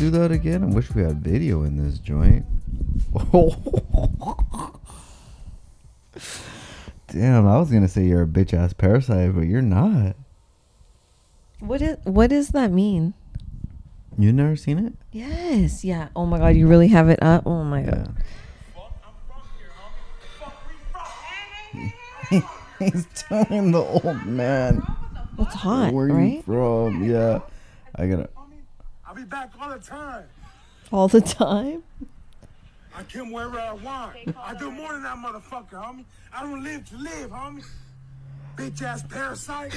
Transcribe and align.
do 0.00 0.08
that 0.08 0.32
again? 0.32 0.64
I 0.64 0.66
wish 0.66 0.94
we 0.94 1.02
had 1.02 1.22
video 1.22 1.62
in 1.62 1.76
this 1.76 1.98
joint. 1.98 2.46
Damn, 7.08 7.46
I 7.46 7.58
was 7.58 7.70
gonna 7.70 7.86
say 7.86 8.04
you're 8.04 8.22
a 8.22 8.26
bitch 8.26 8.54
ass 8.54 8.72
parasite, 8.72 9.34
but 9.34 9.42
you're 9.42 9.60
not. 9.60 10.16
What 11.58 11.82
is 11.82 11.98
what 12.04 12.30
does 12.30 12.48
that 12.48 12.72
mean? 12.72 13.12
You 14.16 14.32
never 14.32 14.56
seen 14.56 14.78
it? 14.78 14.94
Yes. 15.12 15.84
Yeah. 15.84 16.08
Oh 16.16 16.24
my 16.24 16.38
god, 16.38 16.56
you 16.56 16.66
really 16.66 16.88
have 16.88 17.10
it 17.10 17.22
up. 17.22 17.46
Oh 17.46 17.62
my 17.62 17.82
god. 17.82 18.16
He's 22.78 23.06
telling 23.28 23.72
the 23.72 23.82
old 23.82 24.24
man. 24.24 24.82
It's 25.38 25.54
hot, 25.54 25.92
Where 25.92 26.06
are 26.06 26.22
you 26.22 26.40
from? 26.40 27.04
Yeah. 27.04 27.40
I 27.96 28.06
gotta. 28.06 28.30
I'll 29.20 29.26
be 29.26 29.30
back 29.30 29.50
all 29.60 29.68
the 29.70 29.78
time. 29.78 30.24
All 30.90 31.08
the 31.08 31.20
time. 31.20 31.82
I 32.96 33.02
come 33.02 33.30
wherever 33.30 33.60
I 33.60 33.72
want. 33.72 34.16
I 34.38 34.54
do 34.54 34.70
more 34.70 34.92
than 34.92 35.02
that 35.02 35.16
motherfucker, 35.18 35.72
homie. 35.72 36.04
I 36.32 36.42
don't 36.42 36.64
live 36.64 36.88
to 36.88 36.96
live, 36.96 37.30
homie. 37.30 37.62
Bitch 38.56 38.80
ass 38.80 39.02
parasite. 39.02 39.74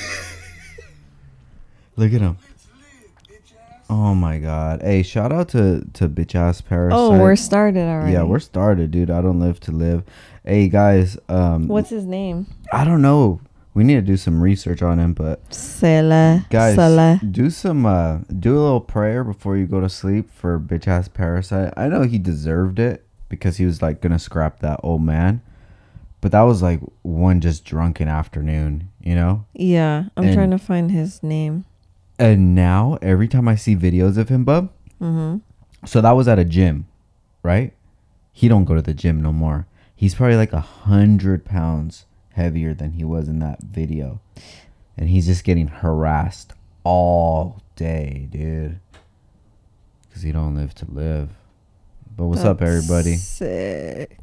Look 1.97 2.13
at 2.13 2.21
him. 2.21 2.37
Live 2.41 2.63
to 2.63 2.69
live, 2.77 3.11
bitch 3.27 3.53
ass. 3.53 3.85
Oh 3.89 4.15
my 4.15 4.37
god. 4.39 4.81
Hey, 4.81 5.03
shout 5.03 5.33
out 5.33 5.49
to 5.49 5.85
to 5.93 6.07
bitch 6.07 6.35
ass 6.35 6.61
parasite. 6.61 6.97
Oh, 6.97 7.19
we're 7.19 7.35
started 7.35 7.85
already. 7.87 8.13
Yeah, 8.13 8.23
we're 8.23 8.39
started, 8.39 8.91
dude. 8.91 9.11
I 9.11 9.21
don't 9.21 9.41
live 9.41 9.59
to 9.61 9.71
live. 9.73 10.03
Hey 10.45 10.69
guys, 10.69 11.17
um 11.27 11.67
What's 11.67 11.89
his 11.89 12.05
name? 12.05 12.47
I 12.71 12.85
don't 12.85 13.01
know. 13.01 13.41
We 13.75 13.83
need 13.83 13.95
to 13.95 14.01
do 14.01 14.17
some 14.17 14.41
research 14.41 14.81
on 14.83 14.99
him, 14.99 15.13
but 15.13 15.43
Sela. 15.49 16.47
guys, 16.49 16.77
Sela. 16.77 17.19
do 17.31 17.49
some 17.49 17.85
uh 17.85 18.19
do 18.39 18.53
a 18.57 18.61
little 18.61 18.81
prayer 18.81 19.23
before 19.23 19.57
you 19.57 19.65
go 19.65 19.81
to 19.81 19.89
sleep 19.89 20.29
for 20.31 20.59
bitch 20.59 20.87
ass 20.87 21.07
parasite. 21.07 21.73
I 21.75 21.87
know 21.87 22.03
he 22.03 22.19
deserved 22.19 22.77
it 22.79 23.03
because 23.29 23.57
he 23.57 23.65
was 23.65 23.81
like 23.81 23.99
gonna 24.01 24.19
scrap 24.19 24.59
that 24.59 24.79
old 24.83 25.01
man. 25.01 25.41
But 26.21 26.31
that 26.31 26.41
was 26.43 26.61
like 26.61 26.79
one 27.01 27.41
just 27.41 27.65
drunken 27.65 28.07
afternoon, 28.07 28.89
you 29.01 29.13
know? 29.15 29.45
Yeah, 29.53 30.05
I'm 30.15 30.25
And- 30.25 30.33
trying 30.33 30.51
to 30.51 30.57
find 30.59 30.89
his 30.91 31.21
name. 31.23 31.65
And 32.19 32.53
now 32.55 32.97
every 33.01 33.27
time 33.27 33.47
I 33.47 33.55
see 33.55 33.75
videos 33.75 34.17
of 34.17 34.29
him, 34.29 34.43
bub, 34.45 34.69
Mm-hmm. 35.01 35.37
so 35.85 35.99
that 35.99 36.11
was 36.11 36.27
at 36.29 36.37
a 36.39 36.45
gym, 36.45 36.85
right? 37.41 37.73
He 38.31 38.47
don't 38.47 38.63
go 38.65 38.75
to 38.75 38.81
the 38.81 38.93
gym 38.93 39.21
no 39.21 39.33
more. 39.33 39.65
He's 39.95 40.15
probably 40.15 40.37
like 40.37 40.53
a 40.53 40.59
hundred 40.61 41.43
pounds 41.43 42.05
heavier 42.33 42.73
than 42.73 42.91
he 42.91 43.03
was 43.03 43.27
in 43.27 43.39
that 43.39 43.61
video, 43.63 44.19
and 44.97 45.09
he's 45.09 45.25
just 45.25 45.43
getting 45.43 45.67
harassed 45.67 46.53
all 46.83 47.61
day, 47.75 48.27
dude. 48.29 48.79
Cause 50.13 50.21
he 50.21 50.31
don't 50.31 50.55
live 50.55 50.75
to 50.75 50.85
live. 50.91 51.29
But 52.15 52.25
what's 52.25 52.43
up, 52.43 52.61
everybody? 52.61 53.15
Sick. 53.15 54.17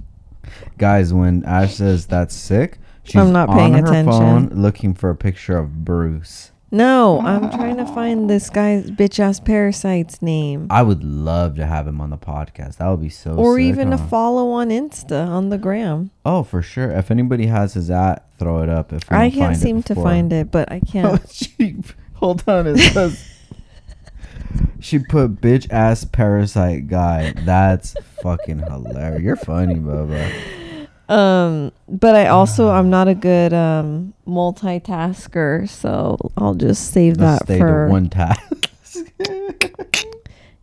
Guys, 0.78 1.12
when 1.12 1.44
Ash 1.44 1.74
says 1.74 2.06
that's 2.06 2.34
sick, 2.34 2.78
she's 3.02 3.16
I'm 3.16 3.32
not 3.32 3.48
paying 3.48 3.74
on 3.74 3.80
her 3.80 3.86
attention. 3.88 4.10
phone 4.12 4.48
looking 4.50 4.94
for 4.94 5.10
a 5.10 5.16
picture 5.16 5.58
of 5.58 5.84
Bruce. 5.84 6.52
No, 6.72 7.20
I'm 7.20 7.48
trying 7.50 7.76
to 7.76 7.86
find 7.86 8.28
this 8.28 8.50
guy's 8.50 8.90
bitch 8.90 9.20
ass 9.20 9.38
parasite's 9.38 10.20
name. 10.20 10.66
I 10.68 10.82
would 10.82 11.04
love 11.04 11.54
to 11.56 11.66
have 11.66 11.86
him 11.86 12.00
on 12.00 12.10
the 12.10 12.18
podcast. 12.18 12.78
That 12.78 12.88
would 12.88 13.00
be 13.00 13.08
so. 13.08 13.34
or 13.34 13.56
sick, 13.56 13.64
even 13.66 13.92
a 13.92 13.98
follow 13.98 14.50
on 14.50 14.70
Insta 14.70 15.28
on 15.28 15.50
the 15.50 15.58
gram. 15.58 16.10
Oh, 16.24 16.42
for 16.42 16.62
sure. 16.62 16.90
If 16.90 17.10
anybody 17.12 17.46
has 17.46 17.74
his 17.74 17.88
at, 17.88 18.26
throw 18.38 18.62
it 18.64 18.68
up. 18.68 18.92
If 18.92 19.10
I 19.12 19.30
can't 19.30 19.56
seem 19.56 19.82
to 19.84 19.94
find 19.94 20.32
it, 20.32 20.50
but 20.50 20.70
I 20.70 20.76
Oh, 20.86 20.90
can't. 20.90 21.30
she, 21.30 21.76
hold 22.14 22.42
on. 22.48 22.66
It 22.66 22.78
says 22.78 23.24
she 24.80 24.98
put 24.98 25.36
bitch 25.40 25.70
ass 25.70 26.04
parasite 26.04 26.88
guy. 26.88 27.32
That's 27.44 27.94
fucking 28.22 28.58
hilarious. 28.58 29.22
You're 29.22 29.36
funny, 29.36 29.76
Bubba. 29.76 30.32
Um, 31.08 31.72
but 31.88 32.14
I 32.16 32.26
also 32.28 32.68
I'm 32.68 32.90
not 32.90 33.08
a 33.08 33.14
good 33.14 33.52
um 33.52 34.14
multitasker, 34.26 35.68
so 35.68 36.18
I'll 36.36 36.54
just 36.54 36.92
save 36.92 37.16
Let's 37.18 37.44
that 37.46 37.58
for 37.58 37.88
one 37.88 38.08
task. 38.08 38.70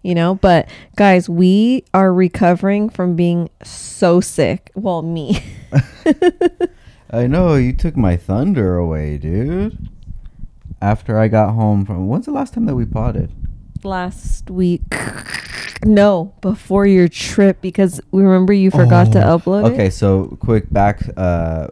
you 0.01 0.13
know. 0.15 0.35
But 0.35 0.69
guys, 0.95 1.29
we 1.29 1.85
are 1.93 2.13
recovering 2.13 2.89
from 2.89 3.15
being 3.15 3.49
so 3.63 4.19
sick. 4.19 4.71
Well, 4.75 5.01
me. 5.01 5.43
I 7.09 7.27
know 7.27 7.55
you 7.55 7.73
took 7.73 7.95
my 7.95 8.17
thunder 8.17 8.75
away, 8.75 9.17
dude. 9.17 9.89
After 10.81 11.17
I 11.17 11.29
got 11.29 11.53
home 11.53 11.85
from, 11.85 12.07
when's 12.07 12.25
the 12.25 12.31
last 12.31 12.53
time 12.53 12.65
that 12.65 12.75
we 12.75 12.85
potted? 12.85 13.31
Last 13.85 14.49
week. 14.49 14.81
No, 15.85 16.33
before 16.41 16.85
your 16.87 17.09
trip 17.09 17.59
because 17.61 17.99
we 18.11 18.23
remember 18.23 18.53
you 18.53 18.71
forgot 18.71 19.11
to 19.13 19.19
upload 19.19 19.63
Oh, 19.63 19.73
Okay, 19.73 19.87
it. 19.87 19.91
so 19.93 20.37
quick 20.39 20.71
back 20.71 21.01
uh 21.17 21.67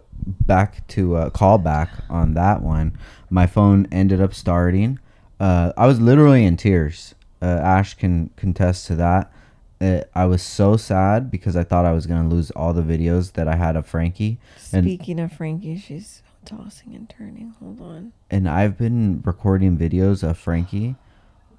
back 0.45 0.85
to 0.89 1.15
uh 1.15 1.29
call 1.29 1.57
back 1.57 1.89
on 2.09 2.33
that 2.33 2.61
one. 2.61 2.97
My 3.29 3.47
phone 3.47 3.87
ended 3.91 4.19
up 4.19 4.33
starting. 4.33 4.99
Uh 5.39 5.71
I 5.77 5.87
was 5.87 6.01
literally 6.01 6.43
in 6.45 6.57
tears. 6.57 7.15
Uh 7.41 7.45
Ash 7.45 7.93
can 7.93 8.31
contest 8.35 8.85
to 8.87 8.95
that. 8.97 9.31
Uh, 9.79 10.01
I 10.13 10.25
was 10.25 10.43
so 10.43 10.77
sad 10.77 11.31
because 11.31 11.55
I 11.55 11.63
thought 11.63 11.85
I 11.85 11.91
was 11.93 12.05
going 12.05 12.21
to 12.21 12.35
lose 12.35 12.51
all 12.51 12.71
the 12.71 12.83
videos 12.83 13.33
that 13.33 13.47
I 13.47 13.55
had 13.55 13.75
of 13.75 13.87
Frankie 13.87 14.37
and 14.71 14.85
Speaking 14.85 15.19
of 15.19 15.31
Frankie, 15.31 15.75
she's 15.75 16.21
tossing 16.45 16.93
and 16.93 17.09
turning. 17.09 17.55
Hold 17.59 17.81
on. 17.81 18.11
and 18.29 18.47
I've 18.47 18.77
been 18.77 19.21
recording 19.25 19.77
videos 19.79 20.21
of 20.21 20.37
Frankie 20.37 20.97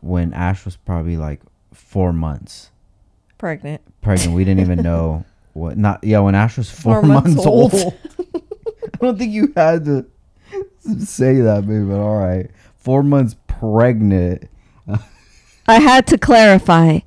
when 0.02 0.34
Ash 0.34 0.64
was 0.66 0.76
probably 0.76 1.16
like 1.16 1.40
4 1.72 2.12
months 2.12 2.70
Pregnant. 3.38 3.80
pregnant. 4.02 4.34
We 4.34 4.44
didn't 4.44 4.60
even 4.60 4.82
know 4.90 5.24
what 5.54 5.76
not 5.78 6.04
yeah, 6.04 6.18
when 6.20 6.34
Ash 6.34 6.56
was 6.58 6.70
4, 6.70 7.00
Four 7.00 7.02
months 7.02 7.28
months, 7.30 7.46
old. 7.46 7.74
old. 7.74 7.94
I 8.94 8.96
don't 9.00 9.18
think 9.18 9.32
you 9.32 9.52
had 9.56 9.84
to 9.86 10.06
say 10.98 11.40
that, 11.40 11.66
baby, 11.66 11.84
but 11.84 11.98
all 11.98 12.18
right. 12.18 12.50
Four 12.76 13.02
months 13.02 13.34
pregnant. 13.48 14.48
I 15.68 15.78
had 15.80 16.06
to 16.08 16.19
clarify 16.19 16.98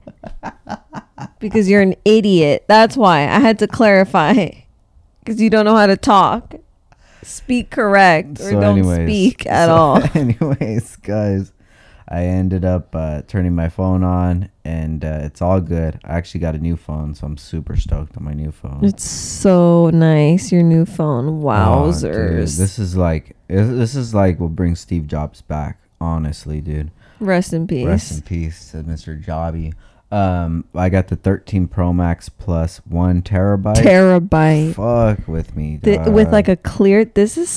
because 1.40 1.70
you're 1.70 1.82
an 1.82 1.96
idiot. 2.06 2.64
That's 2.68 2.96
why 2.98 3.20
I 3.22 3.40
had 3.40 3.60
to 3.60 3.68
clarify 3.68 4.50
because 5.20 5.42
you 5.42 5.50
don't 5.50 5.66
know 5.66 5.76
how 5.76 5.88
to 5.88 5.98
talk. 5.98 6.56
Speak 7.24 7.72
correct 7.72 8.40
or 8.40 8.44
So 8.52 8.62
don't 8.62 8.78
anyways, 8.78 9.08
speak 9.08 9.46
at 9.48 9.66
so 9.68 9.76
all. 9.76 10.04
anyways, 10.14 10.96
guys, 10.98 11.52
I 12.08 12.26
ended 12.26 12.64
up 12.64 12.96
uh, 12.96 13.24
turning 13.28 13.56
my 13.56 13.68
phone 13.68 14.04
on, 14.04 14.50
and 14.64 15.04
uh, 15.04 15.20
it's 15.24 15.42
all 15.42 15.60
good. 15.60 16.00
I 16.04 16.14
actually 16.14 16.42
got 16.42 16.54
a 16.54 16.60
new 16.60 16.76
phone, 16.76 17.16
so 17.16 17.26
I'm 17.26 17.38
super 17.38 17.76
stoked 17.76 18.16
on 18.16 18.24
my 18.24 18.34
new 18.34 18.52
phone. 18.52 18.82
It's 18.84 19.04
so 19.10 19.90
nice, 19.92 20.52
your 20.52 20.62
new 20.62 20.86
phone. 20.86 21.28
Oh, 21.28 21.32
dude, 21.92 22.12
Wowzers. 22.12 22.58
this 22.58 22.78
is 22.78 22.96
like 22.96 23.36
this 23.48 23.96
is 23.96 24.14
like 24.14 24.40
what 24.40 24.56
brings 24.56 24.80
Steve 24.80 25.08
Jobs 25.08 25.42
back. 25.42 25.80
Honestly, 26.00 26.62
dude. 26.62 26.92
Rest 27.20 27.54
in 27.54 27.66
peace. 27.66 27.86
Rest 27.88 28.12
in 28.12 28.22
peace 28.22 28.72
to 28.72 28.84
Mr. 28.84 29.22
Jobby. 29.24 29.74
Um, 30.12 30.66
I 30.76 30.90
got 30.90 31.08
the 31.08 31.16
13 31.16 31.68
Pro 31.68 31.92
Max 31.92 32.30
plus 32.30 32.78
one 32.86 33.22
terabyte. 33.24 33.78
Terabyte. 33.78 34.76
Fuck 34.76 35.28
with 35.28 35.56
me, 35.56 35.80
Th- 35.82 36.08
with 36.08 36.32
like 36.32 36.48
a 36.48 36.56
clear 36.56 37.04
this 37.04 37.38
is 37.38 37.50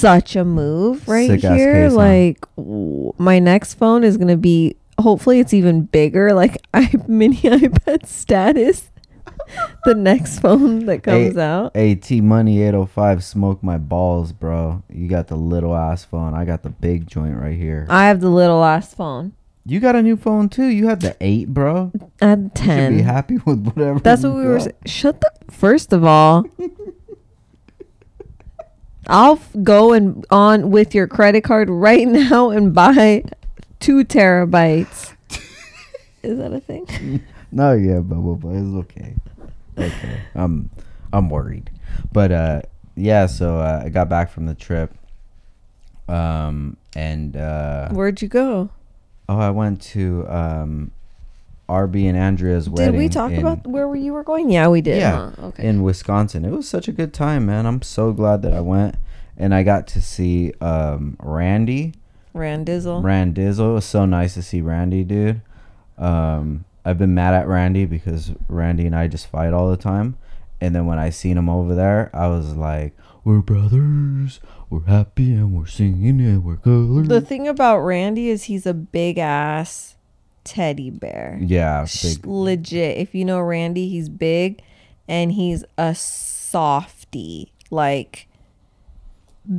such 0.00 0.36
a 0.36 0.44
move 0.44 1.06
right 1.08 1.28
Sick-ass 1.28 1.56
here 1.56 1.72
case, 1.84 1.90
huh? 1.92 1.96
like 1.96 2.38
w- 2.56 3.12
my 3.18 3.38
next 3.38 3.74
phone 3.74 4.02
is 4.04 4.16
gonna 4.16 4.36
be 4.36 4.76
hopefully 4.98 5.40
it's 5.40 5.54
even 5.54 5.82
bigger 5.82 6.32
like 6.34 6.58
i 6.74 6.90
mini 7.08 7.36
ipad 7.42 8.06
status 8.06 8.90
the 9.84 9.94
next 9.94 10.38
phone 10.40 10.86
that 10.86 11.02
comes 11.02 11.34
Hey, 11.34 11.40
out 11.40 11.74
AT 11.76 12.10
Money 12.10 12.62
805, 12.62 13.24
smoke 13.24 13.62
my 13.64 13.78
balls, 13.78 14.32
bro. 14.32 14.82
You 14.88 15.08
got 15.08 15.26
the 15.26 15.34
little 15.36 15.74
ass 15.74 16.04
phone. 16.04 16.34
I 16.34 16.44
got 16.44 16.62
the 16.62 16.68
big 16.70 17.08
joint 17.08 17.36
right 17.36 17.56
here. 17.56 17.84
i 17.90 18.06
have 18.06 18.20
the 18.20 18.28
little 18.30 18.62
ass 18.62 18.94
phone 18.94 19.32
You 19.66 19.80
got 19.80 19.96
a 19.96 20.02
new 20.02 20.16
phone 20.16 20.48
too. 20.50 20.66
You 20.66 20.86
had 20.86 21.00
the 21.00 21.16
8, 21.20 21.48
bro. 21.48 21.90
i 22.22 22.26
had 22.28 22.38
You 22.38 22.44
should 22.44 22.54
10 22.66 22.96
be 22.98 23.02
happy 23.02 23.38
with 23.38 23.64
whatever. 23.66 23.98
that's 23.98 24.22
what 24.22 24.34
we 24.34 24.44
were 24.44 24.58
got. 24.58 24.64
sa- 24.64 24.70
shut 24.86 25.20
the 25.20 25.32
first 25.50 25.92
of 25.92 26.04
all 26.04 26.44
i'll 29.10 29.38
go 29.62 29.92
and 29.92 30.24
on 30.30 30.70
with 30.70 30.94
your 30.94 31.06
credit 31.06 31.42
card 31.42 31.68
right 31.68 32.06
now 32.26 32.48
and 32.50 32.72
buy 32.74 33.22
two 33.80 34.04
terabytes 34.04 35.12
is 36.22 36.38
that 36.38 36.52
a 36.52 36.60
thing 36.60 37.22
No, 37.52 37.72
yeah, 37.72 37.98
but, 37.98 38.14
but, 38.20 38.34
but 38.36 38.50
it's 38.50 38.74
okay. 38.86 39.16
Okay. 39.76 40.20
I'm 40.36 40.70
I'm 41.12 41.28
worried. 41.28 41.68
But 42.12 42.30
uh 42.30 42.62
yeah, 42.94 43.26
so 43.26 43.58
uh, 43.58 43.82
I 43.84 43.88
got 43.88 44.08
back 44.08 44.30
from 44.30 44.46
the 44.46 44.54
trip. 44.54 44.94
Um 46.08 46.76
and 46.94 47.36
uh 47.36 47.88
Where'd 47.88 48.22
you 48.22 48.28
go? 48.28 48.70
oh, 49.28 49.38
I 49.38 49.50
went 49.50 49.82
to 49.94 50.24
um 50.28 50.92
RB 51.70 52.08
and 52.08 52.18
Andrea's 52.18 52.68
wedding. 52.68 52.92
Did 52.92 52.98
we 52.98 53.08
talk 53.08 53.30
in- 53.32 53.38
about 53.38 53.66
where 53.66 53.94
you 53.94 54.12
were 54.12 54.24
going? 54.24 54.50
Yeah, 54.50 54.68
we 54.68 54.80
did. 54.80 54.98
Yeah, 54.98 55.30
huh? 55.38 55.46
Okay. 55.46 55.66
in 55.66 55.82
Wisconsin. 55.82 56.44
It 56.44 56.50
was 56.50 56.68
such 56.68 56.88
a 56.88 56.92
good 56.92 57.14
time, 57.14 57.46
man. 57.46 57.64
I'm 57.66 57.80
so 57.82 58.12
glad 58.12 58.42
that 58.42 58.52
I 58.52 58.60
went 58.60 58.96
and 59.36 59.54
I 59.54 59.62
got 59.62 59.86
to 59.88 60.02
see 60.02 60.52
um 60.60 61.16
Randy 61.20 61.94
Randizzle. 62.34 63.02
Randizzle. 63.02 63.70
It 63.70 63.74
was 63.74 63.84
so 63.84 64.04
nice 64.06 64.34
to 64.34 64.42
see 64.42 64.60
Randy, 64.60 65.04
dude. 65.04 65.40
Um, 65.98 66.64
I've 66.84 66.98
been 66.98 67.14
mad 67.14 67.34
at 67.34 67.46
Randy 67.46 67.84
because 67.84 68.32
Randy 68.48 68.86
and 68.86 68.94
I 68.96 69.08
just 69.08 69.26
fight 69.26 69.52
all 69.52 69.70
the 69.70 69.76
time. 69.76 70.16
And 70.60 70.74
then 70.74 70.86
when 70.86 70.98
I 70.98 71.10
seen 71.10 71.36
him 71.38 71.48
over 71.48 71.74
there, 71.74 72.10
I 72.14 72.28
was 72.28 72.54
like, 72.54 72.96
"We're 73.24 73.40
brothers. 73.40 74.40
We're 74.68 74.84
happy 74.84 75.32
and 75.32 75.54
we're 75.54 75.66
singing 75.66 76.20
and 76.20 76.44
we're 76.44 76.56
colors." 76.56 77.08
the 77.08 77.20
thing 77.20 77.48
about 77.48 77.78
Randy 77.80 78.28
is 78.28 78.44
he's 78.44 78.66
a 78.66 78.74
big 78.74 79.18
ass 79.18 79.96
teddy 80.44 80.90
bear. 80.90 81.38
yeah, 81.40 81.86
big. 82.02 82.26
Legit. 82.26 82.96
If 82.98 83.14
you 83.14 83.24
know 83.24 83.40
Randy, 83.40 83.88
he's 83.88 84.08
big 84.08 84.62
and 85.08 85.32
he's 85.32 85.64
a 85.78 85.94
softy. 85.94 87.52
Like 87.70 88.26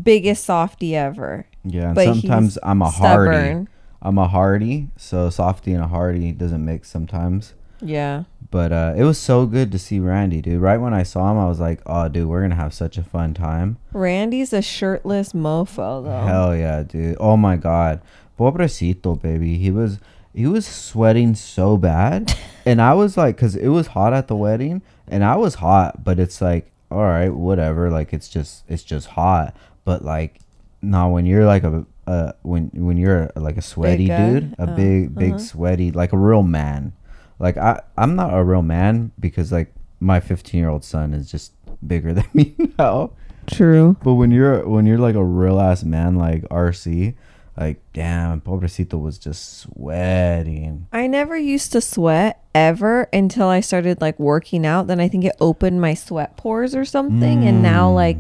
biggest 0.03 0.43
softy 0.45 0.95
ever. 0.95 1.45
Yeah, 1.63 1.87
and 1.87 1.95
but 1.95 2.05
sometimes 2.05 2.57
I'm 2.63 2.81
a 2.81 2.89
hardy. 2.89 3.37
stubborn. 3.37 3.69
I'm 4.01 4.17
a 4.17 4.27
hardy, 4.27 4.87
so 4.97 5.29
softy 5.29 5.73
and 5.73 5.83
a 5.83 5.87
hardy 5.87 6.31
doesn't 6.31 6.63
mix 6.65 6.89
sometimes. 6.89 7.53
Yeah. 7.81 8.23
But 8.49 8.71
uh, 8.73 8.93
it 8.97 9.03
was 9.03 9.17
so 9.17 9.45
good 9.45 9.71
to 9.71 9.79
see 9.79 9.99
Randy, 9.99 10.41
dude. 10.41 10.59
Right 10.61 10.77
when 10.77 10.93
I 10.93 11.03
saw 11.03 11.31
him, 11.31 11.37
I 11.37 11.47
was 11.47 11.59
like, 11.59 11.81
"Oh, 11.85 12.07
dude, 12.09 12.27
we're 12.27 12.41
gonna 12.41 12.55
have 12.55 12.73
such 12.73 12.97
a 12.97 13.03
fun 13.03 13.33
time." 13.33 13.77
Randy's 13.93 14.51
a 14.53 14.61
shirtless 14.61 15.33
mofo 15.33 16.03
though. 16.03 16.25
Hell 16.27 16.55
yeah, 16.55 16.83
dude. 16.83 17.15
Oh 17.19 17.37
my 17.37 17.55
god. 17.55 18.01
Pobrecito, 18.37 19.21
baby. 19.21 19.57
He 19.57 19.71
was 19.71 19.99
he 20.33 20.47
was 20.47 20.65
sweating 20.65 21.35
so 21.35 21.77
bad. 21.77 22.33
and 22.65 22.81
I 22.81 22.93
was 22.93 23.17
like 23.17 23.37
cuz 23.37 23.55
it 23.55 23.69
was 23.69 23.87
hot 23.87 24.13
at 24.13 24.27
the 24.27 24.35
wedding 24.35 24.81
and 25.07 25.23
I 25.23 25.35
was 25.35 25.55
hot, 25.55 26.03
but 26.03 26.19
it's 26.19 26.41
like 26.41 26.71
all 26.89 27.03
right, 27.03 27.29
whatever. 27.33 27.89
Like 27.89 28.13
it's 28.13 28.27
just 28.29 28.63
it's 28.67 28.83
just 28.83 29.07
hot. 29.07 29.55
But 29.85 30.03
like 30.03 30.39
now 30.81 31.09
when 31.09 31.25
you're 31.25 31.45
like 31.45 31.63
a 31.63 31.85
uh 32.07 32.31
when 32.41 32.69
when 32.73 32.97
you're 32.97 33.29
like 33.35 33.57
a 33.57 33.61
sweaty 33.61 34.07
dude, 34.07 34.55
a 34.57 34.69
Oh, 34.69 34.75
big 34.75 35.15
big 35.15 35.39
sweaty 35.39 35.91
like 35.91 36.13
a 36.13 36.17
real 36.17 36.43
man. 36.43 36.93
Like 37.39 37.57
I 37.57 37.81
I'm 37.97 38.15
not 38.15 38.33
a 38.37 38.43
real 38.43 38.61
man 38.61 39.11
because 39.19 39.51
like 39.51 39.73
my 39.99 40.19
15-year-old 40.19 40.83
son 40.83 41.13
is 41.13 41.29
just 41.29 41.53
bigger 41.85 42.11
than 42.17 42.25
me 42.33 42.55
now. 42.79 43.11
True. 43.47 43.95
But 44.03 44.15
when 44.15 44.31
you're 44.31 44.67
when 44.67 44.85
you're 44.85 44.97
like 44.97 45.15
a 45.15 45.23
real 45.23 45.59
ass 45.59 45.83
man 45.83 46.15
like 46.15 46.41
RC, 46.49 47.15
like 47.61 47.81
damn, 47.93 48.41
Pobrecito 48.41 48.99
was 48.99 49.17
just 49.17 49.59
sweating. 49.59 50.87
I 50.91 51.07
never 51.07 51.37
used 51.37 51.71
to 51.73 51.81
sweat 51.81 52.43
ever 52.55 53.07
until 53.13 53.47
I 53.47 53.59
started 53.59 54.01
like 54.01 54.19
working 54.19 54.65
out. 54.65 54.87
Then 54.87 54.99
I 54.99 55.07
think 55.07 55.25
it 55.25 55.35
opened 55.39 55.79
my 55.79 55.93
sweat 55.93 56.37
pores 56.37 56.75
or 56.75 56.85
something. 56.85 57.43
And 57.43 57.61
now 57.61 57.89
hmm. 57.89 57.95
like 57.95 58.19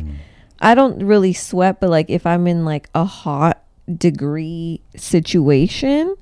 I 0.59 0.75
don't 0.75 1.03
really 1.03 1.33
sweat, 1.33 1.79
but 1.79 1.89
like 1.89 2.09
if 2.09 2.25
I'm 2.25 2.45
in 2.47 2.65
like 2.65 2.89
a 2.93 3.05
hot 3.05 3.63
degree 3.97 4.81
situation, 4.95 6.15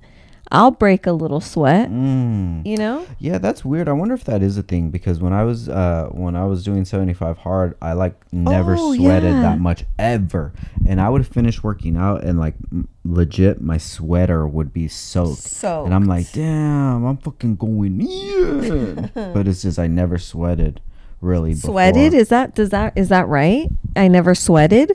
I'll 0.52 0.72
break 0.72 1.06
a 1.06 1.12
little 1.12 1.42
sweat. 1.42 1.90
Mm. 1.92 2.66
You 2.66 2.76
know? 2.78 3.06
Yeah, 3.20 3.38
that's 3.38 3.64
weird. 3.64 3.88
I 3.88 3.92
wonder 3.92 4.16
if 4.16 4.24
that 4.24 4.42
is 4.42 4.58
a 4.58 4.64
thing 4.64 4.90
because 4.90 5.20
when 5.20 5.32
I 5.32 5.44
was 5.44 5.70
uh 5.70 6.08
when 6.12 6.36
I 6.36 6.46
was 6.46 6.64
doing 6.64 6.86
75 6.86 7.38
hard, 7.38 7.78
I 7.82 7.94
like 7.94 8.16
never 8.34 8.76
Oh, 8.76 8.96
sweated 8.96 9.32
yeah. 9.34 9.42
that 9.44 9.60
much 9.60 9.86
ever. 10.00 10.52
And 10.88 11.00
I 11.00 11.10
would 11.10 11.28
finish 11.28 11.62
working 11.62 11.96
out 11.96 12.24
and 12.24 12.40
like 12.40 12.56
m- 12.72 12.88
legit 13.06 13.62
my 13.62 13.78
sweater 13.78 14.48
would 14.48 14.74
be 14.74 14.88
soaked. 14.88 15.64
And 15.64 15.94
I'm 15.94 16.06
like, 16.06 16.32
"Damn, 16.32 17.06
I'm 17.06 17.18
fucking 17.18 17.58
going 17.58 18.02
in." 18.02 19.12
but 19.34 19.48
it's 19.48 19.62
just 19.62 19.78
I 19.78 19.86
never 19.86 20.18
sweated 20.18 20.82
really 21.22 21.54
before. 21.54 21.74
Sweated? 21.74 22.16
Is 22.16 22.30
that 22.30 22.56
does 22.56 22.70
that 22.72 22.94
is 22.96 23.10
that 23.10 23.28
right? 23.28 23.68
I 23.96 24.08
never 24.08 24.34
sweated. 24.34 24.92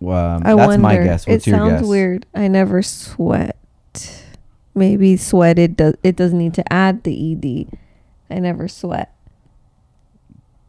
Um, 0.00 0.08
I 0.44 0.54
that's 0.54 0.56
wonder. 0.68 0.78
my 0.78 0.96
guess. 0.96 1.26
What's 1.28 1.46
it 1.46 1.50
your 1.50 1.58
sounds 1.60 1.80
guess? 1.82 1.88
weird. 1.88 2.26
I 2.34 2.48
never 2.48 2.82
sweat. 2.82 3.54
Maybe 4.78 5.16
sweated 5.16 5.76
does 5.76 5.94
it 6.02 6.16
doesn't 6.16 6.38
need 6.38 6.54
to 6.54 6.72
add 6.72 7.02
the 7.02 7.32
ed. 7.32 7.78
I 8.30 8.38
never 8.38 8.68
sweat. 8.68 9.12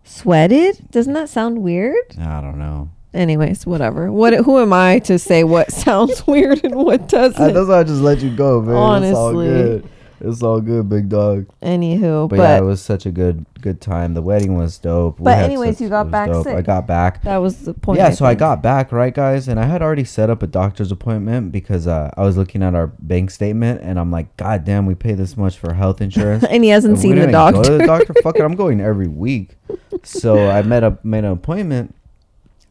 Sweated? 0.03 0.89
Doesn't 0.89 1.13
that 1.13 1.29
sound 1.29 1.61
weird? 1.61 2.17
I 2.19 2.41
don't 2.41 2.57
know. 2.57 2.89
Anyways, 3.13 3.65
whatever. 3.65 4.11
What 4.11 4.33
who 4.33 4.59
am 4.59 4.73
I 4.73 4.99
to 4.99 5.19
say 5.19 5.43
what 5.43 5.71
sounds 5.85 6.25
weird 6.27 6.63
and 6.63 6.75
what 6.75 7.07
doesn't? 7.07 7.53
that's 7.53 7.67
why 7.67 7.79
I 7.79 7.83
just 7.83 8.01
let 8.01 8.19
you 8.21 8.35
go, 8.35 8.61
man. 8.61 9.03
It's 9.03 9.15
all 9.17 9.39
Honestly. 9.39 9.89
It's 10.21 10.43
all 10.43 10.59
good, 10.61 10.89
big 10.89 11.09
dog. 11.09 11.47
Anywho, 11.61 12.27
But, 12.29 12.37
but, 12.37 12.43
yeah, 12.43 12.57
it 12.57 12.63
was 12.63 12.81
such 12.81 13.05
a 13.05 13.11
good 13.11 13.45
good 13.61 13.81
time. 13.81 14.13
The 14.13 14.21
wedding 14.21 14.57
was 14.57 14.77
dope. 14.77 15.19
We 15.19 15.25
But 15.25 15.35
had 15.35 15.45
anyways, 15.45 15.81
you 15.81 15.89
got 15.89 16.01
it 16.07 16.29
was 16.29 16.45
back 16.45 16.55
I 16.55 16.61
got 16.61 16.87
back. 16.87 17.23
that 17.23 17.37
was 17.37 17.65
the 17.65 17.73
point. 17.73 17.99
yeah, 17.99 18.09
so 18.11 18.25
I 18.25 18.29
think. 18.29 18.39
got 18.39 18.63
back, 18.63 18.91
right, 18.91 19.13
guys, 19.13 19.47
and 19.47 19.59
I 19.59 19.65
had 19.65 19.81
already 19.81 20.03
set 20.05 20.29
up 20.29 20.41
a 20.43 20.47
doctor's 20.47 20.91
appointment 20.91 21.51
because 21.51 21.85
uh, 21.87 22.09
I 22.15 22.21
was 22.21 22.37
looking 22.37 22.63
at 22.63 22.73
our 22.75 22.87
bank 22.87 23.31
statement 23.31 23.81
and 23.81 23.99
I'm 23.99 24.11
like, 24.11 24.35
God 24.37 24.63
damn, 24.65 24.85
we 24.85 24.95
pay 24.95 25.13
this 25.13 25.35
much 25.35 25.57
for 25.57 25.73
health 25.73 25.99
insurance. 26.01 26.43
and 26.49 26.63
he 26.63 26.69
hasn't 26.69 26.95
We're 26.95 27.01
seen 27.01 27.15
the 27.15 27.27
gonna 27.27 27.31
Go 27.31 27.51
doctor. 27.51 27.71
to 27.71 27.77
the 27.77 27.85
doctor. 27.85 28.13
Fuck 28.23 28.37
it, 28.37 28.43
I'm 28.43 28.55
going 28.63 28.79
every 28.81 29.07
week. 29.09 29.57
So 30.03 30.49
I 30.49 30.61
met 30.61 30.83
up, 30.83 31.03
made 31.03 31.25
an 31.25 31.31
appointment, 31.31 31.95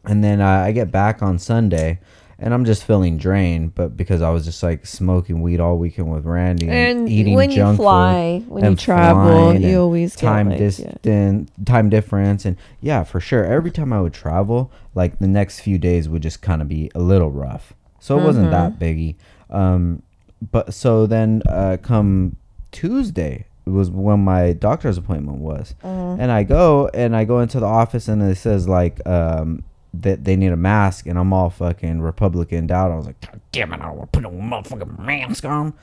and 0.05 0.23
then 0.23 0.41
uh, 0.41 0.47
I 0.47 0.71
get 0.71 0.91
back 0.91 1.21
on 1.21 1.37
Sunday, 1.37 1.99
and 2.39 2.53
I'm 2.53 2.65
just 2.65 2.83
feeling 2.85 3.17
drained. 3.17 3.75
But 3.75 3.95
because 3.97 4.21
I 4.21 4.29
was 4.29 4.45
just 4.45 4.63
like 4.63 4.85
smoking 4.85 5.41
weed 5.41 5.59
all 5.59 5.77
weekend 5.77 6.11
with 6.11 6.25
Randy 6.25 6.67
and, 6.69 6.99
and 7.01 7.09
eating 7.09 7.35
when 7.35 7.49
you 7.51 7.57
junk 7.57 7.77
fly, 7.77 8.39
food 8.45 8.49
when 8.51 8.63
you 8.71 8.75
travel, 8.75 9.55
you 9.55 9.79
always 9.81 10.15
time 10.15 10.49
like, 10.49 10.59
yeah. 10.59 10.65
distance, 10.65 11.51
time 11.65 11.89
difference, 11.89 12.45
and 12.45 12.55
yeah, 12.81 13.03
for 13.03 13.19
sure. 13.19 13.45
Every 13.45 13.71
time 13.71 13.91
I 13.93 14.01
would 14.01 14.13
travel, 14.13 14.71
like 14.95 15.19
the 15.19 15.27
next 15.27 15.59
few 15.59 15.77
days 15.77 16.07
would 16.09 16.21
just 16.23 16.41
kind 16.41 16.61
of 16.61 16.67
be 16.67 16.89
a 16.95 16.99
little 16.99 17.31
rough. 17.31 17.73
So 17.99 18.17
it 18.19 18.23
wasn't 18.23 18.51
that 18.51 18.79
Mm-hmm. 18.79 18.83
biggie. 18.83 19.15
Um, 19.49 20.03
but 20.51 20.73
so 20.73 21.05
then 21.05 21.41
uh, 21.49 21.77
come 21.81 22.37
Tuesday 22.71 23.45
was 23.65 23.89
when 23.91 24.21
my 24.23 24.53
doctor's 24.53 24.97
appointment 24.97 25.39
was, 25.39 25.75
Mm-hmm. 25.83 26.21
and 26.21 26.31
I 26.31 26.43
go 26.43 26.87
and 26.93 27.15
I 27.15 27.25
go 27.25 27.39
into 27.41 27.59
the 27.59 27.65
office 27.65 28.07
and 28.07 28.21
it 28.23 28.35
says 28.37 28.67
like 28.67 29.05
um 29.05 29.63
that 29.93 30.23
they 30.23 30.35
need 30.35 30.51
a 30.51 30.57
mask 30.57 31.07
and 31.07 31.17
I'm 31.17 31.33
all 31.33 31.49
fucking 31.49 32.01
Republican 32.01 32.67
down. 32.67 32.91
I 32.91 32.95
was 32.95 33.07
like, 33.07 33.19
God 33.21 33.41
damn 33.51 33.73
it, 33.73 33.81
I 33.81 33.87
don't 33.87 33.97
want 33.97 34.13
to 34.13 34.19
put 34.19 34.25
a 34.25 34.29
motherfucking 34.29 34.99
mask 34.99 35.45
on. 35.45 35.73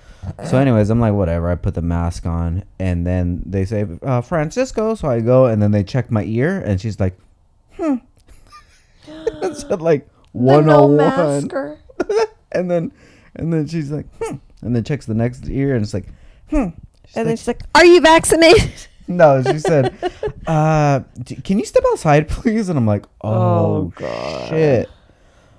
So, 0.44 0.58
anyways, 0.58 0.90
I'm 0.90 1.00
like, 1.00 1.14
whatever. 1.14 1.50
I 1.50 1.54
put 1.56 1.74
the 1.74 1.82
mask 1.82 2.26
on 2.26 2.64
and 2.78 3.06
then 3.06 3.42
they 3.44 3.64
say 3.64 3.84
uh, 4.02 4.20
Francisco, 4.20 4.94
so 4.94 5.08
I 5.08 5.20
go 5.20 5.46
and 5.46 5.60
then 5.60 5.72
they 5.72 5.82
check 5.84 6.10
my 6.10 6.24
ear 6.24 6.58
and 6.58 6.80
she's 6.80 7.00
like, 7.00 7.18
hmm. 7.72 7.96
it 9.08 9.56
said 9.56 9.82
like 9.82 10.08
The 10.32 10.60
no 10.60 10.86
101 10.86 10.96
masker. 10.96 11.78
and 12.52 12.70
then 12.70 12.92
and 13.34 13.52
then 13.52 13.66
she's 13.66 13.90
like, 13.90 14.06
hmm. 14.22 14.36
and 14.62 14.74
then 14.74 14.84
checks 14.84 15.06
the 15.06 15.14
next 15.14 15.48
ear 15.48 15.74
and 15.74 15.82
it's 15.84 15.94
like, 15.94 16.06
hmm. 16.50 16.68
She's 17.06 17.16
And 17.16 17.26
like, 17.26 17.26
then 17.26 17.36
she's 17.36 17.46
like, 17.48 17.62
"Are 17.74 17.84
you 17.84 18.00
vaccinated?" 18.00 18.88
no, 19.08 19.42
she 19.42 19.58
said, 19.58 19.94
uh, 20.46 21.00
d- 21.22 21.36
"Can 21.36 21.58
you 21.58 21.64
step 21.64 21.84
outside, 21.92 22.28
please?" 22.36 22.68
And 22.68 22.78
I'm 22.78 22.86
like, 22.86 23.04
"Oh, 23.22 23.32
Oh, 23.32 23.92
God. 23.96 24.48
shit!" 24.48 24.88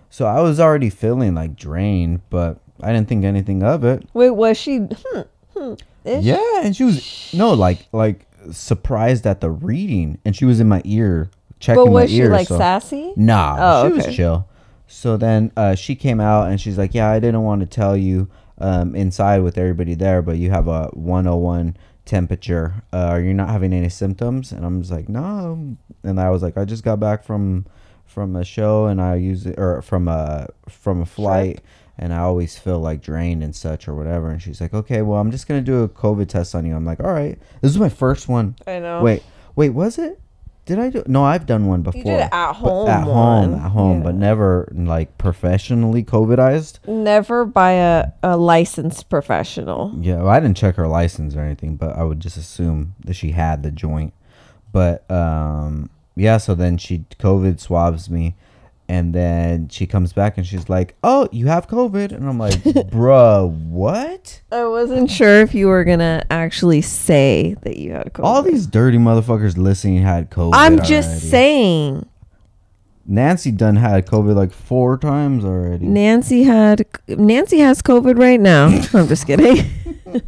So 0.10 0.25
I 0.25 0.39
was 0.42 0.60
already 0.60 0.89
feeling 0.89 1.36
like 1.36 1.56
drained, 1.56 2.22
but 2.30 2.60
I 2.82 2.92
didn't 2.94 3.08
think 3.08 3.24
anything 3.25 3.63
of 3.63 3.84
it. 3.84 4.08
Wait, 4.13 4.32
was 4.32 4.58
she? 4.58 4.77
Hmm, 4.77 5.22
hmm. 5.56 5.74
Yeah, 6.06 6.62
and 6.63 6.75
she 6.75 6.84
was 6.86 7.32
no 7.34 7.54
like 7.54 7.86
like 7.92 8.25
surprised 8.51 9.27
at 9.27 9.42
the 9.42 9.50
reading, 9.50 10.18
and 10.25 10.36
she 10.36 10.46
was 10.46 10.60
in 10.60 10.68
my 10.68 10.82
ear 10.86 11.30
checking 11.60 11.84
But 11.86 11.92
was 11.92 12.04
my 12.04 12.08
she 12.08 12.22
ear. 12.22 12.30
like 12.30 12.48
so- 12.48 12.58
sassy? 12.58 13.13
Nah, 13.16 13.56
Oh, 13.60 13.88
she 13.89 13.94
okay. 14.00 14.08
was 14.08 14.16
chill. 14.16 14.48
So 14.88 15.18
then 15.18 15.51
uh, 15.58 15.75
she 15.75 15.96
came 15.96 16.22
out 16.22 16.50
and 16.50 16.62
she's 16.62 16.77
like, 16.77 16.94
"Yeah, 16.94 17.10
I 17.12 17.20
didn't 17.20 17.44
want 17.44 17.60
to 17.62 17.68
tell 17.68 17.98
you 17.98 18.30
um, 18.60 18.96
inside 18.96 19.42
with 19.44 19.58
everybody 19.58 19.94
there, 19.96 20.22
but 20.22 20.38
you 20.38 20.50
have 20.50 20.68
a 20.70 20.86
101 20.94 21.75
temperature. 22.08 22.84
Uh, 22.92 23.10
are 23.12 23.22
you 23.22 23.34
not 23.34 23.50
having 23.50 23.74
any 23.74 23.90
symptoms?" 23.90 24.52
And 24.52 24.66
I'm 24.66 24.82
just 24.82 24.92
like, 24.92 25.08
"No." 25.08 25.76
And 26.04 26.20
I 26.20 26.30
was 26.32 26.42
like, 26.42 26.58
"I 26.58 26.66
just 26.66 26.84
got 26.84 27.00
back 27.00 27.24
from 27.24 27.66
from 28.06 28.36
a 28.36 28.44
show 28.44 28.88
and 28.88 29.00
I 29.02 29.16
use 29.16 29.46
it 29.46 29.60
or 29.60 29.82
from 29.82 30.08
a 30.08 30.48
from 30.68 31.02
a 31.02 31.06
flight." 31.06 31.62
And 32.00 32.14
I 32.14 32.20
always 32.20 32.58
feel 32.58 32.80
like 32.80 33.02
drained 33.02 33.44
and 33.44 33.56
such 33.56 33.88
or 33.88 33.96
whatever. 33.96 34.30
And 34.30 34.40
she's 34.40 34.62
like, 34.62 34.72
okay, 34.72 35.02
well, 35.02 35.20
I'm 35.20 35.32
just 35.32 35.48
going 35.48 35.60
to 35.60 35.66
do 35.66 35.82
a 35.82 35.90
COVID 35.90 36.28
test 36.28 36.54
on 36.54 36.64
you. 36.64 36.76
I'm 36.76 36.86
like, 36.86 37.00
all 37.00 37.12
right. 37.12 37.40
This 37.62 37.72
is 37.72 37.80
my 37.80 37.90
first 37.90 38.28
one. 38.30 38.56
I 38.68 38.78
know. 38.78 39.02
Wait, 39.02 39.24
wait, 39.56 39.72
was 39.72 39.98
it? 39.98 40.22
Did 40.67 40.79
I 40.79 40.89
do? 40.89 41.01
No, 41.07 41.24
I've 41.24 41.45
done 41.45 41.65
one 41.65 41.81
before. 41.81 41.97
You 41.97 42.03
did 42.03 42.19
it 42.19 42.29
at 42.31 42.53
home 42.53 42.88
At 42.89 43.03
home, 43.03 43.51
one. 43.51 43.53
at 43.55 43.71
home, 43.71 44.03
but 44.03 44.13
never 44.15 44.69
like 44.75 45.17
professionally 45.17 46.03
COVIDized. 46.03 46.86
Never 46.88 47.45
by 47.45 47.71
a, 47.71 48.09
a 48.21 48.38
licensed 48.38 49.09
professional. 49.09 49.93
Yeah, 50.00 50.17
well, 50.17 50.27
I 50.29 50.39
didn't 50.39 50.57
check 50.57 50.75
her 50.75 50.88
license 50.88 51.36
or 51.36 51.39
anything, 51.41 51.77
but 51.77 51.95
I 51.95 52.03
would 52.03 52.19
just 52.19 52.38
assume 52.38 52.95
that 53.05 53.15
she 53.15 53.31
had 53.31 53.63
the 53.63 53.71
joint. 53.71 54.13
But 54.71 55.09
um, 55.09 55.89
yeah, 56.15 56.38
so 56.38 56.53
then 56.53 56.77
she 56.77 57.05
COVID 57.19 57.59
swabs 57.59 58.09
me, 58.09 58.36
and 58.89 59.13
then 59.13 59.70
she 59.70 59.86
comes 59.86 60.13
back 60.13 60.38
and 60.38 60.46
she's 60.46 60.70
like, 60.70 60.96
"Oh, 61.03 61.27
you 61.32 61.48
have 61.48 61.67
COVID," 61.67 62.12
and 62.12 62.27
I'm 62.27 62.38
like, 62.38 62.53
"Bruh, 62.91 63.50
what?" 63.50 64.41
I 64.51 64.65
wasn't 64.65 65.12
sure 65.12 65.41
if 65.41 65.53
you 65.53 65.67
were 65.67 65.84
gonna 65.84 66.24
actually 66.29 66.82
say 66.82 67.56
that 67.63 67.77
you 67.77 67.91
had 67.91 68.13
COVID. 68.13 68.24
All 68.25 68.41
these 68.41 68.67
dirty 68.67 68.98
motherfuckers 68.98 69.58
listening 69.58 70.01
had 70.01 70.29
COVID. 70.29 70.51
I'm 70.53 70.82
just 70.84 71.10
already. 71.10 71.27
saying. 71.27 72.10
Nancy 73.10 73.51
done 73.51 73.77
had 73.77 74.06
COVID 74.06 74.36
like 74.36 74.51
four 74.51 74.98
times 74.98 75.46
already. 75.46 75.86
Nancy 75.86 76.44
had 76.44 76.86
Nancy 77.08 77.60
has 77.60 77.82
COVID 77.82 78.20
right 78.20 78.39
now. 78.39 78.67
I'm 78.94 79.08
just 79.08 79.25
kidding. 79.25 79.65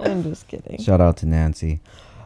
I'm 0.00 0.22
just 0.22 0.48
kidding. 0.48 0.78
Shout 0.80 1.00
out 1.00 1.18
to 1.18 1.26
Nancy. 1.26 1.80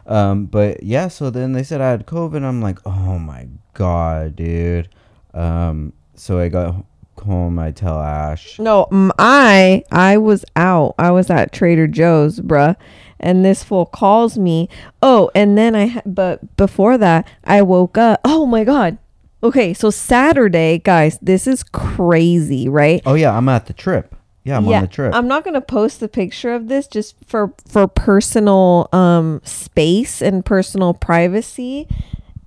Um, 0.05 0.45
but 0.45 0.83
yeah, 0.83 1.07
so 1.07 1.29
then 1.29 1.53
they 1.53 1.63
said 1.63 1.81
I 1.81 1.89
had 1.91 2.05
COVID. 2.05 2.43
I'm 2.43 2.61
like, 2.61 2.79
oh 2.85 3.17
my 3.19 3.47
god, 3.73 4.35
dude. 4.35 4.89
Um, 5.33 5.93
so 6.15 6.39
I 6.39 6.49
got 6.49 6.85
home. 7.21 7.57
I 7.59 7.71
tell 7.71 7.99
Ash. 7.99 8.59
No, 8.59 8.87
I 9.17 9.83
I 9.91 10.17
was 10.17 10.43
out. 10.55 10.95
I 10.99 11.11
was 11.11 11.29
at 11.29 11.51
Trader 11.51 11.87
Joe's, 11.87 12.39
bruh. 12.39 12.75
And 13.19 13.45
this 13.45 13.63
fool 13.63 13.85
calls 13.85 14.37
me. 14.37 14.67
Oh, 15.01 15.31
and 15.33 15.57
then 15.57 15.75
I 15.75 15.87
ha- 15.87 16.01
but 16.05 16.57
before 16.57 16.97
that, 16.97 17.25
I 17.45 17.61
woke 17.61 17.97
up. 17.97 18.19
Oh 18.25 18.45
my 18.45 18.63
god. 18.65 18.97
Okay, 19.41 19.73
so 19.73 19.89
Saturday, 19.89 20.79
guys, 20.79 21.17
this 21.21 21.47
is 21.47 21.63
crazy, 21.63 22.67
right? 22.69 23.01
Oh 23.05 23.13
yeah, 23.13 23.35
I'm 23.35 23.49
at 23.49 23.65
the 23.67 23.73
trip. 23.73 24.15
Yeah, 24.43 24.57
I'm 24.57 24.67
on 24.67 24.81
the 24.81 24.87
trip. 24.87 25.13
I'm 25.15 25.27
not 25.27 25.43
gonna 25.45 25.61
post 25.61 25.99
the 25.99 26.09
picture 26.09 26.53
of 26.53 26.67
this 26.67 26.87
just 26.87 27.15
for 27.25 27.53
for 27.67 27.87
personal 27.87 28.89
um 28.91 29.41
space 29.43 30.21
and 30.21 30.45
personal 30.45 30.93
privacy, 30.93 31.87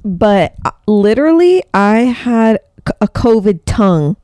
but 0.04 0.54
uh, 0.64 0.72
literally, 0.86 1.62
I 1.72 2.00
had 2.00 2.60
a 3.00 3.08
COVID 3.08 3.60
tongue. 3.64 4.16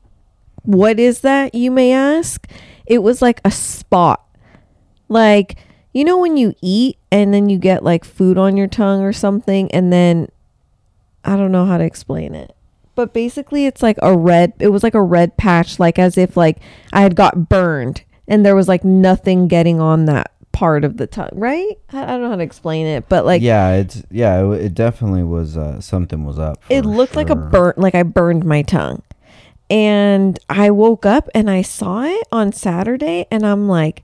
What 0.63 0.99
is 0.99 1.21
that, 1.21 1.53
you 1.55 1.71
may 1.71 1.91
ask? 1.91 2.47
It 2.85 2.99
was 2.99 3.21
like 3.21 3.41
a 3.43 3.51
spot, 3.51 4.23
like 5.09 5.57
you 5.93 6.05
know 6.05 6.17
when 6.19 6.37
you 6.37 6.53
eat 6.61 6.97
and 7.11 7.33
then 7.33 7.49
you 7.49 7.57
get 7.57 7.83
like 7.83 8.05
food 8.05 8.37
on 8.37 8.55
your 8.55 8.67
tongue 8.67 9.01
or 9.01 9.13
something, 9.13 9.71
and 9.71 9.91
then 9.91 10.29
I 11.25 11.35
don't 11.35 11.51
know 11.51 11.65
how 11.65 11.77
to 11.77 11.83
explain 11.83 12.35
it. 12.35 12.55
But 12.95 13.13
basically 13.13 13.65
it's 13.65 13.81
like 13.81 13.97
a 14.01 14.15
red 14.15 14.53
it 14.59 14.69
was 14.69 14.83
like 14.83 14.93
a 14.95 15.01
red 15.01 15.35
patch 15.37 15.79
like 15.79 15.97
as 15.97 16.17
if 16.17 16.37
like 16.37 16.57
I 16.91 17.01
had 17.01 17.15
got 17.15 17.49
burned 17.49 18.03
and 18.27 18.45
there 18.45 18.55
was 18.55 18.67
like 18.67 18.83
nothing 18.83 19.47
getting 19.47 19.79
on 19.79 20.05
that 20.05 20.31
part 20.51 20.85
of 20.85 20.97
the 20.97 21.07
tongue, 21.07 21.31
right? 21.33 21.77
I, 21.91 22.03
I 22.03 22.05
don't 22.05 22.21
know 22.21 22.29
how 22.29 22.35
to 22.37 22.43
explain 22.43 22.87
it, 22.87 23.09
but 23.09 23.25
like 23.25 23.41
yeah, 23.41 23.73
it's 23.73 24.03
yeah, 24.09 24.41
it, 24.45 24.61
it 24.61 24.73
definitely 24.73 25.23
was. 25.23 25.57
Uh, 25.57 25.81
something 25.81 26.23
was 26.23 26.39
up. 26.39 26.63
it 26.69 26.85
looked 26.85 27.15
like 27.15 27.29
a 27.29 27.33
sure. 27.33 27.49
burnt 27.49 27.77
like 27.77 27.95
I 27.95 28.03
burned 28.03 28.45
my 28.45 28.61
tongue. 28.61 29.01
And 29.69 30.37
I 30.49 30.69
woke 30.69 31.05
up 31.05 31.29
and 31.33 31.49
I 31.49 31.63
saw 31.63 32.03
it 32.03 32.27
on 32.31 32.51
Saturday 32.51 33.25
and 33.31 33.43
I'm 33.43 33.67
like 33.67 34.03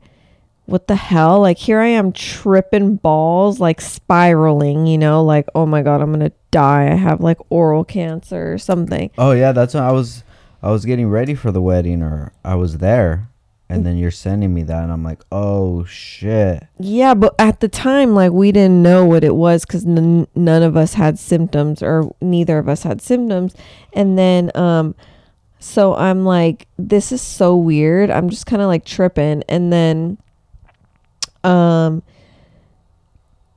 what 0.70 0.88
the 0.88 0.96
hell? 0.96 1.42
Like 1.42 1.58
here 1.58 1.80
I 1.80 1.88
am 1.88 2.12
tripping 2.12 2.96
balls, 2.96 3.60
like 3.60 3.82
spiraling, 3.82 4.88
you 4.88 4.98
know, 4.98 5.24
like 5.24 5.48
oh 5.56 5.66
my 5.66 5.82
god, 5.82 6.02
I'm 6.02 6.12
going 6.14 6.30
to 6.30 6.36
die. 6.52 6.92
I 6.92 6.96
have 6.96 7.22
like 7.22 7.38
oral 7.50 7.84
cancer 7.84 8.54
or 8.54 8.58
something. 8.58 9.12
Oh 9.18 9.32
yeah, 9.32 9.52
that's 9.52 9.74
when 9.74 9.84
I 9.84 9.92
was. 9.92 10.24
I 10.62 10.72
was 10.72 10.84
getting 10.84 11.08
ready 11.10 11.36
for 11.36 11.52
the 11.54 11.62
wedding, 11.62 12.02
or 12.02 12.34
I 12.44 12.56
was 12.56 12.80
there, 12.80 13.30
and 13.70 13.86
then 13.86 13.98
you're 13.98 14.12
sending 14.12 14.54
me 14.54 14.64
that, 14.64 14.84
and 14.84 14.92
I'm 14.92 15.06
like, 15.06 15.22
oh 15.32 15.86
shit. 15.86 16.68
Yeah, 16.78 17.14
but 17.14 17.34
at 17.40 17.62
the 17.62 17.70
time, 17.70 18.14
like 18.14 18.34
we 18.34 18.52
didn't 18.52 18.82
know 18.84 19.06
what 19.06 19.24
it 19.24 19.36
was 19.36 19.66
because 19.66 19.86
n- 19.86 20.28
none 20.36 20.62
of 20.64 20.76
us 20.76 20.96
had 20.96 21.18
symptoms, 21.18 21.82
or 21.82 22.14
neither 22.20 22.58
of 22.58 22.68
us 22.68 22.84
had 22.84 23.02
symptoms. 23.02 23.56
And 23.94 24.18
then, 24.18 24.52
um, 24.54 24.96
so 25.60 25.96
I'm 25.96 26.26
like, 26.26 26.68
this 26.78 27.14
is 27.14 27.22
so 27.22 27.56
weird. 27.56 28.12
I'm 28.12 28.30
just 28.30 28.46
kind 28.46 28.62
of 28.62 28.68
like 28.68 28.84
tripping, 28.84 29.44
and 29.48 29.72
then, 29.72 30.18
um, 31.44 32.04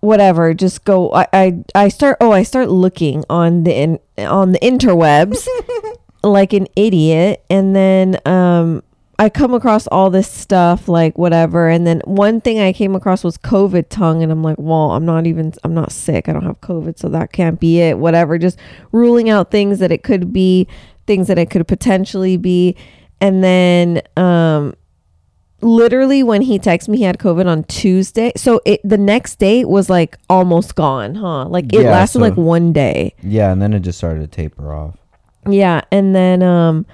whatever. 0.00 0.54
Just 0.54 0.84
go. 0.84 1.12
I 1.12 1.26
I, 1.32 1.64
I 1.74 1.88
start. 1.88 2.18
Oh, 2.20 2.32
I 2.32 2.42
start 2.42 2.68
looking 2.70 3.24
on 3.30 3.64
the 3.64 3.74
in, 3.74 3.98
on 4.18 4.52
the 4.52 4.58
interwebs 4.60 5.46
like 6.22 6.52
an 6.52 6.66
idiot, 6.76 7.44
and 7.50 7.74
then 7.74 8.18
um. 8.26 8.82
I 9.18 9.28
come 9.28 9.54
across 9.54 9.86
all 9.86 10.10
this 10.10 10.28
stuff 10.28 10.88
like 10.88 11.16
whatever 11.16 11.68
and 11.68 11.86
then 11.86 12.00
one 12.06 12.40
thing 12.40 12.58
I 12.58 12.72
came 12.72 12.96
across 12.96 13.22
was 13.22 13.38
covid 13.38 13.88
tongue 13.88 14.20
and 14.20 14.32
I'm 14.32 14.42
like, 14.42 14.56
"Well, 14.58 14.92
I'm 14.92 15.04
not 15.04 15.28
even 15.28 15.52
I'm 15.62 15.74
not 15.74 15.92
sick. 15.92 16.28
I 16.28 16.32
don't 16.32 16.44
have 16.44 16.60
covid, 16.60 16.98
so 16.98 17.08
that 17.10 17.30
can't 17.30 17.60
be 17.60 17.78
it." 17.80 17.98
Whatever, 17.98 18.36
just 18.36 18.58
ruling 18.90 19.30
out 19.30 19.52
things 19.52 19.78
that 19.78 19.92
it 19.92 20.02
could 20.02 20.32
be, 20.32 20.66
things 21.06 21.28
that 21.28 21.38
it 21.38 21.50
could 21.50 21.68
potentially 21.68 22.36
be. 22.36 22.74
And 23.20 23.44
then 23.44 24.02
um 24.16 24.74
literally 25.62 26.22
when 26.22 26.42
he 26.42 26.58
texted 26.58 26.88
me 26.88 26.98
he 26.98 27.04
had 27.04 27.18
covid 27.18 27.46
on 27.46 27.64
Tuesday. 27.64 28.32
So 28.36 28.60
it 28.66 28.80
the 28.84 28.98
next 28.98 29.38
day 29.38 29.64
was 29.64 29.88
like 29.88 30.18
almost 30.28 30.74
gone, 30.74 31.14
huh? 31.14 31.46
Like 31.46 31.72
it 31.72 31.82
Yeah, 31.82 31.90
lasted 31.90 32.18
so- 32.18 32.20
like 32.20 32.36
one 32.36 32.72
day. 32.72 33.14
Yeah, 33.22 33.52
and 33.52 33.62
then 33.62 33.72
it 33.72 33.80
just 33.80 33.98
started 33.98 34.20
to 34.20 34.26
taper 34.26 34.72
off. 34.72 34.96
Yeah, 35.48 35.80
and 35.90 36.14
then 36.14 36.42
um 36.42 36.86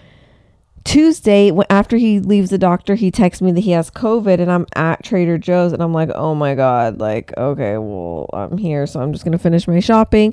Tuesday 0.85 1.53
after 1.69 1.99
he 1.99 2.19
leaves 2.21 2.49
the 2.49 2.57
doctor, 2.57 2.95
he 2.95 3.11
texts 3.11 3.43
me 3.43 3.53
that 3.53 3.61
he 3.61 3.73
has 3.73 3.91
COVID, 3.91 4.41
and 4.41 4.51
I'm 4.51 4.67
at 4.75 5.03
Trader 5.05 5.37
Joe's, 5.37 5.73
and 5.75 5.83
I'm 5.83 5.93
like, 5.93 6.09
oh 6.15 6.35
my 6.35 6.55
god, 6.55 6.99
like 6.99 7.37
okay, 7.37 7.77
well 7.77 8.29
I'm 8.33 8.57
here, 8.57 8.87
so 8.87 9.01
I'm 9.01 9.13
just 9.13 9.25
gonna 9.25 9.39
finish 9.39 9.69
my 9.69 9.81
shopping, 9.81 10.33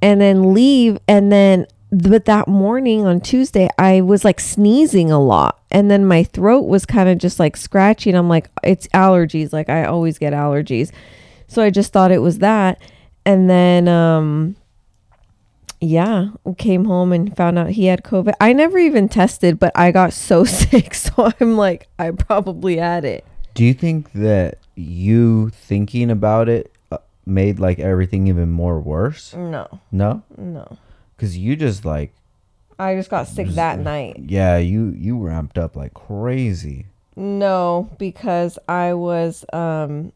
and 0.00 0.20
then 0.20 0.54
leave, 0.54 0.98
and 1.06 1.30
then 1.30 1.66
but 1.92 2.24
that 2.24 2.48
morning 2.48 3.04
on 3.04 3.20
Tuesday, 3.20 3.68
I 3.78 4.00
was 4.00 4.24
like 4.24 4.40
sneezing 4.40 5.12
a 5.12 5.20
lot, 5.20 5.60
and 5.70 5.90
then 5.90 6.06
my 6.06 6.24
throat 6.24 6.66
was 6.66 6.86
kind 6.86 7.08
of 7.08 7.18
just 7.18 7.38
like 7.38 7.56
scratchy, 7.56 8.08
and 8.10 8.18
I'm 8.18 8.28
like, 8.30 8.48
it's 8.64 8.88
allergies, 8.88 9.52
like 9.52 9.68
I 9.68 9.84
always 9.84 10.18
get 10.18 10.32
allergies, 10.32 10.90
so 11.46 11.62
I 11.62 11.68
just 11.70 11.92
thought 11.92 12.10
it 12.10 12.22
was 12.22 12.38
that, 12.38 12.80
and 13.26 13.48
then 13.48 13.88
um 13.88 14.56
yeah, 15.82 16.28
came 16.58 16.84
home 16.84 17.12
and 17.12 17.36
found 17.36 17.58
out 17.58 17.70
he 17.70 17.86
had 17.86 18.04
COVID. 18.04 18.34
I 18.40 18.52
never 18.52 18.78
even 18.78 19.08
tested, 19.08 19.58
but 19.58 19.72
I 19.74 19.90
got 19.90 20.12
so 20.12 20.44
sick. 20.44 20.94
So 20.94 21.32
I'm 21.40 21.56
like, 21.56 21.88
I 21.98 22.12
probably 22.12 22.76
had 22.76 23.04
it. 23.04 23.24
Do 23.54 23.64
you 23.64 23.74
think 23.74 24.12
that 24.12 24.58
you 24.76 25.50
thinking 25.50 26.08
about 26.10 26.48
it 26.48 26.72
uh, 26.92 26.98
made 27.26 27.58
like 27.58 27.80
everything 27.80 28.28
even 28.28 28.48
more 28.48 28.80
worse? 28.80 29.34
No, 29.34 29.80
No, 29.90 30.22
no. 30.38 30.78
Because 31.22 31.38
you 31.38 31.54
just 31.54 31.84
like 31.84 32.12
I 32.80 32.96
just 32.96 33.10
got 33.10 33.28
sick 33.28 33.46
that 33.50 33.78
night. 33.78 34.16
yeah, 34.26 34.56
you 34.58 34.92
you 34.98 35.18
ramped 35.20 35.56
up 35.56 35.76
like 35.76 35.94
crazy. 35.94 36.86
No, 37.14 37.88
because 37.96 38.58
I 38.68 38.94
was 38.94 39.44
um 39.52 40.12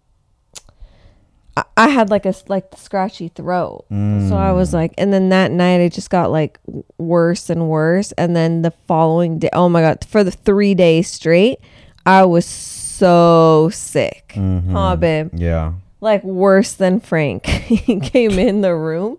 I- 1.57 1.65
I 1.77 1.89
had 1.91 2.11
like 2.11 2.27
a 2.27 2.35
like 2.49 2.67
scratchy 2.77 3.29
throat. 3.29 3.85
So 3.91 4.37
I 4.37 4.51
was 4.51 4.75
like 4.75 4.93
and 4.99 5.13
then 5.13 5.29
that 5.29 5.53
night 5.53 5.81
it 5.81 5.93
just 5.93 6.11
got 6.11 6.33
like 6.33 6.59
worse 6.99 7.49
and 7.51 7.69
worse 7.69 8.11
and 8.19 8.35
then 8.35 8.63
the 8.63 8.73
following 8.89 9.39
day 9.39 9.49
oh 9.53 9.69
my 9.69 9.81
god 9.83 10.05
for 10.05 10.25
the 10.25 10.33
3 10.33 10.75
days 10.75 11.07
straight 11.09 11.61
I 12.05 12.25
was 12.25 12.45
so 12.47 13.69
sick. 13.73 14.33
Huh, 14.37 14.97
babe? 14.97 15.31
Yeah, 15.35 15.75
like 16.01 16.25
worse 16.25 16.73
than 16.73 16.99
Frank. 17.01 17.47
he 17.47 18.01
came 18.01 18.33
in 18.39 18.61
the 18.63 18.75
room 18.75 19.19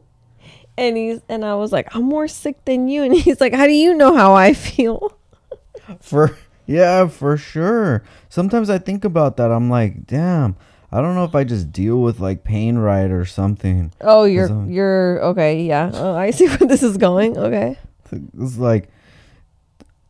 and 0.78 0.96
he's 0.98 1.22
and 1.28 1.44
I 1.44 1.56
was 1.56 1.72
like, 1.72 1.96
I'm 1.96 2.04
more 2.04 2.28
sick 2.28 2.64
than 2.66 2.88
you. 2.88 3.04
And 3.08 3.14
he's 3.14 3.42
like, 3.42 3.54
How 3.54 3.66
do 3.66 3.74
you 3.74 3.94
know 3.94 4.16
how 4.16 4.34
I 4.34 4.54
feel? 4.54 5.18
for 6.02 6.38
yeah, 6.66 7.08
for 7.08 7.38
sure. 7.38 8.04
Sometimes 8.30 8.70
I 8.70 8.78
think 8.78 9.06
about 9.06 9.38
that. 9.38 9.52
I'm 9.52 9.70
like, 9.70 10.06
damn. 10.06 10.56
I 10.92 11.02
don't 11.02 11.16
know 11.16 11.26
if 11.26 11.36
I 11.36 11.44
just 11.44 11.72
deal 11.72 12.02
with 12.02 12.20
like 12.20 12.44
pain 12.44 12.78
right 12.78 13.12
or 13.12 13.26
something. 13.26 13.92
Oh, 14.00 14.24
you're 14.24 14.66
you're 14.70 15.22
okay, 15.26 15.64
yeah. 15.64 15.92
Oh, 15.94 16.16
I 16.16 16.32
see 16.32 16.48
where 16.48 16.58
this 16.60 16.84
is 16.84 16.98
going. 16.98 17.38
Okay. 17.38 17.78
It's 18.40 18.58
like 18.58 18.90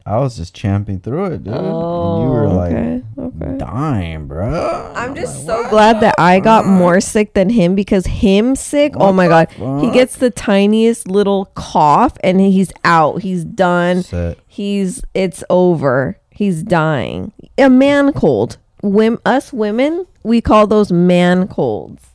I 0.07 0.19
was 0.19 0.37
just 0.37 0.55
champing 0.55 1.01
through 1.01 1.25
it, 1.33 1.43
dude. 1.43 1.53
Oh, 1.53 2.15
and 2.15 2.23
you 2.23 2.29
were 2.29 2.45
oh, 2.45 2.55
like 2.55 2.71
okay, 2.71 3.03
okay. 3.19 3.57
dying, 3.57 4.25
bro. 4.25 4.93
I'm 4.95 5.13
just 5.13 5.45
so 5.45 5.69
glad 5.69 5.99
that 5.99 6.15
I 6.17 6.39
got 6.39 6.65
more 6.65 7.01
sick 7.01 7.33
than 7.33 7.49
him 7.49 7.75
because 7.75 8.05
him 8.05 8.55
sick, 8.55 8.93
oh 8.95 9.11
my 9.11 9.27
the 9.27 9.45
god. 9.57 9.81
He 9.81 9.91
gets 9.91 10.15
the 10.15 10.29
tiniest 10.29 11.09
little 11.09 11.47
cough 11.55 12.13
and 12.23 12.39
he's 12.39 12.71
out. 12.85 13.21
He's 13.21 13.43
done. 13.43 14.03
Set. 14.03 14.37
He's 14.47 15.01
it's 15.13 15.43
over. 15.49 16.17
He's 16.29 16.63
dying. 16.63 17.33
A 17.57 17.69
man 17.69 18.13
cold. 18.13 18.59
Wim, 18.81 19.19
us 19.25 19.51
women, 19.51 20.07
we 20.23 20.39
call 20.39 20.67
those 20.67 20.89
man 20.89 21.49
colds. 21.49 22.05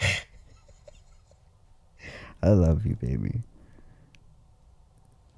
I 2.42 2.48
love 2.48 2.84
you, 2.84 2.96
baby. 2.96 3.42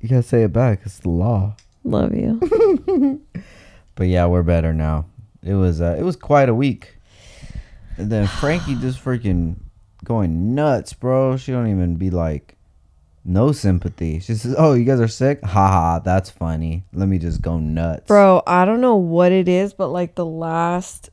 You 0.01 0.09
gotta 0.09 0.23
say 0.23 0.45
it 0.45 0.53
back. 0.53 0.81
It's 0.85 1.01
the 1.01 1.11
law. 1.11 1.57
Love 1.85 2.15
you. 2.15 3.23
But 3.99 4.07
yeah, 4.07 4.27
we're 4.27 4.45
better 4.45 4.73
now. 4.73 5.07
It 5.43 5.55
was 5.55 5.81
uh, 5.81 5.97
it 5.99 6.05
was 6.05 6.15
quite 6.15 6.49
a 6.49 6.55
week. 6.55 6.99
And 7.97 8.13
then 8.13 8.27
Frankie 8.41 8.77
just 8.77 9.05
freaking 9.05 9.57
going 10.05 10.55
nuts, 10.55 10.93
bro. 10.93 11.37
She 11.37 11.51
don't 11.51 11.67
even 11.67 11.97
be 11.97 12.09
like 12.09 12.55
no 13.25 13.51
sympathy. 13.51 14.21
She 14.21 14.37
says, 14.37 14.55
"Oh, 14.57 14.75
you 14.75 14.85
guys 14.85 15.01
are 15.01 15.09
sick? 15.09 15.45
Haha, 15.45 15.99
that's 15.99 16.31
funny. 16.31 16.85
Let 16.93 17.09
me 17.09 17.19
just 17.19 17.43
go 17.43 17.59
nuts." 17.59 18.07
Bro, 18.07 18.45
I 18.47 18.65
don't 18.65 18.81
know 18.81 18.95
what 18.95 19.33
it 19.33 19.49
is, 19.49 19.75
but 19.75 19.89
like 19.89 20.15
the 20.15 20.25
last 20.25 21.11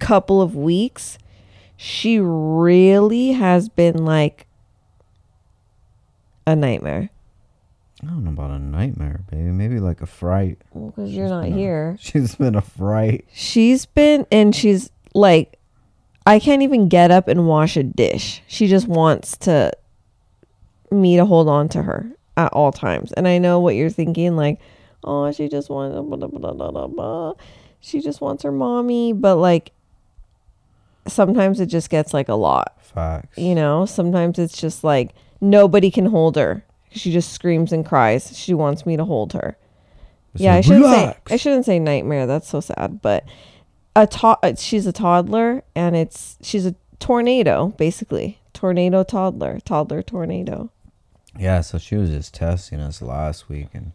couple 0.00 0.42
of 0.42 0.56
weeks, 0.56 1.16
she 1.76 2.18
really 2.18 3.32
has 3.34 3.68
been 3.68 4.04
like 4.04 4.48
a 6.44 6.56
nightmare 6.56 7.10
I 8.02 8.06
don't 8.06 8.24
know 8.24 8.30
about 8.30 8.50
a 8.50 8.58
nightmare, 8.58 9.20
baby. 9.30 9.42
Maybe 9.42 9.78
like 9.78 10.00
a 10.00 10.06
fright. 10.06 10.58
because 10.74 11.12
you're 11.12 11.28
not 11.28 11.46
here. 11.46 11.96
She's 12.00 12.34
been 12.34 12.54
a 12.54 12.62
fright. 12.62 13.26
She's 13.32 13.84
been 13.86 14.26
and 14.32 14.54
she's 14.54 14.90
like 15.14 15.58
I 16.26 16.38
can't 16.38 16.62
even 16.62 16.88
get 16.88 17.10
up 17.10 17.28
and 17.28 17.46
wash 17.46 17.76
a 17.76 17.82
dish. 17.82 18.42
She 18.46 18.68
just 18.68 18.86
wants 18.86 19.36
to 19.38 19.72
me 20.90 21.16
to 21.16 21.24
hold 21.24 21.48
on 21.48 21.68
to 21.70 21.82
her 21.82 22.10
at 22.36 22.52
all 22.52 22.72
times. 22.72 23.12
And 23.12 23.26
I 23.26 23.38
know 23.38 23.58
what 23.60 23.74
you're 23.74 23.90
thinking 23.90 24.36
like, 24.36 24.60
"Oh, 25.04 25.30
she 25.32 25.48
just 25.48 25.70
wants 25.70 25.94
blah, 25.94 26.52
blah, 26.70 26.86
blah. 26.86 27.32
She 27.80 28.00
just 28.00 28.20
wants 28.20 28.42
her 28.44 28.52
mommy." 28.52 29.12
But 29.12 29.36
like 29.36 29.72
sometimes 31.06 31.60
it 31.60 31.66
just 31.66 31.90
gets 31.90 32.14
like 32.14 32.28
a 32.28 32.34
lot. 32.34 32.76
Facts. 32.82 33.38
You 33.38 33.54
know, 33.54 33.86
sometimes 33.86 34.38
it's 34.38 34.58
just 34.58 34.84
like 34.84 35.14
nobody 35.40 35.90
can 35.90 36.06
hold 36.06 36.36
her. 36.36 36.64
She 36.90 37.12
just 37.12 37.32
screams 37.32 37.72
and 37.72 37.86
cries. 37.86 38.36
She 38.36 38.52
wants 38.54 38.84
me 38.84 38.96
to 38.96 39.04
hold 39.04 39.32
her. 39.34 39.56
It's 40.34 40.42
yeah, 40.42 40.54
I 40.54 40.60
shouldn't 40.60 40.84
"Relax." 40.84 41.28
say 41.30 41.34
I 41.34 41.36
shouldn't 41.36 41.64
say 41.64 41.78
nightmare. 41.78 42.26
That's 42.26 42.48
so 42.48 42.60
sad. 42.60 43.00
But 43.02 43.24
a 43.96 44.06
to- 44.06 44.38
uh, 44.42 44.54
she's 44.56 44.86
a 44.86 44.92
toddler 44.92 45.62
and 45.74 45.96
it's 45.96 46.36
she's 46.42 46.66
a 46.66 46.74
tornado 46.98 47.68
basically. 47.78 48.38
Tornado 48.52 49.02
toddler, 49.04 49.58
toddler 49.60 50.02
tornado. 50.02 50.70
Yeah, 51.38 51.60
so 51.62 51.78
she 51.78 51.96
was 51.96 52.10
just 52.10 52.34
testing 52.34 52.80
us 52.80 53.00
last 53.00 53.48
week, 53.48 53.68
and 53.72 53.92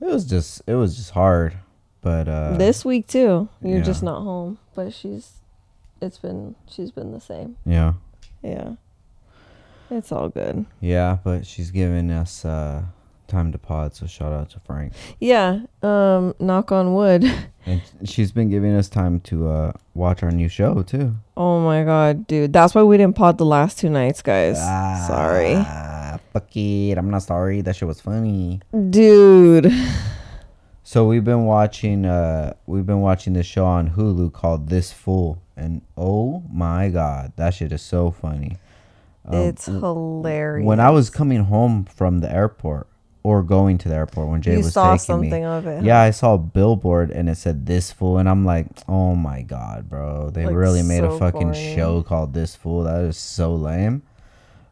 it 0.00 0.04
was 0.06 0.24
just 0.26 0.62
it 0.66 0.74
was 0.74 0.96
just 0.96 1.10
hard. 1.12 1.54
But 2.02 2.28
uh 2.28 2.56
this 2.58 2.84
week 2.84 3.06
too. 3.06 3.48
You're 3.62 3.80
just 3.82 4.02
not 4.02 4.22
home, 4.22 4.58
but 4.74 4.92
she's 4.92 5.32
it's 6.00 6.18
been 6.18 6.54
she's 6.68 6.90
been 6.90 7.12
the 7.12 7.20
same. 7.20 7.56
yeah, 7.64 7.94
Yeah. 8.42 8.74
It's 9.90 10.10
all 10.12 10.28
good. 10.28 10.64
yeah, 10.80 11.18
but 11.24 11.46
she's 11.46 11.70
giving 11.70 12.10
us 12.10 12.44
uh 12.44 12.82
time 13.26 13.52
to 13.52 13.58
pod. 13.58 13.94
So 13.94 14.06
shout 14.06 14.32
out 14.32 14.50
to 14.50 14.60
Frank, 14.60 14.92
Yeah. 15.20 15.60
Um 15.82 16.34
knock 16.38 16.72
on 16.72 16.94
wood. 16.94 17.24
and 17.66 17.80
she's 18.04 18.32
been 18.32 18.50
giving 18.50 18.74
us 18.74 18.88
time 18.88 19.20
to 19.20 19.48
uh 19.48 19.72
watch 19.94 20.22
our 20.22 20.30
new 20.30 20.48
show 20.48 20.82
too. 20.82 21.14
Oh 21.36 21.60
my 21.60 21.84
god, 21.84 22.26
dude. 22.26 22.52
That's 22.52 22.74
why 22.74 22.82
we 22.82 22.96
didn't 22.96 23.16
pod 23.16 23.38
the 23.38 23.46
last 23.46 23.78
two 23.78 23.88
nights, 23.88 24.22
guys. 24.22 24.58
Sorry. 25.06 25.54
Ah, 25.56 26.18
fuck 26.32 26.54
it. 26.56 26.98
I'm 26.98 27.10
not 27.10 27.22
sorry. 27.22 27.60
That 27.62 27.76
shit 27.76 27.88
was 27.88 28.00
funny. 28.00 28.60
Dude. 28.90 29.72
So 30.86 31.06
we've 31.06 31.24
been 31.24 31.46
watching 31.46 32.04
uh 32.04 32.52
we've 32.66 32.84
been 32.84 33.00
watching 33.00 33.32
this 33.32 33.46
show 33.46 33.64
on 33.64 33.88
Hulu 33.90 34.32
called 34.34 34.68
This 34.68 34.92
Fool 34.92 35.40
and 35.56 35.80
oh 35.96 36.42
my 36.52 36.90
god, 36.90 37.32
that 37.36 37.54
shit 37.54 37.72
is 37.72 37.80
so 37.80 38.10
funny. 38.10 38.58
Um, 39.26 39.34
it's 39.34 39.66
hilarious. 39.66 40.66
when 40.66 40.80
I 40.80 40.90
was 40.90 41.10
coming 41.10 41.44
home 41.44 41.84
from 41.84 42.20
the 42.20 42.30
airport 42.30 42.86
or 43.22 43.42
going 43.42 43.78
to 43.78 43.88
the 43.88 43.94
airport 43.94 44.28
when 44.28 44.42
Jay 44.42 44.52
you 44.52 44.58
was 44.58 44.72
saw 44.74 44.88
taking 44.92 44.98
something 44.98 45.30
me. 45.30 45.44
of 45.44 45.66
it. 45.66 45.82
Yeah, 45.82 46.00
I 46.00 46.10
saw 46.10 46.34
a 46.34 46.38
billboard 46.38 47.10
and 47.10 47.28
it 47.30 47.36
said 47.38 47.64
this 47.64 47.90
fool 47.90 48.18
and 48.18 48.28
I'm 48.28 48.44
like, 48.44 48.66
"Oh 48.88 49.14
my 49.14 49.40
god, 49.42 49.88
bro. 49.88 50.28
They 50.30 50.44
Like, 50.44 50.54
really 50.54 50.82
made 50.82 51.04
a 51.04 51.18
fucking 51.18 51.40
corny. 51.52 51.74
show 51.74 52.02
called 52.02 52.34
This 52.34 52.54
Fool. 52.54 52.82
That 52.84 53.00
is 53.04 53.16
so 53.16 53.54
lame." 53.54 54.02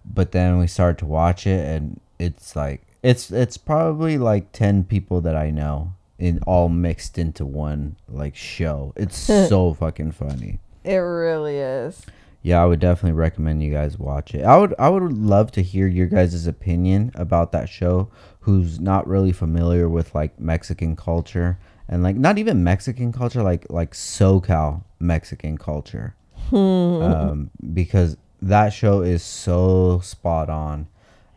But 0.05 0.33
then 0.33 0.59
we 0.59 0.67
started 0.67 0.99
to 0.99 1.07
watch 1.07 1.47
it 1.47 1.65
and 1.67 2.01
it's 2.19 2.55
like 2.55 2.83
it's 3.03 3.31
it's 3.31 3.57
probably 3.57 4.19
like 4.19 4.53
10 4.53 4.85
people 4.85 5.21
that 5.23 5.35
I 5.35 5.51
know 5.51 5.95
in 6.19 6.41
all 6.47 6.69
mixed 6.69 7.17
into 7.17 7.47
one 7.47 7.97
like 8.09 8.37
show. 8.37 8.93
It's 8.97 9.17
so 9.49 9.73
fucking 9.73 10.13
funny. 10.13 10.59
It 10.85 10.97
really 10.97 11.57
is. 11.57 12.05
Yeah, 12.43 12.61
I 12.61 12.67
would 12.67 12.81
definitely 12.81 13.13
recommend 13.17 13.63
you 13.63 13.71
guys 13.73 13.99
watch 13.99 14.35
it. 14.35 14.43
I 14.45 14.57
would 14.59 14.75
I 14.79 14.89
would 14.89 15.13
love 15.13 15.53
to 15.53 15.63
hear 15.63 15.87
your 15.87 16.09
guys' 16.09 16.47
opinion 16.47 17.13
about 17.15 17.53
that 17.53 17.69
show 17.69 18.11
who's 18.41 18.81
not 18.81 19.07
really 19.07 19.31
familiar 19.33 19.89
with 19.89 20.13
like 20.15 20.39
Mexican 20.41 20.97
culture 20.97 21.59
and 21.89 22.03
like 22.03 22.17
not 22.17 22.39
even 22.39 22.65
Mexican 22.65 23.13
culture 23.13 23.43
like 23.43 23.67
like 23.71 23.93
SoCal 23.93 24.83
Mexican 24.99 25.57
culture. 25.57 26.17
um, 26.53 27.51
because 27.73 28.17
that 28.43 28.71
show 28.71 29.03
is 29.03 29.23
so 29.23 30.01
spot 30.01 30.51
on. 30.51 30.89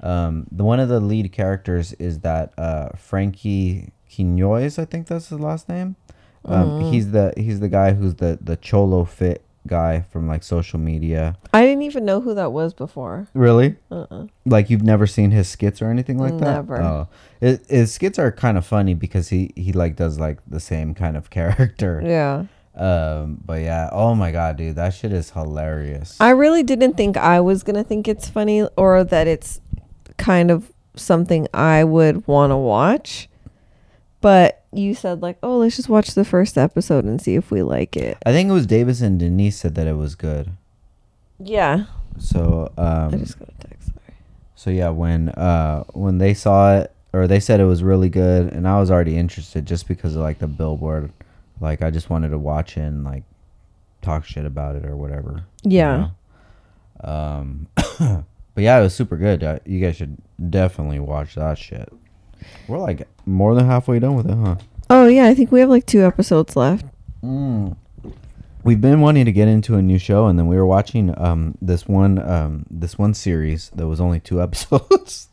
Um, 0.02 0.48
the 0.52 0.64
one 0.64 0.80
of 0.80 0.90
the 0.90 1.00
lead 1.00 1.32
characters 1.32 1.94
is 1.94 2.20
that 2.22 2.54
uh, 2.58 2.90
Frankie 2.98 3.92
Quinones, 4.14 4.78
I 4.80 4.86
think 4.86 5.08
that's 5.08 5.30
his 5.30 5.40
last 5.40 5.70
name. 5.70 5.96
Um, 6.44 6.92
He's 6.92 7.12
the 7.12 7.34
he's 7.38 7.60
the 7.60 7.70
guy 7.70 7.94
who's 7.94 8.16
the 8.16 8.38
the 8.42 8.56
cholo 8.58 9.06
fit 9.06 9.45
guy 9.68 10.02
from 10.02 10.28
like 10.28 10.44
social 10.44 10.80
media. 10.80 11.38
I 11.54 11.66
didn't 11.66 11.84
even 11.84 12.06
know 12.06 12.22
who 12.22 12.34
that 12.36 12.52
was 12.52 12.74
before. 12.74 13.28
Really? 13.34 13.76
Uh-uh. 13.92 14.28
Like 14.46 14.70
you've 14.70 14.84
never 14.84 15.08
seen 15.08 15.32
his 15.32 15.48
skits 15.48 15.82
or 15.82 15.90
anything 15.90 16.18
like 16.18 16.38
that? 16.40 16.56
Never. 16.56 16.82
Oh, 16.82 17.08
it, 17.42 17.66
his 17.70 17.94
skits 17.94 18.20
are 18.20 18.32
kind 18.32 18.58
of 18.58 18.66
funny 18.66 18.94
because 18.94 19.30
he 19.30 19.52
he 19.56 19.74
like 19.74 19.96
does 19.96 20.20
like 20.20 20.40
the 20.48 20.60
same 20.60 20.94
kind 20.94 21.18
of 21.18 21.30
character. 21.30 22.02
Yeah. 22.04 22.46
Um, 22.76 23.42
but 23.46 23.62
yeah, 23.62 23.90
oh 23.94 24.16
my 24.16 24.32
god, 24.32 24.58
dude, 24.58 24.76
that 24.76 24.94
shit 24.94 25.14
is 25.14 25.30
hilarious. 25.32 26.18
I 26.20 26.32
really 26.32 26.62
didn't 26.62 26.98
think 26.98 27.16
I 27.16 27.40
was 27.40 27.64
going 27.64 27.78
to 27.78 27.86
think 27.86 28.06
it's 28.08 28.28
funny 28.28 28.68
or 28.76 29.02
that 29.06 29.28
it's 29.28 29.62
kind 30.18 30.52
of 30.52 30.74
something 30.96 31.48
I 31.54 31.86
would 31.86 32.28
want 32.28 32.52
to 32.52 32.58
watch. 32.58 33.30
But 34.26 34.64
you 34.74 34.96
said 34.96 35.22
like, 35.22 35.38
"Oh, 35.44 35.58
let's 35.60 35.76
just 35.76 35.88
watch 35.88 36.16
the 36.16 36.26
first 36.26 36.58
episode 36.58 37.06
and 37.06 37.22
see 37.22 37.36
if 37.36 37.52
we 37.52 37.62
like 37.62 37.96
it." 37.96 38.18
I 38.26 38.32
think 38.32 38.50
it 38.50 38.54
was 38.54 38.66
Davis 38.66 39.02
and 39.02 39.20
Denise 39.20 39.56
said 39.56 39.76
that 39.76 39.86
it 39.86 39.98
was 39.98 40.16
good. 40.16 40.50
Yeah. 41.38 41.84
So 42.18 42.72
um, 42.76 43.14
I 43.14 43.18
just 43.18 43.38
got 43.38 43.50
a 43.50 43.68
text. 43.68 43.90
Sorry. 43.90 44.18
So 44.56 44.70
yeah, 44.72 44.90
when 44.90 45.30
uh 45.30 45.84
when 45.94 46.18
they 46.18 46.34
saw 46.34 46.76
it 46.78 46.92
or 47.14 47.28
they 47.28 47.40
said 47.40 47.60
it 47.60 47.66
was 47.66 47.84
really 47.84 48.10
good 48.10 48.52
and 48.52 48.68
I 48.68 48.80
was 48.80 48.90
already 48.90 49.16
interested 49.16 49.68
just 49.68 49.88
because 49.88 50.16
of 50.16 50.22
like 50.24 50.40
the 50.40 50.48
billboard. 50.48 51.12
Like 51.62 51.84
I 51.84 51.92
just 51.92 52.10
wanted 52.10 52.30
to 52.30 52.40
watch 52.40 52.78
it 52.78 52.82
and 52.82 53.04
like 53.04 53.24
talk 54.02 54.26
shit 54.26 54.46
about 54.46 54.76
it 54.76 54.86
or 54.88 54.96
whatever. 54.98 55.44
you 55.64 55.78
Yeah. 55.78 56.10
know? 57.04 57.10
Um 57.12 57.68
but 58.56 58.64
yeah, 58.64 58.80
it 58.80 58.82
was 58.82 58.96
super 58.96 59.18
good. 59.18 59.44
Uh, 59.44 59.60
you 59.66 59.80
guys 59.80 59.98
should 59.98 60.18
definitely 60.50 61.00
watch 61.00 61.36
that 61.36 61.60
shit. 61.60 61.94
We're 62.68 62.80
like 62.80 63.08
more 63.26 63.56
than 63.56 63.66
halfway 63.66 64.00
done 64.00 64.16
with 64.16 64.30
it, 64.30 64.36
huh? 64.36 64.56
Oh, 64.90 65.08
yeah, 65.08 65.26
I 65.26 65.34
think 65.34 65.52
we 65.52 65.60
have 65.62 65.70
like 65.70 65.86
two 65.86 66.04
episodes 66.04 66.56
left. 66.56 66.86
Mm. 67.24 67.76
We've 68.64 68.82
been 68.82 69.02
wanting 69.02 69.26
to 69.26 69.32
get 69.32 69.48
into 69.48 69.76
a 69.76 69.82
new 69.82 70.00
show, 70.00 70.26
and 70.26 70.40
then 70.40 70.48
we 70.48 70.56
were 70.56 70.66
watching 70.66 71.14
um 71.22 71.56
this 71.62 71.88
one 71.88 72.18
um 72.18 72.66
this 72.70 72.98
one 72.98 73.14
series 73.14 73.70
that 73.76 73.88
was 73.88 74.02
only 74.02 74.20
two 74.20 74.42
episodes, 74.42 75.30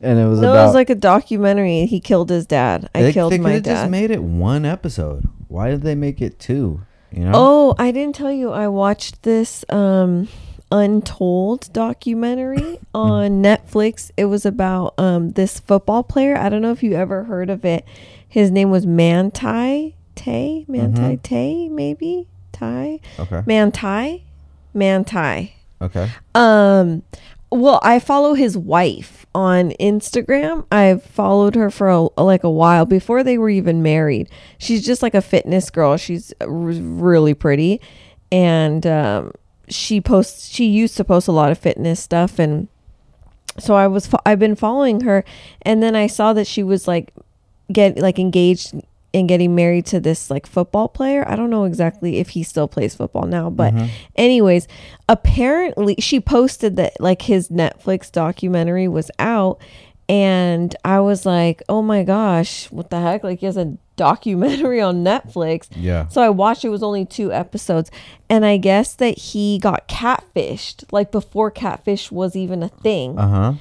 and 0.00 0.18
it 0.18 0.26
was 0.26 0.40
No, 0.40 0.50
about 0.52 0.62
it 0.62 0.66
was 0.66 0.74
like 0.74 0.90
a 0.90 0.94
documentary. 0.94 1.86
He 1.86 1.98
killed 1.98 2.30
his 2.30 2.46
dad. 2.46 2.88
I 2.94 3.02
they, 3.02 3.12
killed 3.12 3.32
they 3.32 3.38
my 3.38 3.50
could've 3.50 3.64
just 3.64 3.90
made 3.90 4.12
it 4.12 4.22
one 4.22 4.64
episode. 4.64 5.28
Why 5.48 5.70
did 5.70 5.82
they 5.82 5.96
make 5.96 6.22
it 6.22 6.38
two? 6.38 6.82
You 7.10 7.24
know? 7.24 7.32
Oh, 7.34 7.74
I 7.78 7.90
didn't 7.90 8.14
tell 8.14 8.32
you. 8.32 8.52
I 8.52 8.68
watched 8.68 9.22
this 9.24 9.64
um 9.68 10.28
Untold 10.72 11.70
documentary 11.74 12.78
on 12.94 13.42
Netflix. 13.42 14.10
It 14.16 14.24
was 14.24 14.46
about 14.46 14.94
um 14.98 15.32
this 15.32 15.60
football 15.60 16.02
player. 16.02 16.36
I 16.36 16.48
don't 16.48 16.62
know 16.62 16.72
if 16.72 16.82
you 16.82 16.94
ever 16.94 17.24
heard 17.24 17.50
of 17.50 17.64
it. 17.64 17.84
His 18.26 18.50
name 18.50 18.70
was 18.70 18.86
Manti 18.86 19.94
Tay, 20.14 20.64
Manti 20.66 21.18
Tay, 21.18 21.68
maybe 21.68 22.26
Ty, 22.52 23.00
okay. 23.18 23.42
Manti, 23.46 24.24
Manti. 24.72 25.54
Okay. 25.82 26.10
Um, 26.34 27.02
well, 27.50 27.78
I 27.82 27.98
follow 27.98 28.32
his 28.32 28.56
wife 28.56 29.26
on 29.34 29.72
Instagram. 29.72 30.64
I've 30.72 31.02
followed 31.02 31.54
her 31.54 31.70
for 31.70 31.88
a, 31.88 32.08
like 32.22 32.44
a 32.44 32.50
while 32.50 32.86
before 32.86 33.22
they 33.22 33.36
were 33.36 33.50
even 33.50 33.82
married. 33.82 34.30
She's 34.58 34.84
just 34.84 35.02
like 35.02 35.14
a 35.14 35.20
fitness 35.20 35.68
girl. 35.68 35.96
She's 35.98 36.32
r- 36.40 36.46
really 36.48 37.34
pretty, 37.34 37.80
and 38.30 38.86
um, 38.86 39.32
she 39.68 40.00
posts. 40.00 40.48
She 40.48 40.66
used 40.66 40.96
to 40.96 41.04
post 41.04 41.28
a 41.28 41.32
lot 41.32 41.52
of 41.52 41.58
fitness 41.58 42.00
stuff, 42.00 42.38
and 42.38 42.68
so 43.58 43.74
I 43.74 43.86
was. 43.86 44.08
I've 44.26 44.38
been 44.38 44.56
following 44.56 45.02
her, 45.02 45.24
and 45.62 45.82
then 45.82 45.96
I 45.96 46.06
saw 46.06 46.32
that 46.32 46.46
she 46.46 46.62
was 46.62 46.88
like 46.88 47.12
get 47.72 47.98
like 47.98 48.18
engaged 48.18 48.74
and 49.14 49.28
getting 49.28 49.54
married 49.54 49.86
to 49.86 50.00
this 50.00 50.30
like 50.30 50.46
football 50.46 50.88
player. 50.88 51.24
I 51.28 51.36
don't 51.36 51.50
know 51.50 51.64
exactly 51.64 52.18
if 52.18 52.30
he 52.30 52.42
still 52.42 52.68
plays 52.68 52.94
football 52.94 53.26
now, 53.26 53.50
but 53.50 53.74
mm-hmm. 53.74 53.86
anyways, 54.16 54.68
apparently 55.08 55.96
she 55.98 56.20
posted 56.20 56.76
that 56.76 56.98
like 57.00 57.22
his 57.22 57.48
Netflix 57.48 58.10
documentary 58.10 58.88
was 58.88 59.10
out 59.18 59.60
and 60.12 60.76
I 60.84 61.00
was 61.00 61.24
like, 61.24 61.62
"Oh 61.70 61.80
my 61.80 62.02
gosh, 62.04 62.70
what 62.70 62.90
the 62.90 63.00
heck? 63.00 63.24
Like 63.24 63.40
he 63.40 63.46
has 63.46 63.56
a 63.56 63.76
documentary 63.96 64.80
on 64.80 65.02
Netflix." 65.02 65.68
Yeah. 65.74 66.06
So 66.08 66.20
I 66.20 66.28
watched 66.28 66.64
it 66.64 66.68
was 66.68 66.82
only 66.82 67.06
2 67.06 67.32
episodes 67.32 67.90
and 68.28 68.44
I 68.44 68.58
guess 68.58 68.94
that 68.96 69.16
he 69.18 69.58
got 69.58 69.88
catfished 69.88 70.84
like 70.92 71.10
before 71.10 71.50
catfish 71.50 72.12
was 72.12 72.36
even 72.36 72.62
a 72.62 72.68
thing 72.68 73.18
Uh 73.18 73.28
huh. 73.28 73.52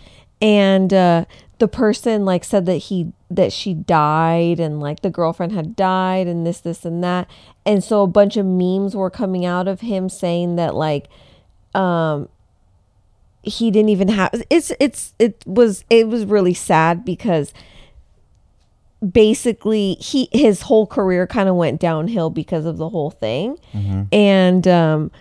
and 0.41 0.93
uh, 0.93 1.25
the 1.59 1.67
person 1.69 2.25
like 2.25 2.43
said 2.43 2.65
that 2.65 2.77
he 2.77 3.13
that 3.29 3.53
she 3.53 3.73
died 3.73 4.59
and 4.59 4.81
like 4.81 5.01
the 5.03 5.09
girlfriend 5.09 5.53
had 5.53 5.75
died 5.75 6.27
and 6.27 6.45
this 6.45 6.59
this 6.59 6.83
and 6.83 7.01
that 7.03 7.29
and 7.65 7.81
so 7.83 8.01
a 8.03 8.07
bunch 8.07 8.35
of 8.35 8.45
memes 8.45 8.93
were 8.95 9.09
coming 9.09 9.45
out 9.45 9.67
of 9.69 9.79
him 9.81 10.09
saying 10.09 10.55
that 10.57 10.75
like 10.75 11.07
um 11.73 12.27
he 13.43 13.71
didn't 13.71 13.89
even 13.89 14.07
have 14.07 14.29
it's 14.49 14.71
it's 14.79 15.13
it 15.17 15.43
was 15.45 15.83
it 15.89 16.07
was 16.07 16.25
really 16.25 16.53
sad 16.53 17.03
because 17.03 17.53
basically 19.07 19.95
he 19.95 20.29
his 20.31 20.61
whole 20.61 20.85
career 20.85 21.25
kind 21.25 21.49
of 21.49 21.55
went 21.55 21.79
downhill 21.81 22.29
because 22.29 22.65
of 22.65 22.77
the 22.77 22.89
whole 22.89 23.09
thing. 23.11 23.57
And 24.11 24.67
um 24.67 25.11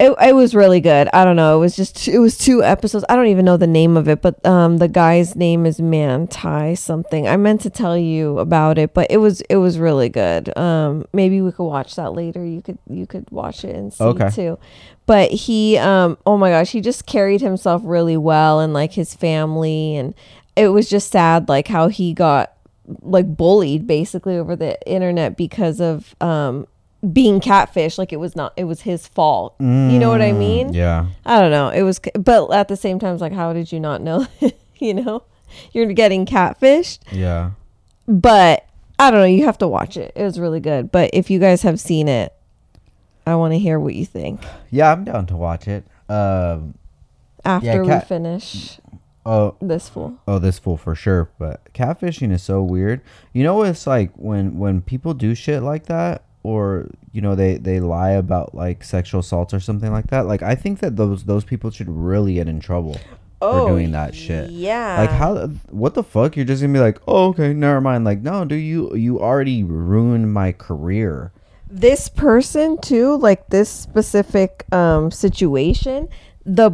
it, 0.00 0.12
it 0.20 0.34
was 0.34 0.54
really 0.56 0.80
good. 0.80 1.08
I 1.12 1.24
don't 1.24 1.36
know. 1.36 1.56
It 1.56 1.60
was 1.60 1.76
just 1.76 2.08
it 2.08 2.18
was 2.18 2.36
two 2.36 2.64
episodes. 2.64 3.04
I 3.08 3.14
don't 3.14 3.28
even 3.28 3.44
know 3.44 3.56
the 3.56 3.66
name 3.68 3.96
of 3.96 4.08
it 4.08 4.22
but 4.22 4.44
um 4.44 4.78
the 4.78 4.88
guy's 4.88 5.36
name 5.36 5.66
is 5.66 5.80
manti 5.80 6.74
something. 6.74 7.28
I 7.28 7.36
meant 7.36 7.60
to 7.62 7.70
tell 7.70 7.96
you 7.96 8.38
about 8.40 8.76
it 8.76 8.92
but 8.92 9.06
it 9.10 9.18
was 9.18 9.40
it 9.42 9.56
was 9.56 9.78
really 9.78 10.08
good. 10.08 10.56
Um 10.58 11.06
maybe 11.12 11.40
we 11.40 11.52
could 11.52 11.64
watch 11.66 11.94
that 11.94 12.12
later. 12.12 12.44
You 12.44 12.60
could 12.60 12.78
you 12.90 13.06
could 13.06 13.30
watch 13.30 13.64
it 13.64 13.76
and 13.76 13.92
see 13.94 14.02
Okay. 14.04 14.30
too. 14.30 14.58
But 15.06 15.30
he 15.30 15.78
um 15.78 16.18
oh 16.26 16.36
my 16.36 16.50
gosh 16.50 16.70
he 16.72 16.80
just 16.80 17.06
carried 17.06 17.40
himself 17.40 17.80
really 17.84 18.16
well 18.16 18.58
and 18.60 18.72
like 18.72 18.94
his 18.94 19.14
family 19.14 19.96
and 19.96 20.14
it 20.56 20.68
was 20.68 20.90
just 20.90 21.10
sad 21.12 21.48
like 21.48 21.68
how 21.68 21.86
he 21.88 22.12
got 22.14 22.52
like 23.00 23.36
bullied 23.36 23.86
basically 23.86 24.36
over 24.36 24.56
the 24.56 24.76
internet 24.90 25.36
because 25.36 25.80
of 25.80 26.14
um 26.20 26.66
being 27.12 27.40
catfish 27.40 27.98
like 27.98 28.12
it 28.12 28.16
was 28.20 28.34
not 28.34 28.52
it 28.56 28.64
was 28.64 28.80
his 28.82 29.06
fault 29.06 29.54
you 29.60 29.66
know 29.98 30.08
what 30.10 30.22
i 30.22 30.32
mean 30.32 30.68
Mm, 30.70 30.74
Yeah. 30.74 31.06
i 31.26 31.40
don't 31.40 31.50
know 31.50 31.68
it 31.68 31.82
was 31.82 32.00
but 32.18 32.50
at 32.50 32.68
the 32.68 32.76
same 32.76 32.98
time 32.98 33.12
it's 33.14 33.20
like 33.20 33.32
how 33.32 33.52
did 33.52 33.70
you 33.72 33.78
not 33.80 34.00
know 34.00 34.26
you 34.78 34.94
know 34.94 35.22
you're 35.72 35.92
getting 35.92 36.24
catfished 36.26 37.00
Yeah. 37.12 37.50
but 38.08 38.66
i 38.98 39.10
don't 39.10 39.20
know 39.20 39.26
you 39.26 39.44
have 39.44 39.58
to 39.58 39.68
watch 39.68 39.96
it 39.96 40.12
it 40.16 40.22
was 40.22 40.38
really 40.40 40.60
good 40.60 40.90
but 40.92 41.10
if 41.12 41.30
you 41.30 41.38
guys 41.38 41.62
have 41.62 41.78
seen 41.80 42.08
it 42.08 42.32
i 43.26 43.34
want 43.34 43.52
to 43.52 43.58
hear 43.58 43.78
what 43.78 43.94
you 43.94 44.06
think 44.06 44.40
Yeah, 44.70 44.92
I'm 44.92 45.04
down 45.04 45.26
to 45.26 45.36
watch 45.36 45.68
it. 45.68 45.84
Um. 46.08 46.74
after 47.44 47.84
cat- 47.84 48.02
we 48.04 48.08
finish 48.08 48.78
Oh. 49.26 49.54
this 49.60 49.88
fool 49.88 50.18
Oh, 50.28 50.38
this 50.38 50.58
fool 50.58 50.76
for 50.76 50.94
sure. 50.94 51.30
But 51.38 51.72
catfishing 51.72 52.30
is 52.30 52.42
so 52.42 52.62
weird. 52.62 53.00
You 53.32 53.42
know, 53.42 53.62
it's 53.62 53.86
like 53.86 54.12
when 54.16 54.58
when 54.58 54.82
people 54.82 55.14
do 55.14 55.34
shit 55.34 55.62
like 55.62 55.86
that, 55.86 56.24
or 56.44 56.88
you 57.12 57.20
know, 57.20 57.34
they 57.34 57.56
they 57.56 57.80
lie 57.80 58.12
about 58.12 58.54
like 58.54 58.84
sexual 58.84 59.18
assaults 59.20 59.52
or 59.52 59.58
something 59.58 59.90
like 59.90 60.06
that. 60.08 60.26
Like, 60.26 60.42
I 60.42 60.54
think 60.54 60.78
that 60.78 60.94
those 60.96 61.24
those 61.24 61.42
people 61.44 61.70
should 61.72 61.88
really 61.90 62.34
get 62.34 62.46
in 62.46 62.60
trouble 62.60 62.96
for 63.40 63.68
doing 63.68 63.90
that 63.90 64.14
shit. 64.14 64.48
Oh, 64.48 64.52
yeah 64.52 64.96
Like 65.00 65.10
how? 65.10 65.46
What 65.70 65.94
the 65.94 66.02
fuck? 66.04 66.36
You're 66.36 66.44
just 66.46 66.62
gonna 66.62 66.72
be 66.72 66.78
like, 66.78 66.98
oh, 67.08 67.28
okay, 67.30 67.52
never 67.52 67.80
mind. 67.80 68.04
Like, 68.04 68.20
no, 68.22 68.44
do 68.44 68.54
you 68.54 68.94
you 68.94 69.20
already 69.20 69.64
ruined 69.64 70.32
my 70.32 70.52
career? 70.52 71.32
this 71.76 72.08
person 72.08 72.78
too 72.82 73.16
like 73.16 73.48
this 73.48 73.68
specific 73.68 74.64
um 74.72 75.10
situation 75.10 76.08
the 76.44 76.70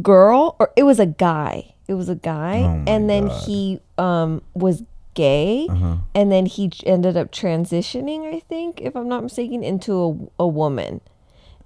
girl 0.00 0.54
or 0.60 0.70
it 0.76 0.84
was 0.84 1.00
a 1.00 1.06
guy 1.06 1.74
it 1.88 1.94
was 1.94 2.08
a 2.08 2.14
guy 2.14 2.60
Oh 2.62 2.84
and 2.86 3.10
then 3.10 3.26
God. 3.28 3.42
he 3.46 3.80
um 3.98 4.42
was 4.54 4.84
gay 5.14 5.66
Uh-huh. 5.70 5.96
and 6.14 6.30
then 6.32 6.46
he 6.46 6.70
ended 6.84 7.16
up 7.16 7.30
transitioning 7.32 8.34
i 8.34 8.40
think 8.40 8.80
if 8.80 8.94
i'm 8.96 9.08
not 9.08 9.22
mistaken 9.22 9.62
into 9.64 9.92
a, 10.38 10.42
a 10.44 10.46
woman 10.48 11.00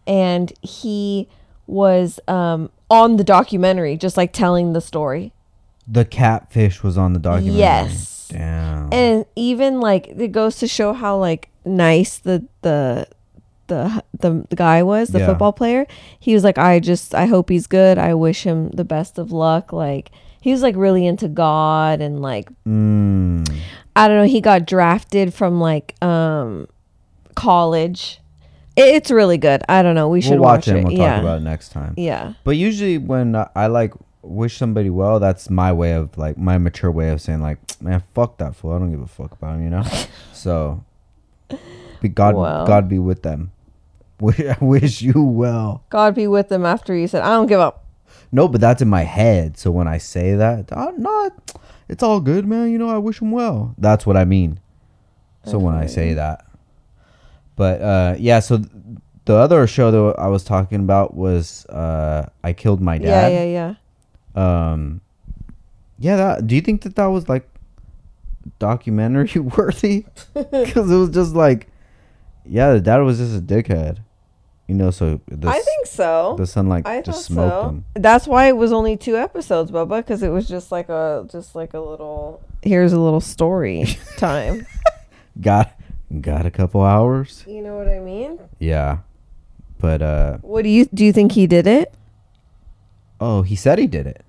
and 0.06 0.52
he 0.62 1.28
was 1.66 2.20
um 2.28 2.70
on 2.90 3.16
the 3.16 3.24
documentary 3.24 3.96
just 3.96 4.16
like 4.16 4.32
telling 4.32 4.72
the 4.72 4.80
story 4.80 5.32
The 5.86 6.04
catfish 6.04 6.82
was 6.82 6.96
on 6.98 7.12
the 7.14 7.18
documentary. 7.18 7.60
Yes. 7.60 8.28
Damn. 8.30 8.92
and 8.92 9.24
even 9.36 9.80
like 9.80 10.08
it 10.08 10.32
goes 10.32 10.56
to 10.56 10.68
show 10.68 10.92
how 10.92 11.16
like 11.16 11.48
nice 11.64 12.18
the 12.18 12.44
the 12.62 13.06
the 13.68 14.02
the, 14.18 14.46
the 14.48 14.56
guy 14.56 14.82
was 14.82 15.08
the 15.10 15.18
Yeah. 15.20 15.26
football 15.26 15.52
player 15.52 15.86
he 16.18 16.32
was 16.34 16.44
like 16.44 16.58
i 16.58 16.78
just 16.80 17.14
i 17.14 17.24
hope 17.26 17.48
he's 17.50 17.66
good 17.66 17.96
i 17.98 18.12
wish 18.14 18.44
him 18.44 18.68
the 18.70 18.84
best 18.84 19.18
of 19.18 19.32
luck 19.32 19.72
like 19.72 20.10
he 20.40 20.52
was 20.52 20.62
like 20.62 20.76
really 20.76 21.06
into 21.06 21.28
god 21.28 22.00
and 22.00 22.20
like 22.22 22.48
mm. 22.66 23.48
i 23.96 24.08
don't 24.08 24.16
know 24.18 24.24
he 24.24 24.40
got 24.40 24.66
drafted 24.66 25.32
from 25.34 25.60
like 25.60 25.94
um 26.02 26.66
college 27.34 28.20
it, 28.76 28.94
it's 28.94 29.10
really 29.10 29.38
good 29.38 29.62
i 29.68 29.82
don't 29.82 29.94
know 29.94 30.08
we 30.08 30.20
should 30.20 30.32
We'll 30.32 30.42
watch, 30.42 30.66
watch, 30.66 30.68
it. 30.68 30.76
and 30.76 30.88
We'll 30.88 30.96
yeah 30.98 31.14
talk 31.14 31.20
about 31.22 31.38
it 31.38 31.44
next 31.44 31.68
time. 31.70 31.94
yeah 31.96 32.34
But 32.44 32.56
usually 32.56 32.98
when 32.98 33.34
I- 33.36 33.48
I 33.54 33.66
like 33.68 33.92
wish 34.22 34.56
somebody 34.58 34.90
well, 34.90 35.20
that's 35.20 35.48
my 35.48 35.72
way 35.72 35.92
of 35.92 36.18
like 36.18 36.36
my 36.36 36.58
mature 36.58 36.90
way 36.90 37.08
of 37.10 37.20
saying 37.20 37.40
like, 37.40 37.58
man, 37.80 38.02
fuck 38.14 38.36
that 38.38 38.54
fool. 38.56 38.72
I 38.72 38.78
don't 38.78 38.90
give 38.90 39.00
a 39.00 39.06
fuck 39.06 39.32
about 39.32 39.54
him, 39.56 39.64
you 39.64 39.70
know. 39.70 39.84
so, 40.34 40.84
be 42.02 42.08
God, 42.08 42.34
Wow. 42.34 42.66
God 42.66 42.88
be 42.88 42.98
with 42.98 43.22
them. 43.22 43.52
I 44.20 44.56
wish 44.60 45.00
you 45.00 45.22
well. 45.22 45.84
god 45.88 46.14
be 46.16 46.26
with 46.26 46.48
them 46.48 46.66
after 46.66 46.94
you 46.94 47.06
said 47.06 47.22
i 47.22 47.30
don't 47.30 47.46
give 47.46 47.60
up 47.60 47.84
No, 48.30 48.46
but 48.48 48.60
that's 48.60 48.82
in 48.82 48.88
my 48.88 49.02
head. 49.02 49.56
So 49.56 49.70
when 49.70 49.88
I 49.88 49.98
say 49.98 50.34
that, 50.34 50.70
uh, 50.72 50.92
no, 50.96 51.30
it's 51.88 52.02
all 52.02 52.20
good, 52.20 52.46
man. 52.46 52.70
You 52.70 52.78
know, 52.78 52.88
I 52.90 52.98
wish 52.98 53.20
him 53.22 53.30
well. 53.30 53.74
That's 53.78 54.04
what 54.06 54.16
I 54.16 54.24
mean. 54.24 54.60
So 55.44 55.58
when 55.58 55.74
I 55.74 55.86
say 55.86 56.12
that, 56.14 56.44
but 57.56 57.80
uh, 57.80 58.14
yeah. 58.18 58.40
So 58.40 58.58
th- 58.58 58.68
the 59.24 59.34
other 59.34 59.66
show 59.66 59.90
that 59.90 60.18
I 60.20 60.26
was 60.28 60.44
talking 60.44 60.80
about 60.80 61.14
was 61.14 61.64
uh, 61.66 62.28
I 62.44 62.52
killed 62.52 62.80
my 62.82 62.98
dad. 62.98 63.32
yeah 63.32 63.42
yeah 63.44 63.74
yeah 64.34 64.72
um 64.72 65.00
yeah 65.98 66.16
that 66.16 66.46
do 66.46 66.54
you 66.54 66.60
think 66.60 66.82
that 66.82 66.96
that 66.96 67.06
was 67.06 67.28
like 67.28 67.48
documentary 68.58 69.40
worthy 69.56 70.04
because 70.34 70.90
it 70.90 70.96
was 70.96 71.10
just 71.10 71.34
like 71.34 71.68
yeah 72.44 72.72
the 72.72 72.80
dad 72.80 72.98
was 72.98 73.18
just 73.18 73.36
a 73.36 73.40
dickhead 73.40 73.98
you 74.68 74.74
know 74.74 74.90
so 74.90 75.18
the, 75.28 75.48
i 75.48 75.58
think 75.58 75.86
so 75.86 76.34
the 76.38 76.46
son 76.46 76.68
like 76.68 76.86
I 76.86 77.00
just 77.00 77.28
thought 77.28 77.32
smoked 77.32 77.50
so. 77.50 77.68
him 77.70 77.84
That's 77.94 78.26
why 78.26 78.46
it 78.48 78.56
was 78.56 78.70
only 78.70 78.96
two 78.96 79.16
episodes, 79.16 79.70
Bubba, 79.70 79.98
because 80.00 80.22
it 80.22 80.28
was 80.28 80.46
just 80.46 80.70
like 80.70 80.88
a 80.90 81.26
just 81.32 81.54
like 81.56 81.72
a 81.74 81.80
little. 81.80 82.40
Here's 82.62 82.92
a 82.92 83.00
little 83.00 83.20
story 83.20 83.86
time. 84.18 84.66
got 85.40 85.72
got 86.20 86.44
a 86.46 86.50
couple 86.50 86.82
hours 86.82 87.44
you 87.48 87.62
know 87.62 87.76
what 87.78 87.88
I 87.88 87.98
mean? 87.98 88.38
yeah 88.58 88.98
but 89.80 90.02
uh 90.02 90.38
What 90.42 90.62
do 90.62 90.68
you 90.68 90.84
do? 90.92 91.04
You 91.04 91.12
think 91.12 91.32
he 91.32 91.46
did 91.46 91.66
it? 91.66 91.92
oh 93.20 93.42
he 93.42 93.56
said 93.56 93.78
he 93.78 93.86
did 93.86 94.06
it 94.06 94.22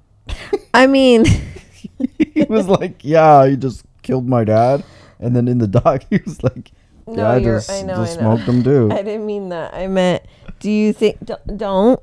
I 0.74 0.88
mean, 0.88 1.26
he 2.34 2.44
was 2.50 2.68
like 2.68 3.04
yeah 3.04 3.46
he 3.48 3.58
just 3.58 3.84
killed 4.04 4.28
my 4.28 4.44
dad 4.46 4.84
and 5.20 5.36
then 5.36 5.48
in 5.48 5.58
the 5.58 5.68
doc 5.68 6.04
he 6.10 6.20
was 6.26 6.42
like 6.44 6.72
No, 7.16 7.24
yeah 7.24 7.32
I 7.32 7.44
just, 7.44 7.70
I 7.72 7.82
know, 7.82 7.96
just 7.96 8.20
I 8.20 8.22
know. 8.22 8.36
smoked 8.36 8.50
him 8.50 8.64
too 8.64 8.90
I 8.94 9.02
didn't 9.02 9.26
mean 9.26 9.50
that. 9.50 9.74
I 9.74 9.88
meant, 9.88 10.24
do 10.60 10.70
you 10.72 10.94
think? 10.94 11.24
Don't. 11.24 11.58
don't. 11.58 12.02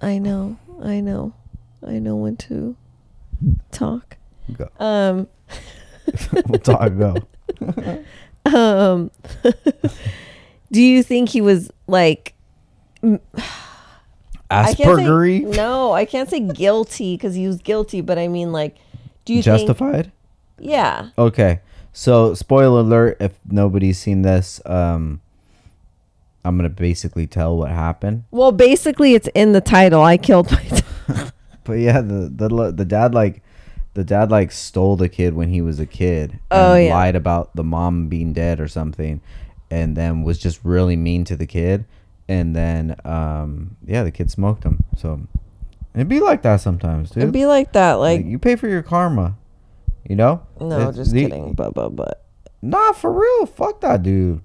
I 0.00 0.18
know. 0.18 0.56
I 0.82 1.00
know. 1.00 1.34
I 1.86 1.98
know 1.98 2.16
when 2.16 2.36
to 2.38 2.76
talk. 3.70 4.16
Go. 4.52 4.68
Um. 4.78 5.28
we'll 6.48 6.58
talk 6.58 6.92
go 6.98 7.16
Um. 8.46 9.10
do 10.72 10.82
you 10.82 11.02
think 11.02 11.28
he 11.28 11.40
was 11.40 11.70
like? 11.86 12.34
I 14.52 14.74
say, 14.74 14.82
aspergery 14.82 15.40
no, 15.42 15.92
I 15.92 16.04
can't 16.04 16.28
say 16.28 16.40
guilty 16.40 17.14
because 17.14 17.34
he 17.36 17.46
was 17.46 17.58
guilty, 17.62 18.00
but 18.00 18.18
I 18.18 18.26
mean 18.26 18.50
like, 18.50 18.76
do 19.24 19.32
you 19.32 19.42
think? 19.42 19.60
justified 19.60 20.10
Yeah. 20.58 21.10
Okay. 21.16 21.60
So, 21.92 22.34
spoiler 22.34 22.80
alert 22.80 23.16
if 23.20 23.38
nobody's 23.48 23.98
seen 23.98 24.22
this, 24.22 24.60
um 24.66 25.20
I'm 26.44 26.56
going 26.56 26.68
to 26.68 26.74
basically 26.74 27.26
tell 27.26 27.54
what 27.58 27.70
happened. 27.70 28.24
Well, 28.30 28.50
basically, 28.50 29.12
it's 29.14 29.28
in 29.34 29.52
the 29.52 29.60
title. 29.60 30.02
I 30.02 30.16
killed 30.16 30.50
my. 30.50 30.80
But 31.64 31.74
yeah, 31.74 32.00
the 32.00 32.32
the 32.34 32.72
the 32.74 32.84
dad 32.86 33.14
like 33.14 33.42
the 33.94 34.02
dad 34.02 34.30
like 34.30 34.50
stole 34.50 34.96
the 34.96 35.08
kid 35.08 35.34
when 35.34 35.50
he 35.50 35.60
was 35.60 35.78
a 35.78 35.86
kid 35.86 36.38
Oh, 36.50 36.74
yeah. 36.74 36.94
lied 36.94 37.14
about 37.16 37.54
the 37.54 37.62
mom 37.62 38.08
being 38.08 38.32
dead 38.32 38.60
or 38.60 38.66
something 38.68 39.20
and 39.70 39.96
then 39.96 40.22
was 40.22 40.38
just 40.38 40.60
really 40.64 40.96
mean 40.96 41.24
to 41.24 41.36
the 41.36 41.46
kid 41.46 41.84
and 42.28 42.56
then 42.56 42.96
um 43.04 43.76
yeah, 43.86 44.02
the 44.02 44.10
kid 44.10 44.30
smoked 44.30 44.64
him. 44.64 44.82
So, 44.96 45.20
it'd 45.94 46.08
be 46.08 46.20
like 46.20 46.42
that 46.42 46.60
sometimes, 46.60 47.10
dude. 47.10 47.24
It'd 47.24 47.32
be 47.32 47.46
like 47.46 47.72
that. 47.74 47.94
like, 47.94 48.20
Like, 48.22 48.26
you 48.26 48.38
pay 48.38 48.56
for 48.56 48.66
your 48.68 48.82
karma. 48.82 49.36
You 50.08 50.16
know? 50.16 50.42
no, 50.60 50.78
It's- 50.80 50.96
just 50.96 51.12
the- 51.12 51.22
kidding. 51.24 51.52
But 51.54 51.74
but 51.74 51.90
but. 51.90 52.22
Nah, 52.62 52.92
for 52.92 53.12
real. 53.12 53.46
Fuck 53.46 53.80
that 53.80 54.02
dude. 54.02 54.40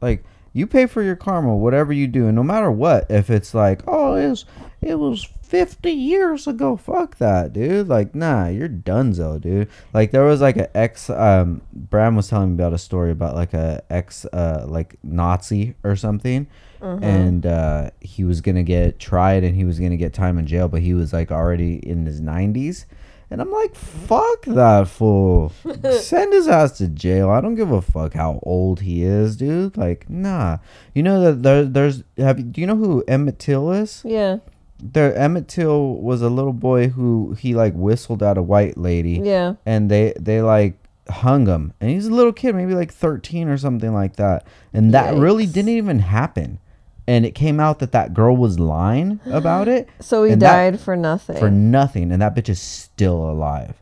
Like 0.00 0.24
you 0.52 0.66
pay 0.66 0.86
for 0.86 1.02
your 1.02 1.16
karma, 1.16 1.54
whatever 1.56 1.92
you 1.92 2.06
do, 2.06 2.26
and 2.26 2.34
no 2.36 2.42
matter 2.42 2.70
what, 2.70 3.06
if 3.10 3.30
it's 3.30 3.54
like, 3.54 3.82
oh, 3.86 4.14
it 4.14 4.28
was 4.28 4.44
it 4.82 4.98
was 4.98 5.24
fifty 5.42 5.90
years 5.92 6.46
ago. 6.46 6.76
Fuck 6.76 7.18
that, 7.18 7.52
dude. 7.52 7.88
Like, 7.88 8.14
nah, 8.14 8.48
you're 8.48 8.68
donezo, 8.68 9.40
dude. 9.40 9.68
Like 9.92 10.10
there 10.10 10.24
was 10.24 10.40
like 10.40 10.56
an 10.56 10.68
ex. 10.74 11.10
Um, 11.10 11.60
Bram 11.72 12.16
was 12.16 12.28
telling 12.28 12.50
me 12.50 12.54
about 12.54 12.72
a 12.72 12.78
story 12.78 13.10
about 13.10 13.34
like 13.34 13.52
a 13.54 13.82
ex, 13.90 14.24
uh, 14.26 14.64
like 14.68 14.96
Nazi 15.02 15.74
or 15.84 15.96
something. 15.96 16.46
And 16.82 17.44
uh, 17.44 17.90
he 18.00 18.24
was 18.24 18.40
gonna 18.40 18.62
get 18.62 18.98
tried, 18.98 19.44
and 19.44 19.54
he 19.54 19.64
was 19.66 19.78
gonna 19.78 19.98
get 19.98 20.14
time 20.14 20.38
in 20.38 20.46
jail, 20.46 20.66
but 20.66 20.80
he 20.80 20.94
was 20.94 21.12
like 21.12 21.30
already 21.30 21.74
in 21.76 22.06
his 22.06 22.22
nineties, 22.22 22.86
And 23.30 23.40
I'm 23.40 23.50
like, 23.52 23.76
fuck 23.76 24.42
that 24.46 24.88
fool. 24.88 25.52
Send 26.00 26.32
his 26.32 26.48
ass 26.48 26.78
to 26.78 26.88
jail. 26.88 27.30
I 27.30 27.40
don't 27.40 27.54
give 27.54 27.70
a 27.70 27.80
fuck 27.80 28.14
how 28.14 28.40
old 28.42 28.80
he 28.80 29.04
is, 29.04 29.36
dude. 29.36 29.76
Like, 29.76 30.10
nah. 30.10 30.58
You 30.94 31.04
know 31.04 31.20
that 31.22 31.42
there, 31.44 31.64
there's 31.64 32.02
have 32.18 32.38
you, 32.40 32.44
do 32.44 32.60
you 32.60 32.66
know 32.66 32.76
who 32.76 33.04
Emmett 33.06 33.38
Till 33.38 33.70
is? 33.70 34.02
Yeah. 34.04 34.38
There 34.82 35.14
Emmett 35.14 35.46
Till 35.46 35.94
was 35.94 36.22
a 36.22 36.30
little 36.30 36.52
boy 36.54 36.88
who 36.88 37.34
he 37.38 37.54
like 37.54 37.74
whistled 37.74 38.22
at 38.22 38.36
a 38.38 38.42
white 38.42 38.76
lady 38.76 39.20
Yeah. 39.22 39.54
and 39.64 39.90
they 39.90 40.14
they 40.18 40.40
like 40.42 40.74
hung 41.08 41.46
him. 41.46 41.72
And 41.80 41.90
he's 41.90 42.06
a 42.06 42.14
little 42.14 42.32
kid, 42.32 42.54
maybe 42.56 42.74
like 42.74 42.92
13 42.92 43.48
or 43.48 43.58
something 43.58 43.92
like 43.94 44.16
that. 44.16 44.46
And 44.72 44.92
that 44.94 45.14
really 45.16 45.46
didn't 45.46 45.68
even 45.70 45.98
happen. 46.00 46.58
And 47.06 47.24
it 47.26 47.34
came 47.34 47.58
out 47.60 47.78
that 47.80 47.92
that 47.92 48.14
girl 48.14 48.36
was 48.36 48.58
lying 48.60 49.20
about 49.26 49.66
it 49.68 49.88
So 50.00 50.24
he 50.24 50.32
And 50.32 50.42
that- 50.42 50.52
died 50.72 50.80
for 50.80 50.96
nothing. 50.96 51.36
for 51.38 51.50
nothing, 51.50 52.12
and 52.12 52.20
that 52.22 52.34
bitch 52.36 52.48
is 52.48 52.60
still 52.60 53.28
alive. 53.30 53.74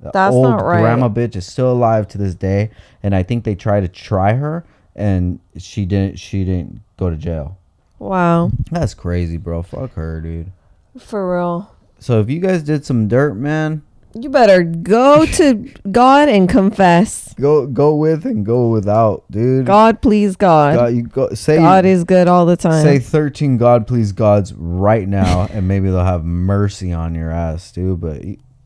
The 0.00 0.10
That's 0.12 0.34
old 0.34 0.48
not 0.50 0.64
right. 0.64 0.80
grandma 0.80 1.08
bitch 1.08 1.34
is 1.36 1.46
still 1.46 1.72
alive 1.72 2.08
to 2.08 2.18
this 2.18 2.34
day, 2.34 2.70
and 3.02 3.14
I 3.14 3.22
think 3.22 3.44
they 3.44 3.54
tried 3.54 3.80
to 3.80 3.88
try 3.88 4.34
her, 4.34 4.64
and 4.94 5.38
she 5.56 5.86
didn't. 5.86 6.18
She 6.18 6.44
didn't 6.44 6.80
go 6.98 7.08
to 7.10 7.16
jail. 7.16 7.56
wow. 7.98 8.50
That's 8.70 8.92
crazy, 8.92 9.36
bro. 9.38 9.62
Fuck 9.62 9.94
her, 9.94 10.20
dude. 10.20 10.52
For 10.98 11.34
real. 11.36 11.74
So 12.00 12.20
if 12.20 12.28
you 12.28 12.38
guys 12.38 12.62
did 12.62 12.84
some 12.84 13.08
dirt, 13.08 13.34
man, 13.34 13.82
You 14.16 14.30
better 14.30 14.62
go 14.62 15.26
to 15.26 15.54
God 15.90 16.28
and 16.28 16.48
confess. 16.48 17.34
go 17.34 17.66
go 17.66 17.96
with 17.96 18.24
and 18.24 18.46
go 18.46 18.70
without, 18.70 19.24
dude. 19.28 19.66
God, 19.66 20.00
please 20.00 20.36
God. 20.36 20.76
God, 20.76 20.94
you 20.94 21.02
go 21.02 21.34
say 21.34 21.56
God 21.56 21.84
is 21.84 22.04
good 22.04 22.28
all 22.28 22.46
the 22.46 22.56
time. 22.56 22.84
say 22.84 23.00
thirteen 23.00 23.56
God 23.56 23.88
please 23.88 24.12
gods 24.12 24.54
right 24.54 25.08
now, 25.08 25.48
and 25.52 25.66
maybe 25.66 25.90
they'll 25.90 26.04
have 26.04 26.24
mercy 26.24 26.92
on 26.92 27.14
your 27.16 27.32
ass, 27.32 27.72
dude. 27.72 28.00
But 28.00 28.22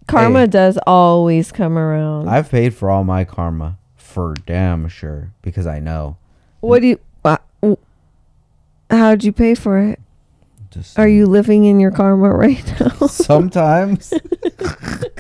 Karma 0.07 0.41
hey, 0.41 0.47
does 0.49 0.79
always 0.87 1.51
come 1.51 1.79
around. 1.79 2.29
I've 2.29 2.51
paid 2.51 2.75
for 2.75 2.91
all 2.91 3.05
my 3.05 3.25
karma 3.25 3.79
for 3.97 4.35
damn 4.47 4.89
sure 4.89 5.33
because 5.41 5.67
I 5.67 5.81
know. 5.81 6.19
what 6.61 6.83
do 6.83 6.89
you? 6.89 7.01
Uh, 7.25 7.39
how'd 8.91 9.25
you 9.25 9.33
pay 9.33 9.55
for 9.55 9.79
it? 9.79 10.01
Just 10.71 10.99
Are 10.99 11.09
you 11.09 11.27
living 11.27 11.65
in 11.65 11.81
your 11.81 11.91
karma 11.91 12.31
right 12.31 12.81
now? 12.81 13.07
sometimes? 13.07 14.13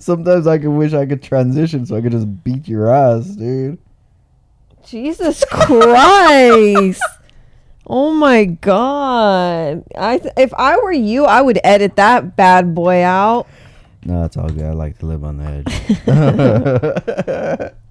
sometimes 0.00 0.46
I 0.46 0.58
could 0.58 0.70
wish 0.70 0.92
I 0.94 1.06
could 1.06 1.22
transition 1.22 1.86
so 1.86 1.96
I 1.96 2.00
could 2.00 2.12
just 2.12 2.44
beat 2.44 2.68
your 2.68 2.92
ass, 2.92 3.26
dude. 3.26 3.78
Jesus 4.86 5.44
Christ. 5.50 7.02
Oh 7.86 8.12
my 8.12 8.44
god. 8.44 9.84
I 9.96 10.18
th- 10.18 10.34
if 10.36 10.52
I 10.54 10.76
were 10.78 10.92
you, 10.92 11.24
I 11.24 11.40
would 11.40 11.58
edit 11.64 11.96
that 11.96 12.36
bad 12.36 12.74
boy 12.74 13.02
out. 13.02 13.46
No, 14.04 14.24
it's 14.24 14.36
all 14.36 14.48
good. 14.48 14.64
I 14.64 14.72
like 14.72 14.98
to 14.98 15.06
live 15.06 15.24
on 15.24 15.38
the 15.38 15.44
edge. 15.44 15.64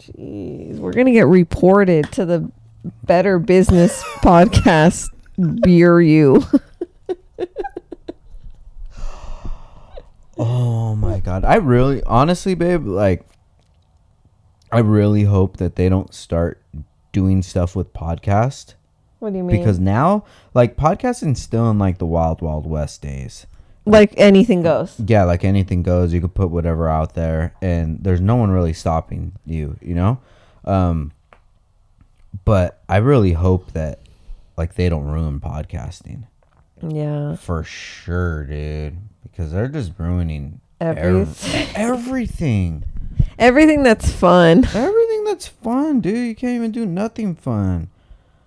Jeez, 0.00 0.78
we're 0.78 0.92
going 0.92 1.06
to 1.06 1.12
get 1.12 1.26
reported 1.26 2.10
to 2.12 2.24
the 2.24 2.50
Better 3.04 3.38
Business 3.38 4.02
podcast 4.20 5.08
bureau. 5.62 6.42
oh 10.38 10.94
my 10.94 11.20
god. 11.20 11.44
I 11.44 11.56
really 11.56 12.02
honestly, 12.04 12.54
babe, 12.54 12.86
like 12.86 13.26
I 14.70 14.78
really 14.78 15.24
hope 15.24 15.58
that 15.58 15.76
they 15.76 15.88
don't 15.88 16.12
start 16.14 16.62
doing 17.12 17.42
stuff 17.42 17.76
with 17.76 17.92
podcast 17.92 18.74
What 19.18 19.32
do 19.32 19.36
you 19.38 19.44
mean? 19.44 19.58
because 19.58 19.78
now 19.78 20.24
like 20.54 20.76
podcasting's 20.76 21.42
still 21.42 21.70
in 21.70 21.78
like 21.78 21.98
the 21.98 22.06
wild 22.06 22.40
wild 22.40 22.66
west 22.66 23.02
days. 23.02 23.46
like 23.84 24.14
anything 24.16 24.62
goes. 24.62 24.94
yeah, 24.98 25.24
like 25.24 25.44
anything 25.44 25.82
goes. 25.82 26.12
You 26.12 26.20
could 26.20 26.34
put 26.34 26.50
whatever 26.50 26.88
out 26.88 27.14
there, 27.14 27.54
and 27.60 28.02
there's 28.02 28.20
no 28.20 28.36
one 28.36 28.50
really 28.50 28.72
stopping 28.72 29.32
you. 29.44 29.76
You 29.82 29.94
know, 29.94 30.18
um, 30.64 31.12
but 32.44 32.80
I 32.88 32.96
really 32.98 33.32
hope 33.32 33.72
that 33.72 33.98
like 34.56 34.74
they 34.74 34.88
don't 34.88 35.04
ruin 35.04 35.40
podcasting 35.40 36.24
Yeah. 36.82 37.36
for 37.36 37.62
sure, 37.64 38.44
dude, 38.44 38.96
because 39.22 39.52
they're 39.52 39.68
just 39.68 39.92
ruining 39.98 40.60
Everything. 40.80 41.60
ev- 41.60 41.72
everything. 41.76 42.84
Everything 43.38 43.82
that's 43.82 44.10
fun. 44.12 44.64
Everything 44.74 45.24
that's 45.24 45.46
fun, 45.48 46.00
dude. 46.00 46.26
You 46.28 46.34
can't 46.34 46.54
even 46.56 46.70
do 46.72 46.84
nothing 46.86 47.34
fun. 47.34 47.88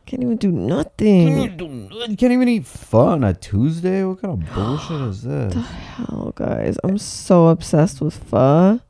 Can't 0.05 0.21
even 0.21 0.37
do 0.37 0.47
You 0.49 0.53
nothing. 0.53 1.27
can't, 1.27 1.57
do, 1.57 1.89
you 2.09 2.15
can't 2.17 2.31
even 2.33 2.47
eat 2.47 2.65
fun 2.65 3.23
on 3.23 3.23
a 3.23 3.33
Tuesday. 3.33 4.03
What 4.03 4.21
kind 4.21 4.41
of 4.43 4.53
bullshit 4.53 5.01
is 5.01 5.23
this? 5.23 5.53
The 5.53 5.61
hell, 5.61 6.33
guys, 6.35 6.77
I'm 6.83 6.97
so 6.99 7.47
obsessed 7.47 8.01
with 8.01 8.15
pho. 8.23 8.81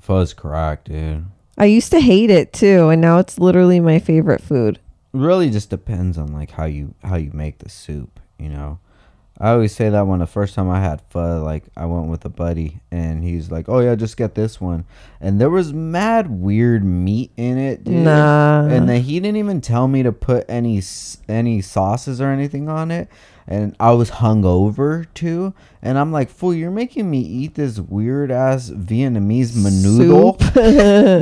Fuzz 0.00 0.34
crack, 0.34 0.84
dude. 0.84 1.26
I 1.56 1.66
used 1.66 1.90
to 1.92 2.00
hate 2.00 2.30
it 2.30 2.52
too, 2.52 2.88
and 2.88 3.00
now 3.00 3.18
it's 3.18 3.38
literally 3.38 3.78
my 3.80 3.98
favorite 3.98 4.40
food. 4.42 4.78
really 5.12 5.50
just 5.50 5.70
depends 5.70 6.16
on 6.18 6.32
like 6.32 6.52
how 6.52 6.64
you 6.64 6.94
how 7.04 7.16
you 7.16 7.30
make 7.32 7.58
the 7.58 7.68
soup 7.68 8.17
you 8.38 8.48
know 8.48 8.78
i 9.38 9.50
always 9.50 9.74
say 9.74 9.88
that 9.88 10.06
when 10.06 10.20
the 10.20 10.26
first 10.26 10.54
time 10.54 10.68
i 10.68 10.80
had 10.80 11.00
pho 11.10 11.42
like 11.44 11.64
i 11.76 11.84
went 11.84 12.08
with 12.08 12.24
a 12.24 12.28
buddy 12.28 12.80
and 12.90 13.24
he's 13.24 13.50
like 13.50 13.68
oh 13.68 13.80
yeah 13.80 13.94
just 13.94 14.16
get 14.16 14.34
this 14.34 14.60
one 14.60 14.84
and 15.20 15.40
there 15.40 15.50
was 15.50 15.72
mad 15.72 16.30
weird 16.30 16.84
meat 16.84 17.30
in 17.36 17.58
it 17.58 17.84
dude. 17.84 17.94
Nah. 18.04 18.66
and 18.66 18.88
then 18.88 19.02
he 19.02 19.20
didn't 19.20 19.36
even 19.36 19.60
tell 19.60 19.88
me 19.88 20.02
to 20.02 20.12
put 20.12 20.44
any 20.48 20.82
any 21.28 21.60
sauces 21.60 22.20
or 22.20 22.28
anything 22.28 22.68
on 22.68 22.90
it 22.90 23.08
and 23.46 23.74
i 23.80 23.90
was 23.92 24.10
hungover 24.10 25.06
too 25.14 25.54
and 25.82 25.98
i'm 25.98 26.12
like 26.12 26.28
fool 26.28 26.52
you're 26.52 26.70
making 26.70 27.10
me 27.10 27.20
eat 27.20 27.54
this 27.54 27.78
weird 27.78 28.30
ass 28.30 28.70
vietnamese 28.70 29.52
menudo 29.52 30.38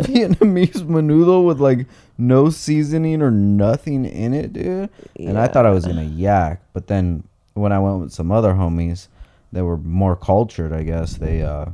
Vietnamese 0.06 0.82
menudo 0.82 1.44
with 1.44 1.60
like 1.60 1.86
no 2.18 2.50
seasoning 2.50 3.22
or 3.22 3.30
nothing 3.30 4.04
in 4.04 4.34
it, 4.34 4.52
dude. 4.52 4.90
And 5.18 5.38
I 5.38 5.48
thought 5.48 5.66
I 5.66 5.70
was 5.70 5.86
gonna 5.86 6.04
yak, 6.04 6.62
but 6.72 6.86
then 6.86 7.24
when 7.56 7.72
I 7.72 7.78
went 7.78 8.00
with 8.00 8.12
some 8.12 8.30
other 8.30 8.54
homies 8.54 9.08
that 9.52 9.64
were 9.64 9.76
more 9.76 10.16
cultured, 10.16 10.72
I 10.72 10.82
guess 10.82 11.16
they 11.16 11.42
uh 11.42 11.66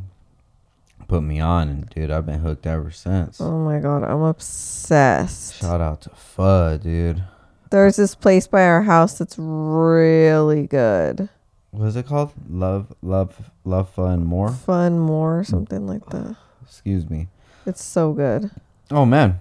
put 1.09 1.23
me 1.23 1.40
on, 1.40 1.68
and 1.68 1.90
dude, 1.90 2.11
I've 2.11 2.25
been 2.27 2.40
hooked 2.40 2.66
ever 2.66 2.90
since. 2.90 3.40
Oh 3.40 3.59
my 3.59 3.81
god, 3.81 4.03
I'm 4.05 4.23
obsessed. 4.23 5.57
Shout 5.57 5.81
out 5.81 6.03
to 6.03 6.11
Pho, 6.11 6.79
dude. 6.79 7.23
There's 7.71 7.97
this 7.97 8.14
place 8.14 8.47
by 8.47 8.64
our 8.64 8.83
house 8.83 9.18
that's 9.18 9.37
really 9.38 10.66
good. 10.66 11.29
What 11.71 11.87
is 11.87 11.97
it 11.97 12.07
called? 12.07 12.33
Love, 12.49 12.95
love, 13.03 13.51
love, 13.64 13.90
fun, 13.90 14.25
more. 14.25 14.51
Fun 14.53 14.99
more 14.99 15.42
something 15.45 15.87
like 15.87 16.07
that. 16.11 16.37
Excuse 16.62 17.09
me. 17.09 17.29
It's 17.66 17.83
so 17.85 18.12
good. 18.12 18.51
Oh 18.90 19.07
man, 19.07 19.38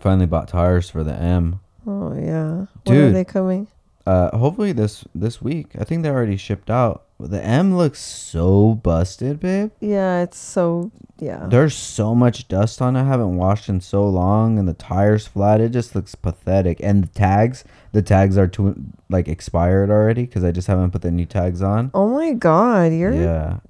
finally 0.00 0.26
bought 0.26 0.48
tires 0.48 0.88
for 0.90 1.04
the 1.04 1.14
M. 1.14 1.60
Oh 1.86 2.14
yeah. 2.14 2.66
When 2.84 2.98
are 2.98 3.06
Dude. 3.08 3.14
they 3.14 3.24
coming? 3.24 3.68
Uh, 4.06 4.36
hopefully 4.36 4.72
this 4.72 5.04
this 5.14 5.40
week. 5.40 5.72
I 5.78 5.84
think 5.84 6.02
they 6.02 6.10
already 6.10 6.36
shipped 6.36 6.70
out. 6.70 7.04
The 7.20 7.42
M 7.44 7.76
looks 7.76 8.00
so 8.00 8.74
busted, 8.74 9.38
babe. 9.38 9.70
Yeah, 9.80 10.22
it's 10.22 10.38
so 10.38 10.90
yeah. 11.18 11.46
There's 11.46 11.74
so 11.74 12.14
much 12.16 12.48
dust 12.48 12.82
on 12.82 12.96
it. 12.96 13.02
I 13.02 13.04
haven't 13.04 13.36
washed 13.36 13.68
in 13.68 13.80
so 13.80 14.08
long, 14.08 14.58
and 14.58 14.66
the 14.66 14.74
tires 14.74 15.28
flat. 15.28 15.60
It 15.60 15.70
just 15.70 15.94
looks 15.94 16.16
pathetic. 16.16 16.80
And 16.82 17.04
the 17.04 17.08
tags, 17.08 17.62
the 17.92 18.02
tags 18.02 18.36
are 18.36 18.48
too 18.48 18.74
like 19.08 19.28
expired 19.28 19.88
already 19.88 20.22
because 20.22 20.42
I 20.42 20.50
just 20.50 20.66
haven't 20.66 20.90
put 20.90 21.02
the 21.02 21.12
new 21.12 21.26
tags 21.26 21.62
on. 21.62 21.92
Oh 21.94 22.08
my 22.08 22.32
god, 22.32 22.92
you're 22.92 23.14
Yeah, 23.14 23.60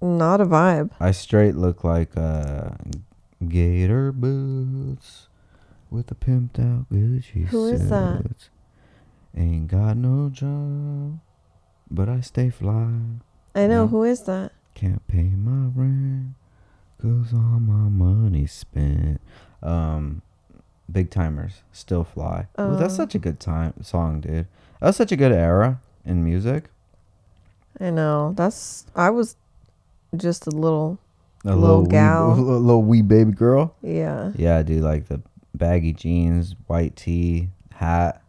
not 0.00 0.40
a 0.40 0.46
vibe. 0.46 0.90
I 0.98 1.10
straight 1.10 1.56
look 1.56 1.84
like 1.84 2.16
uh, 2.16 2.70
gator 3.46 4.12
boots 4.12 5.28
with 5.90 6.10
a 6.10 6.14
pimped 6.14 6.58
out 6.58 6.86
Gucci 6.90 7.46
Who 7.48 7.66
is 7.66 7.90
that? 7.90 8.24
Ain't 9.36 9.68
got 9.68 9.96
no 9.96 10.30
job, 10.30 11.18
but 11.90 12.08
I 12.08 12.20
stay 12.20 12.50
fly. 12.50 12.88
I 13.54 13.66
know 13.66 13.82
Yeah. 13.82 13.86
who 13.88 14.02
is 14.04 14.22
that? 14.22 14.52
Can't 14.74 15.04
pay 15.08 15.24
my 15.24 15.70
rent, 15.74 16.34
cause 17.00 17.32
all 17.32 17.58
my 17.60 17.88
money 17.88 18.46
spent. 18.46 19.20
Um, 19.62 20.22
Big 20.90 21.10
Tymers 21.10 21.62
still 21.72 22.04
fly. 22.04 22.46
Ooh, 22.60 22.76
that's 22.76 22.94
Oh. 22.94 22.96
such 22.98 23.14
a 23.14 23.18
good 23.18 23.40
time 23.40 23.72
song, 23.82 24.20
dude. 24.20 24.46
That 24.80 24.86
was 24.88 24.96
such 24.96 25.12
a 25.12 25.16
good 25.16 25.32
era 25.32 25.80
in 26.04 26.22
music. 26.22 26.70
I 27.80 27.90
know. 27.90 28.32
That's 28.36 28.86
I 28.94 29.10
was 29.10 29.36
just 30.16 30.46
a 30.46 30.50
little 30.50 30.98
A 31.44 31.56
Little 31.56 31.82
wee- 31.82 31.88
gal. 31.88 32.28
little, 32.36 32.60
little 32.60 32.82
wee 32.82 33.02
baby 33.02 33.32
girl. 33.32 33.74
yeah. 33.82 34.32
Yeah, 34.36 34.62
dude, 34.62 34.82
like 34.82 35.08
the 35.08 35.20
baggy 35.54 35.92
jeans, 35.92 36.54
white 36.68 36.94
tee, 36.96 37.48
hat. 37.72 38.20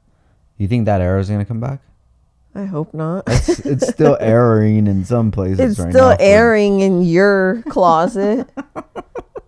You 0.57 0.67
think 0.67 0.85
that 0.85 1.01
era 1.01 1.19
is 1.19 1.29
gonna 1.29 1.45
come 1.45 1.59
back? 1.59 1.81
I 2.53 2.63
hope 2.65 2.93
not. 2.93 3.23
It's, 3.27 3.59
it's 3.59 3.87
still 3.93 4.17
airing 4.19 4.87
in 4.87 5.03
some 5.03 5.29
places. 5.31 5.59
it's 5.59 5.79
right 5.79 5.91
still 5.91 6.09
now 6.11 6.17
airing 6.19 6.79
in 6.79 7.01
your 7.01 7.61
closet. 7.69 8.49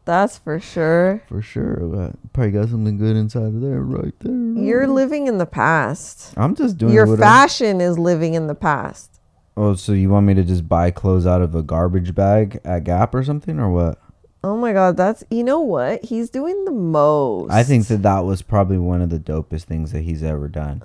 That's 0.03 0.37
for 0.37 0.59
sure. 0.59 1.21
for 1.27 1.41
sure. 1.41 2.13
Probably 2.33 2.51
got 2.51 2.69
something 2.69 2.97
good 2.97 3.15
inside 3.17 3.43
of 3.43 3.61
there, 3.61 3.81
right 3.81 4.13
there. 4.19 4.63
You're 4.63 4.87
living 4.87 5.27
in 5.27 5.37
the 5.37 5.45
past. 5.45 6.33
I'm 6.37 6.55
just 6.55 6.77
doing 6.77 6.93
Your 6.93 7.05
what 7.07 7.19
I- 7.19 7.23
fashion 7.23 7.81
is 7.81 7.97
living 7.99 8.33
in 8.33 8.47
the 8.47 8.55
past. 8.55 9.19
Oh, 9.57 9.73
so 9.73 9.91
you 9.93 10.09
want 10.09 10.25
me 10.27 10.33
to 10.35 10.43
just 10.43 10.67
buy 10.69 10.91
clothes 10.91 11.25
out 11.25 11.41
of 11.41 11.55
a 11.55 11.63
garbage 11.63 12.13
bag 12.13 12.59
at 12.63 12.83
Gap 12.83 13.15
or 13.15 13.23
something, 13.23 13.59
or 13.59 13.69
what? 13.71 13.99
Oh 14.43 14.55
my 14.55 14.71
god, 14.73 14.97
that's 14.97 15.23
you 15.29 15.43
know 15.43 15.59
what? 15.61 16.05
He's 16.05 16.29
doing 16.29 16.65
the 16.65 16.71
most. 16.71 17.51
I 17.51 17.63
think 17.63 17.87
that 17.87 18.03
that 18.03 18.19
was 18.19 18.41
probably 18.41 18.77
one 18.77 19.01
of 19.01 19.09
the 19.09 19.19
dopest 19.19 19.63
things 19.63 19.91
that 19.91 20.01
he's 20.01 20.23
ever 20.23 20.47
done. 20.47 20.83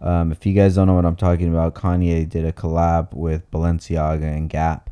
Um, 0.00 0.30
if 0.30 0.44
you 0.46 0.52
guys 0.52 0.74
don't 0.76 0.86
know 0.86 0.94
what 0.94 1.04
I'm 1.06 1.16
talking 1.16 1.48
about, 1.48 1.74
Kanye 1.74 2.28
did 2.28 2.44
a 2.44 2.52
collab 2.52 3.12
with 3.14 3.50
Balenciaga 3.50 4.22
and 4.36 4.48
Gap, 4.48 4.90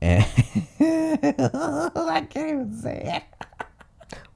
and 0.00 0.24
I 0.80 2.26
can't 2.28 2.50
even 2.50 2.74
say 2.80 3.02
it. 3.04 3.46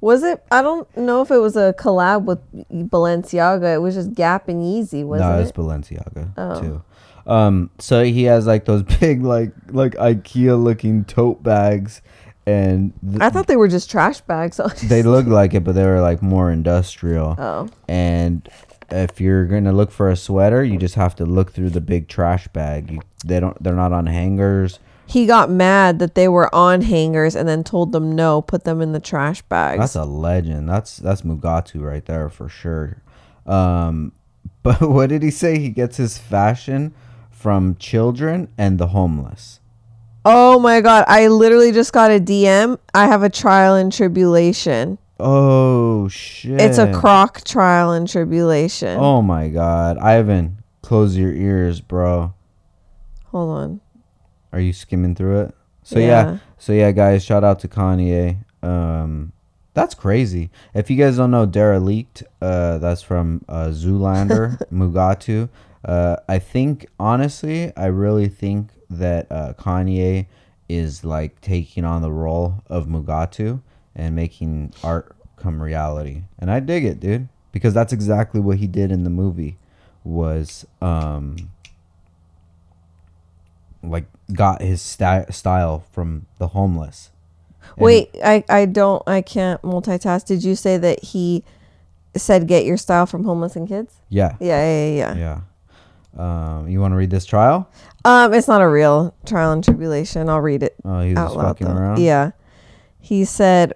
Was 0.00 0.22
it 0.22 0.44
I 0.50 0.62
don't 0.62 0.94
know 0.96 1.22
if 1.22 1.30
it 1.30 1.38
was 1.38 1.56
a 1.56 1.74
collab 1.78 2.24
with 2.24 2.40
Balenciaga. 2.70 3.74
It 3.74 3.78
was 3.78 3.94
just 3.94 4.14
Gap 4.14 4.48
and 4.48 4.60
Yeezy, 4.62 5.04
wasn't 5.04 5.30
no, 5.30 5.40
it's 5.40 5.50
it? 5.50 5.56
Balenciaga 5.56 6.32
Oh. 6.36 6.60
too. 6.60 6.82
Um, 7.24 7.70
so 7.78 8.02
he 8.02 8.24
has 8.24 8.46
like 8.46 8.64
those 8.64 8.82
big, 9.00 9.22
like 9.22 9.52
like 9.70 9.92
IKEA 9.94 10.62
looking 10.62 11.04
tote 11.04 11.42
bags, 11.42 12.02
and 12.46 12.92
th- 13.08 13.20
I 13.20 13.30
thought 13.30 13.46
they 13.46 13.56
were 13.56 13.68
just 13.68 13.90
trash 13.90 14.20
bags. 14.22 14.60
they 14.84 15.02
look 15.02 15.26
like 15.26 15.54
it, 15.54 15.64
but 15.64 15.74
they 15.74 15.84
were 15.84 16.00
like 16.00 16.22
more 16.22 16.50
industrial. 16.50 17.36
Oh. 17.38 17.68
And 17.88 18.48
if 18.90 19.20
you're 19.20 19.46
gonna 19.46 19.72
look 19.72 19.90
for 19.90 20.10
a 20.10 20.16
sweater, 20.16 20.64
you 20.64 20.78
just 20.78 20.96
have 20.96 21.14
to 21.16 21.24
look 21.24 21.52
through 21.52 21.70
the 21.70 21.80
big 21.80 22.08
trash 22.08 22.48
bag. 22.48 22.90
You, 22.90 23.00
they 23.24 23.40
don't. 23.40 23.60
They're 23.62 23.74
not 23.74 23.92
on 23.92 24.06
hangers. 24.06 24.78
He 25.06 25.26
got 25.26 25.50
mad 25.50 25.98
that 25.98 26.14
they 26.14 26.26
were 26.26 26.52
on 26.54 26.80
hangers 26.80 27.36
and 27.36 27.46
then 27.48 27.64
told 27.64 27.92
them 27.92 28.14
no, 28.14 28.40
put 28.40 28.64
them 28.64 28.80
in 28.80 28.92
the 28.92 29.00
trash 29.00 29.42
bags. 29.42 29.78
That's 29.78 29.94
a 29.94 30.04
legend. 30.04 30.68
That's 30.68 30.96
that's 30.96 31.22
Mugatu 31.22 31.82
right 31.82 32.04
there 32.04 32.28
for 32.28 32.48
sure. 32.48 33.02
Um, 33.46 34.12
but 34.62 34.80
what 34.80 35.10
did 35.10 35.22
he 35.22 35.30
say? 35.30 35.58
He 35.58 35.70
gets 35.70 35.96
his 35.96 36.18
fashion 36.18 36.94
from 37.30 37.76
children 37.76 38.48
and 38.56 38.78
the 38.78 38.88
homeless. 38.88 39.60
Oh 40.24 40.58
my 40.58 40.80
god, 40.80 41.04
I 41.08 41.28
literally 41.28 41.72
just 41.72 41.92
got 41.92 42.10
a 42.10 42.20
DM. 42.20 42.78
I 42.94 43.06
have 43.06 43.22
a 43.22 43.30
trial 43.30 43.74
and 43.74 43.92
tribulation. 43.92 44.98
Oh 45.18 46.08
shit! 46.08 46.60
It's 46.60 46.78
a 46.78 46.92
croc 46.92 47.44
trial 47.44 47.92
and 47.92 48.08
tribulation. 48.08 48.98
Oh 48.98 49.22
my 49.22 49.48
god, 49.48 49.98
Ivan, 49.98 50.58
close 50.82 51.16
your 51.16 51.32
ears, 51.32 51.80
bro. 51.80 52.34
Hold 53.26 53.50
on. 53.50 53.80
Are 54.52 54.60
you 54.60 54.72
skimming 54.72 55.14
through 55.14 55.42
it? 55.42 55.54
So 55.82 55.98
yeah. 55.98 56.06
Yeah. 56.06 56.38
so 56.58 56.72
yeah, 56.72 56.92
guys, 56.92 57.24
shout 57.24 57.44
out 57.44 57.60
to 57.60 57.68
Kanye. 57.68 58.44
Um, 58.62 59.32
that's 59.74 59.94
crazy. 59.94 60.50
If 60.74 60.90
you 60.90 60.96
guys 60.96 61.16
don't 61.16 61.30
know 61.30 61.46
Derelict, 61.46 62.22
uh, 62.40 62.78
that's 62.78 63.02
from 63.02 63.44
uh, 63.48 63.68
Zoolander, 63.68 64.58
Mugatu. 64.72 65.48
Uh, 65.84 66.16
I 66.28 66.38
think 66.38 66.86
honestly, 67.00 67.72
I 67.76 67.86
really 67.86 68.28
think 68.28 68.70
that 68.98 69.30
uh, 69.30 69.52
Kanye 69.58 70.26
is 70.68 71.04
like 71.04 71.40
taking 71.40 71.84
on 71.84 72.02
the 72.02 72.12
role 72.12 72.62
of 72.68 72.86
Mugatu 72.86 73.60
and 73.94 74.14
making 74.16 74.72
art 74.82 75.14
come 75.36 75.62
reality, 75.62 76.22
and 76.38 76.50
I 76.50 76.60
dig 76.60 76.84
it, 76.84 77.00
dude, 77.00 77.28
because 77.52 77.74
that's 77.74 77.92
exactly 77.92 78.40
what 78.40 78.58
he 78.58 78.66
did 78.66 78.90
in 78.92 79.04
the 79.04 79.10
movie. 79.10 79.58
Was 80.04 80.66
um 80.80 81.36
like 83.82 84.06
got 84.32 84.62
his 84.62 84.80
sti- 84.82 85.26
style 85.30 85.84
from 85.92 86.26
the 86.38 86.48
homeless. 86.48 87.10
And- 87.76 87.84
Wait, 87.84 88.10
I 88.24 88.44
I 88.48 88.66
don't 88.66 89.02
I 89.06 89.20
can't 89.22 89.60
multitask. 89.62 90.24
Did 90.26 90.42
you 90.44 90.54
say 90.56 90.76
that 90.78 91.02
he 91.04 91.44
said 92.16 92.46
get 92.46 92.64
your 92.64 92.76
style 92.76 93.06
from 93.06 93.24
homeless 93.24 93.56
and 93.56 93.68
kids? 93.68 93.94
Yeah. 94.08 94.36
Yeah, 94.40 94.64
yeah, 94.64 94.86
yeah. 94.88 94.94
yeah. 95.14 95.18
Yeah. 95.18 95.40
Um, 96.16 96.68
you 96.68 96.80
want 96.80 96.92
to 96.92 96.96
read 96.96 97.10
this 97.10 97.24
trial? 97.24 97.68
Um, 98.04 98.34
it's 98.34 98.48
not 98.48 98.60
a 98.60 98.68
real 98.68 99.14
trial 99.24 99.52
and 99.52 99.62
tribulation. 99.64 100.28
I'll 100.28 100.40
read 100.40 100.62
it 100.62 100.74
Oh, 100.84 101.00
he's 101.00 101.16
out 101.16 101.36
loud. 101.36 101.44
fucking 101.58 101.66
though. 101.68 101.74
around. 101.80 101.98
Yeah. 102.00 102.32
He 103.00 103.24
said, 103.24 103.72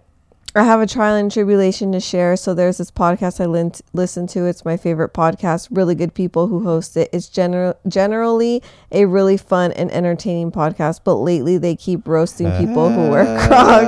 I 0.55 0.63
have 0.63 0.81
a 0.81 0.87
trial 0.87 1.17
and 1.17 1.31
tribulation 1.31 1.93
to 1.93 2.01
share. 2.01 2.37
So 2.37 2.55
there's 2.55 2.79
this 2.79 2.91
podcast 2.91 3.41
I 3.43 3.47
lin- 3.47 3.73
listen 3.93 4.27
to. 4.29 4.47
It's 4.47 4.65
my 4.65 4.77
favorite 4.77 5.13
podcast. 5.13 5.69
Really 5.71 5.95
good 5.95 6.15
people 6.15 6.47
who 6.47 6.65
host 6.65 6.97
it. 6.97 7.11
It's 7.13 7.29
gener- 7.29 7.75
generally 7.89 8.63
a 8.91 9.05
really 9.05 9.37
fun 9.37 9.73
and 9.73 9.91
entertaining 9.93 10.51
podcast, 10.53 11.01
but 11.05 11.17
lately 11.17 11.59
they 11.59 11.77
keep 11.77 12.07
roasting 12.09 12.51
people 12.59 12.89
who 12.91 13.11
wear 13.11 13.25
Crocs. 13.49 13.85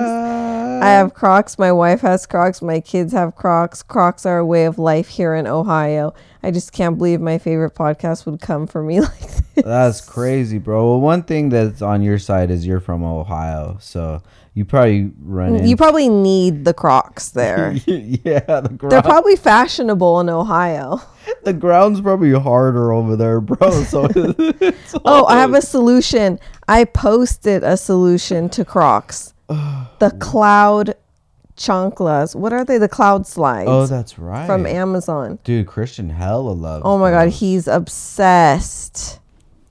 I 0.82 0.90
have 0.90 1.14
Crocs. 1.14 1.58
My 1.58 1.72
wife 1.72 2.00
has 2.02 2.26
Crocs. 2.26 2.62
My 2.62 2.80
kids 2.80 3.12
have 3.12 3.34
Crocs. 3.34 3.82
Crocs 3.82 4.26
are 4.26 4.38
a 4.38 4.46
way 4.46 4.64
of 4.64 4.78
life 4.78 5.08
here 5.08 5.34
in 5.34 5.46
Ohio. 5.46 6.14
I 6.42 6.50
just 6.50 6.72
can't 6.72 6.96
believe 6.96 7.20
my 7.20 7.38
favorite 7.38 7.74
podcast 7.74 8.26
would 8.26 8.40
come 8.40 8.66
for 8.66 8.82
me 8.82 9.00
like 9.02 9.18
this. 9.20 9.64
That's 9.64 10.00
crazy, 10.00 10.58
bro. 10.58 10.90
Well, 10.90 11.00
one 11.00 11.22
thing 11.22 11.48
that's 11.48 11.82
on 11.82 12.02
your 12.02 12.18
side 12.18 12.50
is 12.50 12.66
you're 12.66 12.80
from 12.80 13.02
Ohio, 13.02 13.76
so 13.80 14.22
you 14.54 14.64
probably 14.64 15.12
run 15.20 15.52
mm, 15.52 15.58
in. 15.60 15.68
You 15.68 15.76
probably 15.76 16.08
need 16.08 16.64
the 16.64 16.74
Crocs 16.74 17.30
there. 17.30 17.72
yeah, 17.86 18.40
the 18.40 18.76
They're 18.88 19.02
probably 19.02 19.36
fashionable 19.36 20.20
in 20.20 20.28
Ohio. 20.28 21.00
the 21.44 21.52
ground's 21.52 22.00
probably 22.00 22.32
harder 22.32 22.92
over 22.92 23.16
there, 23.16 23.40
bro. 23.40 23.84
So 23.84 24.08
Oh, 25.04 25.26
I 25.26 25.38
have 25.38 25.54
a 25.54 25.62
solution. 25.62 26.38
I 26.66 26.84
posted 26.84 27.62
a 27.62 27.76
solution 27.76 28.48
to 28.50 28.64
Crocs. 28.64 29.34
The 29.48 30.16
cloud 30.20 30.94
chanclas. 31.56 32.36
What 32.36 32.52
are 32.52 32.64
they? 32.64 32.78
The 32.78 32.88
cloud 32.88 33.26
slides 33.26 33.68
Oh, 33.68 33.86
that's 33.86 34.18
right. 34.18 34.46
from 34.46 34.66
Amazon. 34.66 35.38
Dude, 35.44 35.66
Christian 35.66 36.10
hella 36.10 36.50
loves. 36.50 36.82
Oh 36.84 36.98
my 36.98 37.10
god, 37.10 37.26
those. 37.26 37.40
he's 37.40 37.66
obsessed. 37.68 39.18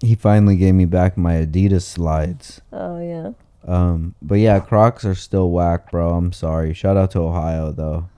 he 0.02 0.16
finally 0.16 0.56
gave 0.58 0.74
me 0.76 0.86
back 0.86 1.18
my 1.18 1.34
Adidas 1.46 1.84
slides. 1.84 2.62
Oh 2.74 3.00
yeah. 3.02 3.32
Um, 3.66 4.16
but 4.22 4.36
yeah, 4.36 4.60
Crocs 4.60 5.04
are 5.06 5.16
still 5.16 5.52
whack, 5.52 5.92
bro. 5.92 6.12
I'm 6.16 6.32
sorry. 6.32 6.74
Shout 6.74 6.98
out 6.98 7.12
to 7.12 7.20
Ohio 7.20 7.72
though. 7.72 8.10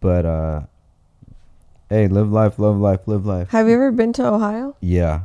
But 0.00 0.24
uh 0.26 0.60
hey, 1.90 2.08
live 2.08 2.30
life, 2.32 2.58
love 2.58 2.76
life, 2.78 3.06
live 3.06 3.26
life. 3.26 3.50
Have 3.50 3.68
you 3.68 3.74
ever 3.74 3.92
been 3.92 4.12
to 4.14 4.26
Ohio? 4.26 4.76
Yeah. 4.80 5.22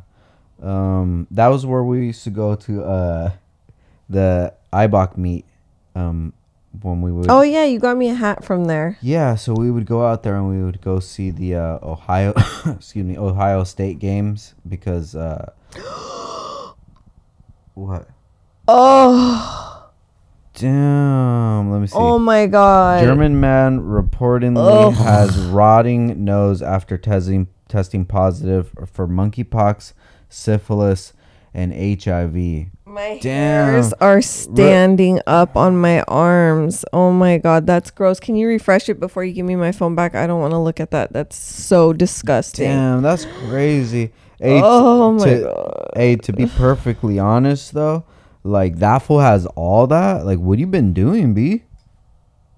Um 0.61 1.27
that 1.31 1.47
was 1.47 1.65
where 1.65 1.83
we 1.83 2.07
used 2.07 2.23
to 2.25 2.29
go 2.29 2.55
to 2.55 2.83
uh 2.83 3.31
the 4.09 4.53
IBOC 4.73 5.17
meet 5.17 5.45
um 5.99 6.33
when 6.81 7.01
we 7.01 7.11
would 7.11 7.25
Oh 7.29 7.41
yeah, 7.41 7.65
you 7.65 7.79
got 7.79 7.97
me 7.97 8.09
a 8.09 8.13
hat 8.13 8.43
from 8.43 8.65
there. 8.65 8.97
Yeah, 9.01 9.35
so 9.35 9.53
we 9.53 9.71
would 9.71 9.85
go 9.85 10.05
out 10.05 10.23
there 10.23 10.35
and 10.35 10.47
we 10.47 10.63
would 10.63 10.81
go 10.81 10.99
see 10.99 11.31
the 11.31 11.55
uh, 11.55 11.79
Ohio 11.81 12.33
excuse 12.65 13.05
me, 13.05 13.17
Ohio 13.17 13.63
State 13.63 13.99
games 13.99 14.53
because 14.67 15.15
uh 15.15 15.51
what? 17.73 18.07
Oh, 18.67 19.89
Damn, 20.53 21.71
let 21.71 21.79
me 21.79 21.87
see. 21.87 21.95
oh 21.95 22.19
my 22.19 22.45
god. 22.45 23.01
German 23.01 23.39
man 23.39 23.79
reportedly 23.79 24.87
Ugh. 24.87 24.93
has 24.93 25.37
rotting 25.37 26.23
nose 26.23 26.61
after 26.61 26.97
testing 26.97 27.47
testing 27.67 28.05
positive 28.05 28.73
for 28.85 29.07
monkeypox, 29.07 29.93
syphilis, 30.27 31.13
and 31.53 31.73
HIV. 31.73 32.67
My 32.85 33.19
Damn. 33.21 33.73
hairs 33.73 33.93
are 34.01 34.21
standing 34.21 35.21
up 35.27 35.55
on 35.55 35.77
my 35.77 36.01
arms. 36.03 36.83
Oh 36.91 37.11
my 37.11 37.37
god, 37.37 37.67
that's 37.67 37.91
gross. 37.91 38.19
Can 38.19 38.35
you 38.35 38.47
refresh 38.47 38.89
it 38.89 38.99
before 38.99 39.23
you 39.23 39.33
give 39.33 39.45
me 39.45 39.55
my 39.55 39.71
phone 39.71 39.95
back? 39.95 40.15
I 40.15 40.25
don't 40.25 40.41
want 40.41 40.51
to 40.51 40.57
look 40.59 40.79
at 40.79 40.91
that. 40.91 41.13
That's 41.13 41.35
so 41.35 41.93
disgusting. 41.93 42.67
Damn, 42.67 43.01
that's 43.01 43.25
crazy. 43.47 44.11
Hey, 44.39 44.61
Oh 44.63 45.13
my 45.13 45.25
to, 45.25 45.41
God. 45.41 45.91
Hey, 45.95 46.15
to 46.15 46.33
be 46.33 46.45
perfectly 46.45 47.19
honest 47.19 47.73
though, 47.73 48.05
like 48.43 48.77
that 48.77 48.99
fool 48.99 49.19
has 49.19 49.45
all 49.47 49.85
that. 49.87 50.25
Like, 50.25 50.39
what 50.39 50.59
you 50.59 50.67
been 50.67 50.93
doing, 50.93 51.33
b? 51.33 51.63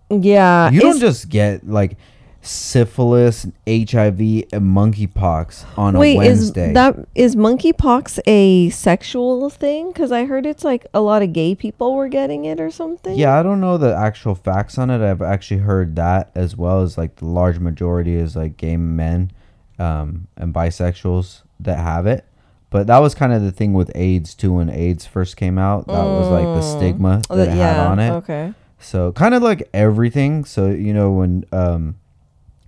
Yeah. 0.10 0.70
You 0.70 0.82
don't 0.82 1.00
just 1.00 1.30
get 1.30 1.68
like 1.68 1.98
syphilis, 2.42 3.46
HIV, 3.68 4.20
and 4.52 4.64
monkeypox 4.64 5.66
on 5.78 5.98
Wait, 5.98 6.18
a 6.18 6.22
is 6.22 6.40
Wednesday. 6.40 6.74
that 6.74 6.96
is 7.16 7.36
monkeypox 7.36 8.20
a 8.26 8.70
sexual 8.70 9.50
thing? 9.50 9.92
Because 9.92 10.12
I 10.12 10.26
heard 10.26 10.46
it's 10.46 10.64
like 10.64 10.88
a 10.94 11.02
lot 11.02 11.22
of 11.22 11.34
gay 11.34 11.56
people 11.56 11.94
were 11.96 12.08
getting 12.10 12.46
it 12.46 12.60
or 12.60 12.72
something. 12.72 13.18
Yeah, 13.18 13.40
I 13.40 13.44
don't 13.44 13.62
know 13.62 13.78
the 13.78 13.96
actual 13.96 14.36
facts 14.36 14.78
on 14.78 14.90
it. 14.90 15.02
I've 15.02 15.22
actually 15.22 15.62
heard 15.62 15.96
that 15.98 16.32
as 16.36 16.56
well 16.58 16.82
as 16.82 16.98
like 16.98 17.18
the 17.18 17.26
large 17.26 17.60
majority 17.60 18.16
is 18.16 18.36
like 18.36 18.58
gay 18.58 18.78
men 18.78 19.32
um, 19.80 20.28
and 20.38 20.54
bisexuals 20.54 21.42
that 21.60 21.78
have 21.78 22.08
it. 22.08 22.26
But 22.70 22.88
that 22.88 23.00
was 23.00 23.14
kind 23.14 23.34
of 23.34 23.42
the 23.42 23.52
thing 23.52 23.74
with 23.74 23.92
AIDS 23.96 24.34
too. 24.34 24.54
When 24.54 24.70
AIDS 24.70 25.06
first 25.06 25.36
came 25.36 25.58
out, 25.58 25.88
that 25.88 25.94
was 25.94 26.30
like 26.30 26.46
the 26.46 26.62
stigma 26.62 27.22
Oh, 27.30 27.36
that 27.36 27.50
it 27.50 27.52
had 27.52 27.78
on 27.86 28.00
it. 28.00 28.12
Okay. 28.12 28.54
So 28.80 29.12
kind 29.12 29.36
of 29.36 29.44
like 29.44 29.70
everything. 29.74 30.46
So 30.46 30.70
you 30.70 30.94
know 30.94 31.12
when 31.12 31.44
um, 31.52 31.98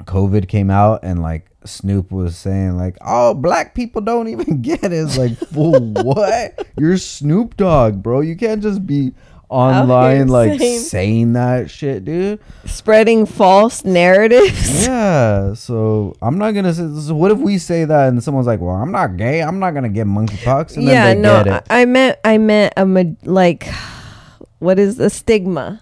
COVID 0.05 0.47
came 0.47 0.69
out 0.69 1.01
and 1.03 1.21
like 1.21 1.49
Snoop 1.65 2.11
was 2.11 2.35
saying 2.35 2.77
like, 2.77 2.97
"Oh, 3.01 3.33
black 3.33 3.73
people 3.75 4.01
don't 4.01 4.27
even 4.27 4.61
get 4.61 4.83
it." 4.83 4.91
It's 4.93 5.17
like, 5.17 5.37
fool, 5.37 5.79
what? 6.03 6.67
You're 6.77 6.97
Snoop 6.97 7.55
Dogg, 7.57 8.03
bro. 8.03 8.21
You 8.21 8.35
can't 8.35 8.61
just 8.61 8.85
be 8.85 9.13
online 9.49 10.27
like 10.29 10.59
saying- 10.59 10.79
saying 10.79 11.33
that 11.33 11.69
shit, 11.69 12.03
dude. 12.05 12.39
Spreading 12.65 13.25
false 13.25 13.85
narratives. 13.85 14.87
Yeah, 14.93 15.53
so 15.53 16.15
I'm 16.21 16.37
not 16.37 16.51
gonna 16.51 16.73
say. 16.73 16.87
So 16.99 17.15
what 17.15 17.31
if 17.31 17.37
we 17.37 17.57
say 17.57 17.85
that 17.85 18.09
and 18.09 18.21
someone's 18.23 18.47
like, 18.47 18.59
"Well, 18.59 18.75
I'm 18.75 18.91
not 18.91 19.15
gay. 19.17 19.41
I'm 19.41 19.59
not 19.59 19.73
gonna 19.73 19.89
get 19.89 20.07
monkeypox," 20.07 20.75
and 20.75 20.87
then 20.87 20.93
yeah, 20.93 21.13
they 21.13 21.19
no, 21.19 21.43
get 21.43 21.55
it. 21.55 21.67
I, 21.69 21.81
I 21.81 21.85
meant 21.85 22.19
I 22.25 22.37
meant 22.37 22.73
a 22.75 22.85
like, 23.29 23.67
what 24.59 24.79
is 24.79 24.97
the 24.97 25.09
stigma? 25.09 25.81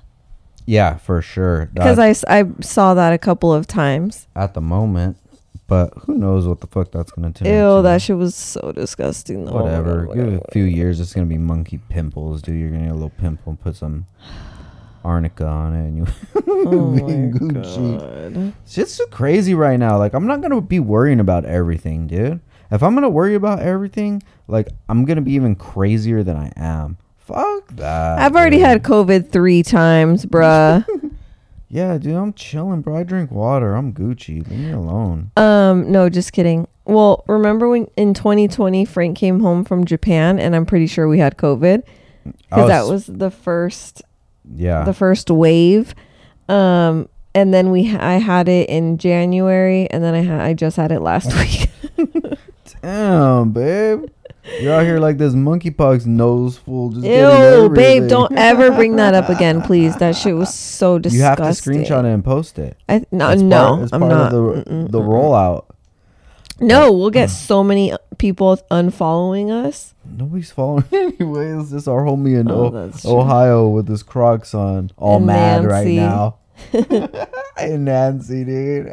Yeah, 0.66 0.98
for 0.98 1.22
sure. 1.22 1.70
Because 1.74 2.00
I, 2.00 2.16
I, 2.28 2.46
saw 2.62 2.94
that 2.94 3.14
a 3.14 3.18
couple 3.18 3.54
of 3.54 3.68
times. 3.68 4.28
at 4.36 4.54
the 4.54 4.62
moment, 4.62 5.18
but 5.68 5.94
who 6.00 6.16
knows 6.16 6.48
what 6.48 6.62
the 6.62 6.68
fuck 6.68 6.92
that's 6.92 7.12
gonna 7.12 7.32
turn. 7.32 7.48
Ew, 7.48 7.54
into. 7.54 7.82
that 7.84 8.02
shit 8.02 8.18
was 8.18 8.36
so 8.36 8.72
disgusting. 8.72 9.46
though. 9.46 9.54
Whatever. 9.54 10.08
Give 10.14 10.28
it 10.34 10.44
a 10.48 10.52
few 10.52 10.64
years, 10.64 11.00
it's 11.00 11.14
gonna 11.14 11.28
be 11.28 11.38
monkey 11.38 11.80
pimples, 11.90 12.42
dude. 12.42 12.60
You're 12.60 12.72
gonna 12.72 12.84
get 12.86 12.92
a 12.92 12.94
little 12.94 13.10
pimple 13.10 13.52
and 13.52 13.62
put 13.62 13.76
some 13.76 14.06
arnica 15.04 15.46
on 15.46 15.74
it, 15.76 15.88
and 15.88 15.98
you 15.98 16.06
Oh 16.48 16.92
my 16.92 17.00
Gucci. 17.40 18.34
god. 18.34 18.54
Shit's 18.68 18.94
so 18.94 19.06
crazy 19.08 19.54
right 19.54 19.78
now. 19.80 19.98
Like 19.98 20.14
I'm 20.14 20.28
not 20.28 20.42
gonna 20.42 20.62
be 20.62 20.80
worrying 20.80 21.20
about 21.20 21.46
everything, 21.46 22.08
dude. 22.08 22.40
If 22.70 22.84
I'm 22.84 22.94
gonna 22.94 23.10
worry 23.10 23.36
about 23.36 23.60
everything, 23.60 24.24
like 24.48 24.70
I'm 24.90 25.06
gonna 25.06 25.22
be 25.22 25.34
even 25.34 25.56
crazier 25.56 26.24
than 26.24 26.38
I 26.38 26.52
am. 26.56 26.98
Fuck 27.34 27.76
that. 27.78 28.20
I've 28.20 28.36
already 28.36 28.58
dude. 28.58 28.66
had 28.66 28.84
COVID 28.84 29.30
three 29.32 29.64
times, 29.64 30.26
bruh. 30.26 30.86
Yeah, 31.74 31.98
dude, 31.98 32.16
I'm 32.16 32.34
chilling, 32.34 32.82
bro. 32.82 32.98
I 32.98 33.04
drink 33.04 33.32
water. 33.32 33.76
I'm 33.76 33.94
Gucci. 33.94 34.46
Leave 34.50 34.60
me 34.60 34.72
alone. 34.72 35.32
um, 35.38 35.90
no, 35.90 36.10
just 36.10 36.34
kidding. 36.34 36.68
Well, 36.84 37.24
remember 37.30 37.70
when 37.70 37.88
in 37.96 38.14
2020 38.14 38.84
Frank 38.84 39.18
came 39.18 39.40
home 39.40 39.64
from 39.64 39.86
Japan, 39.86 40.38
and 40.38 40.54
I'm 40.54 40.66
pretty 40.66 40.88
sure 40.88 41.08
we 41.08 41.20
had 41.20 41.38
COVID 41.38 41.84
because 42.26 42.68
that 42.68 42.88
was 42.88 43.06
the 43.06 43.32
first 43.32 44.02
yeah. 44.54 44.84
the 44.84 44.94
first 44.94 45.32
wave. 45.32 45.96
Um, 46.50 47.08
and 47.34 47.54
then 47.54 47.72
we 47.72 47.96
I 47.96 48.16
had 48.16 48.50
it 48.50 48.70
in 48.70 48.98
January, 48.98 49.90
and 49.92 50.04
then 50.04 50.14
I 50.14 50.24
had 50.24 50.42
I 50.42 50.54
just 50.54 50.76
had 50.76 50.92
it 50.92 51.00
last 51.00 51.34
week. 51.38 51.70
Damn, 52.82 53.52
babe. 53.52 54.10
You're 54.60 54.74
out 54.74 54.84
here 54.86 55.00
like 55.00 55.18
this 55.18 55.34
monkeypox 55.34 56.06
nose 56.08 56.58
full. 56.58 56.90
Just 56.90 57.06
Ew, 57.06 57.70
babe, 57.70 58.08
don't 58.08 58.36
ever 58.38 58.72
bring 58.72 58.96
that 58.96 59.14
up 59.14 59.30
again, 59.30 59.62
please. 59.62 59.96
That 59.98 60.16
shit 60.16 60.36
was 60.36 60.54
so 60.54 60.98
disgusting. 60.98 61.20
You 61.20 61.24
have 61.26 61.38
to 61.38 61.44
screenshot 61.94 62.06
it 62.06 62.14
and 62.14 62.24
post 62.26 62.58
it. 62.58 62.76
I, 62.90 63.06
no, 63.12 63.30
It's 63.30 63.42
no, 63.42 63.68
part, 63.70 63.84
it's 63.84 63.94
I'm 63.94 64.00
part 64.02 64.12
not. 64.12 64.34
of 64.34 64.56
the 64.56 64.64
Mm-mm, 64.72 64.92
the 64.92 65.00
rollout. 65.00 65.66
No, 66.60 66.92
we'll 66.92 67.10
get 67.12 67.26
uh. 67.26 67.28
so 67.34 67.64
many 67.64 67.94
people 68.18 68.58
unfollowing 68.72 69.52
us. 69.52 69.94
Nobody's 70.06 70.52
following 70.52 70.86
anyway. 70.92 71.50
It's 71.60 71.70
just 71.72 71.88
our 71.88 72.02
homie 72.04 72.40
in 72.40 72.50
Oh, 72.50 72.92
O- 73.06 73.20
Ohio 73.20 73.68
with 73.70 73.88
his 73.88 74.02
Crocs 74.04 74.54
on, 74.56 74.92
all 74.98 75.18
And 75.18 75.26
mad 75.28 75.66
right 75.66 75.88
now. 75.88 76.38
and 77.58 77.86
Nancy, 77.86 78.44
dude. 78.44 78.92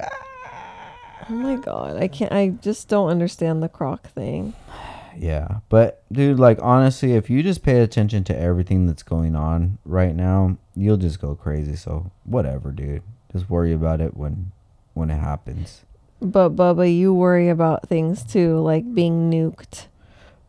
Oh 1.31 1.35
my 1.35 1.57
god, 1.57 1.97
I 1.97 2.09
can't. 2.09 2.33
I 2.33 2.49
just 2.49 2.89
don't 2.89 3.09
understand 3.11 3.63
the 3.63 3.69
croc 3.69 4.09
thing. 4.09 4.53
Yeah, 5.21 5.61
but 5.69 6.05
dude, 6.13 6.39
like 6.39 6.59
honestly, 6.63 7.15
if 7.15 7.29
you 7.29 7.43
just 7.43 7.63
pay 7.63 7.81
attention 7.81 8.25
to 8.25 8.39
everything 8.39 8.87
that's 8.87 9.03
going 9.03 9.35
on 9.35 9.79
right 9.85 10.15
now, 10.15 10.57
you'll 10.75 10.97
just 10.97 11.21
go 11.21 11.35
crazy. 11.35 11.77
So 11.77 12.11
whatever, 12.25 12.71
dude. 12.71 13.03
Just 13.33 13.51
worry 13.51 13.73
about 13.73 14.01
it 14.01 14.17
when 14.17 14.53
when 14.95 15.11
it 15.11 15.19
happens. 15.19 15.85
But 16.21 16.57
Bubba, 16.57 16.95
you 16.97 17.15
worry 17.15 17.49
about 17.49 17.89
things 17.89 18.25
too, 18.25 18.59
like 18.61 18.95
being 18.95 19.31
nuked. 19.31 19.87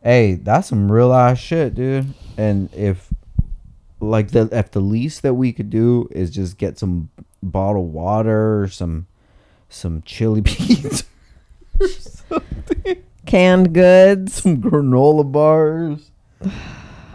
Hey, 0.02 0.34
that's 0.34 0.68
some 0.68 0.90
real 0.90 1.12
ass 1.12 1.38
shit, 1.38 1.74
dude. 1.74 2.14
And 2.36 2.72
if 2.74 3.12
like 4.00 4.30
the 4.30 4.48
if 4.50 4.70
the 4.70 4.80
least 4.80 5.22
that 5.22 5.34
we 5.34 5.52
could 5.52 5.70
do 5.70 6.08
is 6.10 6.30
just 6.30 6.58
get 6.58 6.78
some 6.78 7.10
bottled 7.42 7.92
water 7.92 8.62
or 8.62 8.68
some 8.68 9.06
some 9.68 10.02
chili 10.02 10.40
beans, 10.42 11.04
Canned 13.26 13.72
goods. 13.74 14.34
some 14.42 14.60
granola 14.62 15.30
bars. 15.30 16.10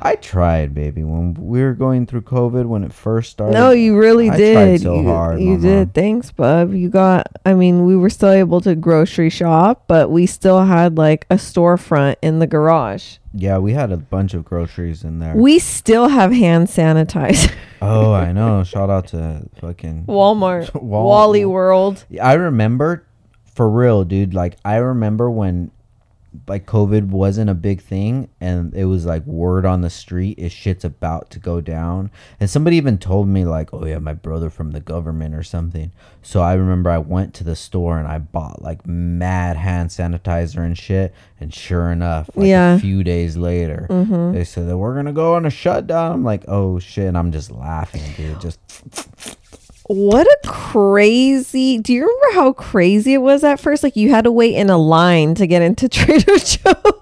I 0.06 0.16
tried, 0.18 0.76
baby. 0.76 1.04
When 1.04 1.34
we 1.34 1.64
were 1.64 1.74
going 1.74 2.06
through 2.06 2.22
COVID, 2.22 2.68
when 2.68 2.84
it 2.84 2.94
first 2.94 3.32
started. 3.32 3.54
No, 3.54 3.72
you 3.72 3.98
really 3.98 4.30
I 4.30 4.38
did. 4.38 4.54
tried 4.54 4.82
so 4.82 5.02
you 5.02 5.08
hard, 5.08 5.42
you 5.42 5.58
did. 5.58 5.96
Thanks, 5.96 6.30
bub. 6.32 6.76
You 6.76 6.90
got. 6.90 7.26
I 7.44 7.56
mean, 7.56 7.86
we 7.86 7.96
were 7.98 8.12
still 8.12 8.30
able 8.30 8.62
to 8.62 8.76
grocery 8.76 9.32
shop, 9.32 9.86
but 9.88 10.12
we 10.12 10.28
still 10.28 10.64
had 10.64 10.96
like 10.96 11.26
a 11.32 11.36
storefront 11.36 12.18
in 12.22 12.38
the 12.38 12.46
garage. 12.46 13.18
Yeah, 13.34 13.58
we 13.58 13.74
had 13.74 13.92
a 13.92 13.98
bunch 13.98 14.36
of 14.36 14.46
groceries 14.46 15.04
in 15.04 15.18
there. 15.18 15.34
We 15.36 15.58
still 15.58 16.10
have 16.10 16.32
hand 16.32 16.68
sanitizer. 16.68 17.52
oh, 17.82 18.14
I 18.14 18.32
know. 18.32 18.64
Shout 18.64 18.92
out 18.92 19.08
to 19.08 19.50
fucking 19.60 20.06
Walmart, 20.06 20.72
Wal- 20.80 21.06
Wally 21.06 21.46
World. 21.46 22.06
I 22.22 22.34
remember 22.34 23.08
for 23.56 23.68
real, 23.68 24.04
dude. 24.04 24.36
Like 24.36 24.58
I 24.64 24.76
remember 24.76 25.32
when 25.32 25.72
like 26.48 26.66
COVID 26.66 27.08
wasn't 27.08 27.50
a 27.50 27.54
big 27.54 27.82
thing 27.82 28.30
and 28.40 28.74
it 28.74 28.86
was 28.86 29.06
like 29.06 29.26
word 29.26 29.66
on 29.66 29.82
the 29.82 29.90
street 29.90 30.38
is 30.40 30.52
shit's 30.52 30.84
about 30.86 31.30
to 31.32 31.40
go 31.40 31.62
down. 31.62 32.12
And 32.40 32.50
somebody 32.50 32.78
even 32.78 32.98
told 32.98 33.28
me 33.28 33.46
like, 33.46 33.74
"Oh 33.74 33.86
yeah, 33.86 34.00
my 34.00 34.14
brother 34.14 34.50
from 34.50 34.72
the 34.72 34.80
government 34.80 35.36
or 35.36 35.44
something." 35.44 35.92
So 36.22 36.42
I 36.42 36.54
remember 36.54 36.90
I 36.90 36.98
went 36.98 37.34
to 37.36 37.44
the 37.44 37.56
store 37.56 37.98
and 38.00 38.08
I 38.08 38.18
bought 38.18 38.62
like 38.62 38.86
mad 38.86 39.58
hand 39.58 39.90
sanitizer 39.90 40.66
and 40.66 40.78
shit. 40.78 41.14
And 41.40 41.54
sure 41.54 41.92
enough, 41.92 42.30
like 42.36 42.48
Yeah. 42.48 42.76
a 42.76 42.80
few 42.80 43.04
days 43.04 43.36
later, 43.38 43.88
mm-hmm. 43.90 44.34
they 44.34 44.44
said 44.44 44.68
that 44.68 44.78
we're 44.78 44.96
gonna 44.96 45.14
go 45.14 45.36
on 45.36 45.46
a 45.46 45.50
shutdown. 45.50 46.12
I'm 46.12 46.24
like, 46.24 46.46
"Oh 46.48 46.80
shit!" 46.80 47.08
And 47.08 47.18
I'm 47.18 47.32
just 47.32 47.52
laughing, 47.52 48.02
dude. 48.18 48.42
Just 48.42 48.60
What 49.88 50.26
a 50.26 50.38
crazy! 50.48 51.78
Do 51.78 51.94
you 51.94 52.02
remember 52.02 52.34
how 52.40 52.54
crazy 52.54 53.14
it 53.14 53.20
was 53.20 53.44
at 53.44 53.60
first? 53.60 53.84
Like 53.84 53.96
you 53.96 54.10
had 54.10 54.24
to 54.24 54.32
wait 54.32 54.56
in 54.56 54.70
a 54.70 54.78
line 54.78 55.36
to 55.36 55.46
get 55.46 55.62
into 55.62 55.88
Trader 55.90 56.38
Joe's. 56.40 57.00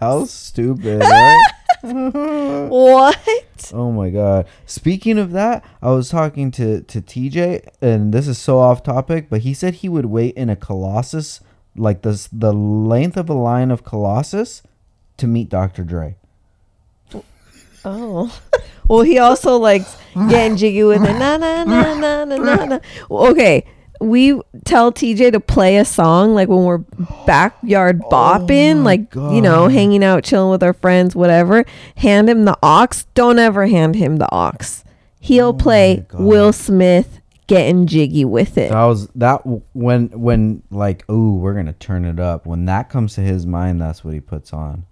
how 0.00 0.24
stupid, 0.24 1.00
right? 1.02 1.42
what? 1.82 3.70
Oh 3.74 3.92
my 3.92 4.10
god. 4.10 4.46
Speaking 4.64 5.18
of 5.18 5.32
that, 5.32 5.64
I 5.82 5.90
was 5.90 6.08
talking 6.08 6.50
to 6.52 6.82
to 6.82 7.02
TJ 7.02 7.68
and 7.82 8.14
this 8.14 8.28
is 8.28 8.38
so 8.38 8.58
off 8.58 8.82
topic, 8.82 9.28
but 9.28 9.42
he 9.42 9.52
said 9.52 9.74
he 9.74 9.88
would 9.88 10.06
wait 10.06 10.34
in 10.36 10.48
a 10.48 10.56
Colossus 10.56 11.40
like 11.76 12.00
this 12.02 12.28
the 12.32 12.52
length 12.52 13.16
of 13.18 13.28
a 13.28 13.34
line 13.34 13.70
of 13.70 13.84
Colossus 13.84 14.62
to 15.18 15.26
meet 15.26 15.48
Dr. 15.50 15.84
Dre. 15.84 16.16
Oh. 17.86 18.40
Well, 18.88 19.02
he 19.02 19.18
also 19.18 19.56
likes 19.56 19.96
getting 20.28 20.56
jiggy 20.56 20.84
with 20.84 21.02
it. 21.02 21.12
Na 21.14 21.36
na 21.36 21.64
na 21.64 21.94
na 21.98 22.24
na 22.24 22.36
na 22.36 22.64
na. 22.64 22.78
Okay. 23.10 23.64
We 24.00 24.40
tell 24.64 24.92
TJ 24.92 25.32
to 25.32 25.40
play 25.40 25.78
a 25.78 25.84
song 25.84 26.34
like 26.34 26.48
when 26.48 26.62
we're 26.62 26.84
backyard 27.26 28.00
oh 28.04 28.08
bopping, 28.08 28.76
my 28.76 28.82
like 28.82 29.12
you 29.14 29.42
know, 29.42 29.66
hanging 29.66 30.04
out, 30.04 30.22
chilling 30.22 30.50
with 30.52 30.62
our 30.62 30.72
friends, 30.72 31.16
whatever. 31.16 31.64
Hand 31.96 32.28
him 32.28 32.44
the 32.44 32.56
aux. 32.62 32.86
Don't 33.14 33.40
ever 33.40 33.66
hand 33.66 33.96
him 33.96 34.18
the 34.18 34.32
aux. 34.32 34.84
He'll 35.18 35.46
oh 35.46 35.52
play 35.54 36.06
Will 36.12 36.52
Smith 36.52 37.20
getting 37.48 37.86
jiggy 37.88 38.24
with 38.24 38.58
it. 38.58 38.70
That 38.70 38.84
was 38.84 39.08
that 39.16 39.38
w- 39.38 39.62
when 39.72 40.10
when 40.10 40.62
like 40.70 41.08
ooh, 41.10 41.34
we're 41.38 41.54
going 41.54 41.66
to 41.66 41.72
turn 41.72 42.04
it 42.04 42.20
up. 42.20 42.46
When 42.46 42.66
that 42.66 42.88
comes 42.88 43.14
to 43.14 43.20
his 43.20 43.46
mind, 43.46 43.80
that's 43.80 44.04
what 44.04 44.14
he 44.14 44.20
puts 44.20 44.52
on. 44.52 44.84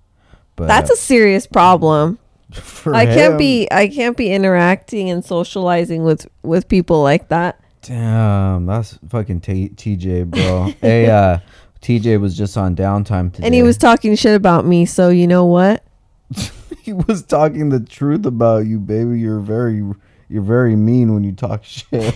But 0.57 0.67
That's 0.69 0.91
a 0.91 0.97
serious 0.97 1.47
problem. 1.47 2.19
For 2.55 2.95
I 2.95 3.05
can't 3.07 3.33
him- 3.33 3.37
be 3.39 3.69
I 3.71 3.89
can't 3.89 4.17
be 4.17 4.33
interacting 4.33 5.11
and 5.11 5.25
socializing 5.25 6.05
with 6.05 6.27
with 6.43 6.69
people 6.69 7.03
like 7.03 7.29
that. 7.29 7.61
Damn, 7.83 8.65
that's 8.67 8.99
fucking 9.09 9.41
T- 9.43 9.69
TJ, 9.71 10.31
bro. 10.31 10.73
hey, 10.81 11.11
uh 11.11 11.39
TJ 11.83 12.19
was 12.21 12.37
just 12.37 12.57
on 12.57 12.75
downtime 12.75 13.33
today. 13.33 13.47
And 13.47 13.55
he 13.55 13.63
was 13.63 13.77
talking 13.77 14.15
shit 14.17 14.35
about 14.35 14.65
me, 14.65 14.87
so 14.87 15.11
you 15.11 15.27
know 15.27 15.45
what? 15.45 15.85
he 16.81 16.93
was 16.95 17.23
talking 17.23 17.69
the 17.69 17.81
truth 17.81 18.25
about 18.25 18.67
you, 18.67 18.79
baby. 18.79 19.19
You're 19.21 19.41
very 19.41 19.83
you're 20.31 20.43
very 20.43 20.77
mean 20.77 21.13
when 21.13 21.25
you 21.25 21.33
talk 21.33 21.63
shit. 21.65 22.15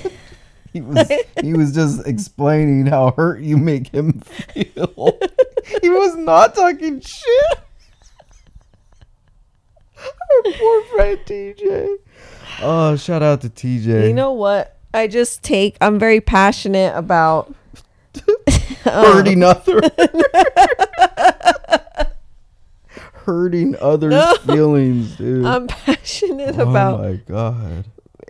he 0.73 0.81
was 0.81 1.11
he 1.43 1.53
was 1.53 1.75
just 1.75 2.07
explaining 2.07 2.87
how 2.87 3.11
hurt 3.17 3.41
you 3.41 3.57
make 3.59 3.89
him 3.89 4.21
feel. 4.21 5.19
he 5.83 5.89
was 5.91 6.17
not 6.17 6.55
talking 6.55 7.01
shit. 7.01 7.59
Poor 10.59 10.83
friend 10.85 11.19
TJ. 11.25 11.97
Oh, 12.63 12.97
shout 12.97 13.23
out 13.23 13.41
to 13.43 13.51
TJ. 13.51 14.09
You 14.09 14.15
know 14.15 14.33
what? 14.33 14.77
I 14.95 15.07
just 15.07 15.43
take 15.43 15.77
I'm 15.81 15.99
very 15.99 16.21
passionate 16.21 16.97
about 16.97 17.55
um, 18.27 19.05
hurting 19.05 19.43
other 19.45 19.81
hurting 23.13 23.77
others' 23.81 24.39
feelings, 24.39 25.17
dude. 25.17 25.45
I'm 25.45 25.67
passionate 25.67 26.59
oh 26.59 26.71
about 26.71 27.01
Oh 27.01 27.03
my 27.03 27.15
god. 27.17 27.85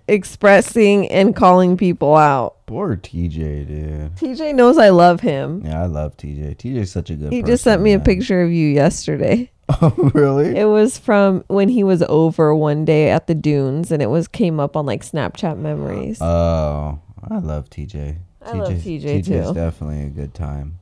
Expressing 0.08 1.08
and 1.10 1.36
calling 1.36 1.76
people 1.76 2.16
out. 2.16 2.56
Poor 2.66 2.96
TJ, 2.96 3.68
dude. 3.68 4.16
TJ 4.16 4.54
knows 4.54 4.78
I 4.78 4.88
love 4.90 5.20
him. 5.20 5.62
Yeah, 5.64 5.82
I 5.82 5.86
love 5.86 6.16
TJ. 6.16 6.56
TJ's 6.56 6.90
such 6.90 7.10
a 7.10 7.14
good. 7.14 7.32
He 7.32 7.42
just 7.42 7.64
sent 7.64 7.78
person, 7.78 7.84
me 7.84 7.92
a 7.92 8.00
picture 8.00 8.42
of 8.42 8.50
you 8.50 8.68
yesterday. 8.68 9.50
Oh, 9.82 10.10
really? 10.14 10.56
It 10.56 10.64
was 10.64 10.96
from 10.96 11.44
when 11.48 11.68
he 11.68 11.84
was 11.84 12.02
over 12.04 12.54
one 12.54 12.86
day 12.86 13.10
at 13.10 13.26
the 13.26 13.34
dunes 13.34 13.92
and 13.92 14.00
it 14.00 14.06
was 14.06 14.26
came 14.26 14.58
up 14.58 14.78
on 14.78 14.86
like 14.86 15.02
Snapchat 15.02 15.58
memories. 15.58 16.22
Oh, 16.22 16.98
I 17.30 17.38
love 17.40 17.68
TJ. 17.68 18.16
I 18.40 18.52
love 18.52 18.72
TJ 18.72 19.20
TJ's 19.20 19.26
too. 19.26 19.52
definitely 19.52 20.04
a 20.04 20.08
good 20.08 20.32
time. 20.32 20.78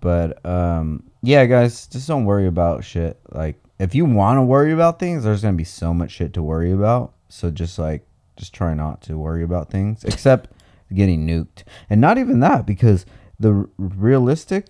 But 0.00 0.44
um, 0.46 1.02
yeah, 1.22 1.44
guys, 1.46 1.86
just 1.88 2.06
don't 2.06 2.24
worry 2.24 2.46
about 2.46 2.84
shit. 2.84 3.18
Like, 3.30 3.60
if 3.78 3.94
you 3.94 4.04
want 4.04 4.38
to 4.38 4.42
worry 4.42 4.72
about 4.72 5.00
things, 5.00 5.24
there's 5.24 5.42
gonna 5.42 5.56
be 5.56 5.64
so 5.64 5.92
much 5.92 6.12
shit 6.12 6.34
to 6.34 6.42
worry 6.42 6.70
about. 6.70 7.14
So 7.28 7.50
just 7.50 7.78
like, 7.78 8.06
just 8.36 8.52
try 8.52 8.74
not 8.74 9.00
to 9.02 9.18
worry 9.18 9.42
about 9.42 9.70
things, 9.70 10.04
except 10.04 10.50
getting 10.92 11.26
nuked, 11.26 11.64
and 11.88 12.00
not 12.00 12.18
even 12.18 12.40
that 12.40 12.66
because 12.66 13.06
the 13.38 13.68
realistic, 13.78 14.66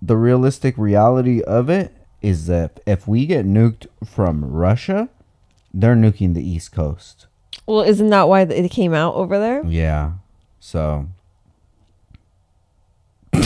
the 0.00 0.16
realistic 0.16 0.76
reality 0.76 1.42
of 1.42 1.68
it 1.68 1.94
is 2.20 2.46
that 2.46 2.80
if 2.86 3.06
we 3.06 3.26
get 3.26 3.46
nuked 3.46 3.86
from 4.04 4.44
Russia, 4.44 5.08
they're 5.72 5.94
nuking 5.94 6.34
the 6.34 6.46
East 6.46 6.72
Coast. 6.72 7.26
well, 7.66 7.82
isn't 7.82 8.08
that 8.10 8.28
why 8.28 8.42
it 8.42 8.70
came 8.70 8.94
out 8.94 9.14
over 9.14 9.38
there? 9.38 9.64
Yeah. 9.66 10.12
So. 10.60 11.06
uh, 13.34 13.44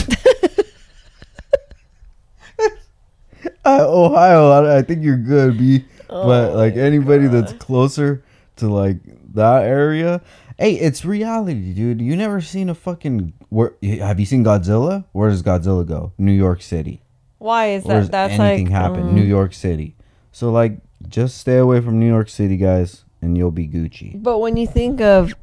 Ohio, 3.65 4.49
I, 4.49 4.77
I 4.77 4.81
think 4.81 5.03
you're 5.03 5.17
good, 5.17 5.57
B. 5.57 5.85
but 6.07 6.51
Oh 6.51 6.53
like 6.55 6.75
anybody 6.75 7.27
that's 7.27 7.53
closer 7.53 8.23
to 8.57 8.67
like 8.67 8.97
that 9.33 9.63
area, 9.63 10.21
hey, 10.57 10.73
it's 10.75 11.03
reality, 11.05 11.73
dude. 11.73 12.01
You 12.01 12.15
never 12.15 12.41
seen 12.41 12.69
a 12.69 12.75
fucking 12.75 13.33
where? 13.49 13.73
Have 13.81 14.19
you 14.19 14.25
seen 14.25 14.43
Godzilla? 14.43 15.05
Where 15.11 15.29
does 15.29 15.43
Godzilla 15.43 15.87
go? 15.87 16.13
New 16.17 16.31
York 16.31 16.61
City. 16.61 17.01
Why 17.37 17.71
is 17.71 17.83
Where 17.83 18.01
that? 18.01 18.11
That's 18.11 18.39
anything 18.39 18.67
like 18.67 18.73
happen? 18.73 19.01
um, 19.01 19.15
New 19.15 19.23
York 19.23 19.53
City. 19.53 19.95
So 20.31 20.51
like, 20.51 20.77
just 21.07 21.37
stay 21.37 21.57
away 21.57 21.81
from 21.81 21.99
New 21.99 22.07
York 22.07 22.29
City, 22.29 22.57
guys, 22.57 23.03
and 23.21 23.37
you'll 23.37 23.51
be 23.51 23.67
Gucci. 23.67 24.21
But 24.21 24.39
when 24.39 24.55
you 24.57 24.65
think 24.65 25.01
of 25.01 25.33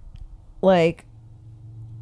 like, 0.63 1.05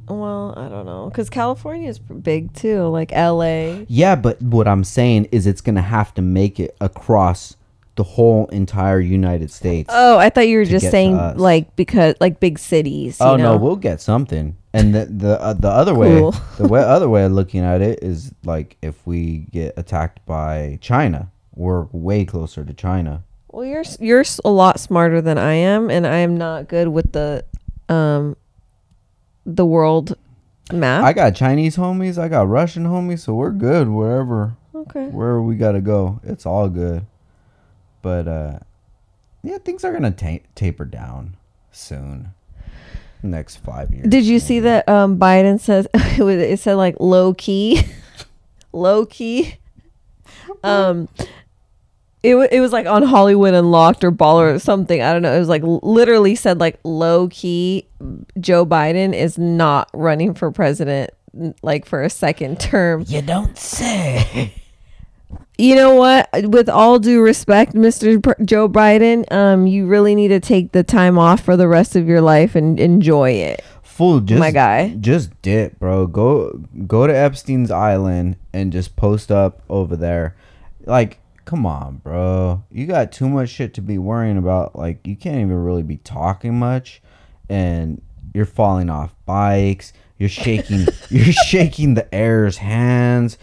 well, 0.08 0.54
I 0.56 0.68
don't 0.68 0.86
know, 0.86 1.10
because 1.10 1.28
California 1.28 1.88
is 1.88 1.98
big 1.98 2.54
too, 2.54 2.84
like 2.84 3.12
L.A. 3.12 3.84
Yeah, 3.88 4.14
but 4.14 4.40
what 4.40 4.66
I'm 4.68 4.84
saying 4.84 5.26
is 5.32 5.46
it's 5.46 5.60
gonna 5.60 5.82
have 5.82 6.14
to 6.14 6.22
make 6.22 6.58
it 6.60 6.76
across 6.80 7.56
the 7.98 8.04
whole 8.04 8.46
entire 8.46 9.00
United 9.00 9.50
States. 9.50 9.90
Oh, 9.92 10.16
I 10.18 10.30
thought 10.30 10.46
you 10.48 10.58
were 10.58 10.64
To 10.64 10.70
just 10.70 10.84
to 10.86 10.90
saying 10.90 11.16
us. 11.16 11.36
like 11.36 11.74
because 11.76 12.14
like 12.20 12.38
big 12.40 12.58
cities. 12.58 13.18
You 13.20 13.26
oh 13.26 13.36
know? 13.36 13.52
no, 13.52 13.56
we'll 13.58 13.76
get 13.76 14.00
something. 14.00 14.56
And 14.72 14.94
the 14.94 15.06
the 15.06 15.40
uh, 15.40 15.52
the 15.54 15.68
other 15.68 15.94
way, 15.94 16.14
the 16.58 16.68
way, 16.68 16.80
other 16.80 17.08
way 17.08 17.24
of 17.24 17.32
looking 17.32 17.60
at 17.64 17.80
it 17.82 18.02
is 18.02 18.32
like 18.44 18.76
if 18.82 19.04
we 19.06 19.46
get 19.50 19.74
attacked 19.76 20.24
by 20.26 20.78
China, 20.80 21.30
we're 21.56 21.86
way 21.92 22.24
closer 22.24 22.64
to 22.64 22.72
China. 22.72 23.24
Well, 23.50 23.64
you're 23.64 23.80
s- 23.80 23.98
you're 24.00 24.20
s- 24.20 24.40
a 24.44 24.50
lot 24.50 24.78
smarter 24.78 25.20
than 25.20 25.38
I 25.38 25.54
am, 25.54 25.90
and 25.90 26.06
I 26.06 26.18
am 26.18 26.36
not 26.36 26.68
good 26.68 26.88
with 26.88 27.10
the 27.12 27.44
um 27.88 28.36
the 29.44 29.66
world 29.66 30.16
map. 30.72 31.02
I 31.02 31.12
got 31.14 31.34
Chinese 31.34 31.76
homies, 31.76 32.16
I 32.18 32.28
got 32.28 32.46
Russian 32.46 32.84
homies, 32.84 33.20
so 33.20 33.34
we're 33.34 33.50
good 33.50 33.88
wherever 33.88 34.54
okay. 34.74 35.06
wherever 35.08 35.42
we 35.42 35.56
gotta 35.56 35.80
go. 35.80 36.20
It's 36.22 36.46
all 36.46 36.68
good. 36.68 37.04
But 38.08 38.26
uh 38.26 38.58
yeah, 39.42 39.58
things 39.58 39.84
are 39.84 39.92
gonna 39.92 40.10
ta- 40.10 40.42
taper 40.54 40.86
down 40.86 41.36
soon. 41.72 42.32
Next 43.22 43.56
five 43.56 43.92
years. 43.92 44.08
Did 44.08 44.24
you 44.24 44.38
see 44.38 44.60
that 44.60 44.88
um 44.88 45.18
Biden 45.18 45.60
says 45.60 45.86
it, 45.94 46.22
was, 46.22 46.36
it 46.36 46.58
said 46.58 46.76
like 46.76 46.96
low 47.00 47.34
key, 47.34 47.82
low 48.72 49.04
key. 49.16 49.56
Um, 50.64 51.08
it 52.22 52.34
wa 52.34 52.46
it 52.50 52.60
was 52.60 52.72
like 52.72 52.86
on 52.86 53.02
Hollywood 53.02 53.54
Unlocked 53.54 54.02
or 54.02 54.10
Baller 54.10 54.54
or 54.54 54.58
something. 54.58 55.02
I 55.02 55.12
don't 55.12 55.22
know. 55.22 55.32
It 55.32 55.38
was 55.38 55.48
like 55.48 55.62
literally 55.64 56.34
said 56.34 56.58
like 56.58 56.80
low 56.84 57.28
key. 57.28 57.86
Joe 58.40 58.64
Biden 58.64 59.14
is 59.14 59.38
not 59.38 59.90
running 59.92 60.34
for 60.34 60.50
president 60.50 61.10
like 61.62 61.84
for 61.84 62.02
a 62.02 62.10
second 62.10 62.58
term. 62.58 63.04
You 63.06 63.22
don't 63.22 63.56
say. 63.58 64.52
You 65.58 65.74
know 65.74 65.96
what? 65.96 66.28
With 66.44 66.68
all 66.68 67.00
due 67.00 67.20
respect, 67.20 67.74
Mr. 67.74 68.22
Pr- 68.22 68.40
Joe 68.44 68.68
Biden, 68.68 69.30
um, 69.32 69.66
you 69.66 69.86
really 69.86 70.14
need 70.14 70.28
to 70.28 70.38
take 70.38 70.70
the 70.70 70.84
time 70.84 71.18
off 71.18 71.40
for 71.40 71.56
the 71.56 71.66
rest 71.66 71.96
of 71.96 72.06
your 72.06 72.20
life 72.20 72.54
and 72.54 72.78
enjoy 72.78 73.32
it. 73.32 73.64
Fool, 73.82 74.20
just 74.20 74.38
My 74.38 74.52
guy. 74.52 74.94
Just 75.00 75.30
dip, 75.42 75.80
bro. 75.80 76.06
Go 76.06 76.52
go 76.86 77.08
to 77.08 77.12
Epstein's 77.12 77.72
island 77.72 78.36
and 78.52 78.72
just 78.72 78.94
post 78.94 79.32
up 79.32 79.60
over 79.68 79.96
there. 79.96 80.36
Like, 80.86 81.18
come 81.44 81.66
on, 81.66 81.96
bro. 81.96 82.62
You 82.70 82.86
got 82.86 83.10
too 83.10 83.28
much 83.28 83.48
shit 83.48 83.74
to 83.74 83.82
be 83.82 83.98
worrying 83.98 84.38
about. 84.38 84.76
Like, 84.76 85.04
you 85.04 85.16
can't 85.16 85.38
even 85.38 85.64
really 85.64 85.82
be 85.82 85.96
talking 85.96 86.56
much 86.56 87.02
and 87.48 88.00
you're 88.32 88.46
falling 88.46 88.88
off 88.88 89.12
bikes. 89.26 89.92
You're 90.18 90.28
shaking 90.28 90.86
you're 91.10 91.32
shaking 91.32 91.94
the 91.94 92.14
air's 92.14 92.58
hands. 92.58 93.36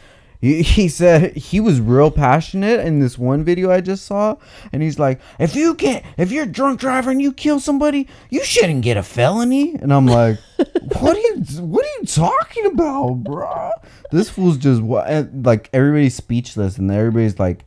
He, 0.46 0.62
he 0.62 0.88
said 0.90 1.36
he 1.36 1.60
was 1.60 1.82
real 1.82 2.12
passionate 2.12 2.80
in 2.82 3.00
this 3.00 3.18
one 3.18 3.44
video 3.44 3.72
I 3.72 3.82
just 3.82 4.06
saw, 4.06 4.36
and 4.72 4.84
he's 4.84 5.00
like, 5.00 5.20
"If 5.40 5.56
you 5.56 5.74
get, 5.74 6.06
if 6.18 6.32
you're 6.32 6.44
a 6.44 6.48
drunk 6.48 6.80
driver 6.80 7.10
and 7.10 7.20
you 7.20 7.34
kill 7.34 7.60
somebody, 7.60 8.08
you 8.30 8.44
shouldn't 8.46 8.84
get 8.84 8.96
a 8.96 9.02
felony." 9.02 9.74
And 9.74 9.92
I'm 9.92 10.06
like, 10.06 10.38
"What 10.58 11.18
are 11.18 11.20
you, 11.20 11.44
what 11.62 11.84
are 11.84 12.00
you 12.00 12.06
talking 12.06 12.68
about, 12.68 13.24
bro?" 13.24 13.72
This 14.12 14.30
fool's 14.30 14.58
just 14.58 14.82
like 14.82 15.70
everybody's 15.74 16.16
speechless, 16.16 16.78
and 16.78 16.92
everybody's 16.92 17.40
like, 17.40 17.66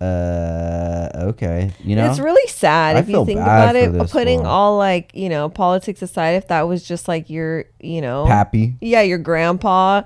"Uh, 0.00 1.08
okay," 1.14 1.72
you 1.82 1.96
know. 1.96 2.08
It's 2.08 2.20
really 2.20 2.48
sad 2.48 2.94
I 2.94 3.00
if 3.00 3.08
you 3.08 3.26
think 3.26 3.40
about 3.40 3.74
it. 3.74 3.92
Putting 4.10 4.46
all 4.46 4.78
like 4.78 5.10
you 5.14 5.28
know 5.28 5.48
politics 5.48 6.00
aside, 6.00 6.34
if 6.36 6.46
that 6.46 6.68
was 6.68 6.86
just 6.86 7.08
like 7.08 7.28
your 7.28 7.64
you 7.80 8.00
know 8.00 8.26
happy, 8.26 8.76
yeah 8.80 9.02
your 9.02 9.18
grandpa, 9.18 10.02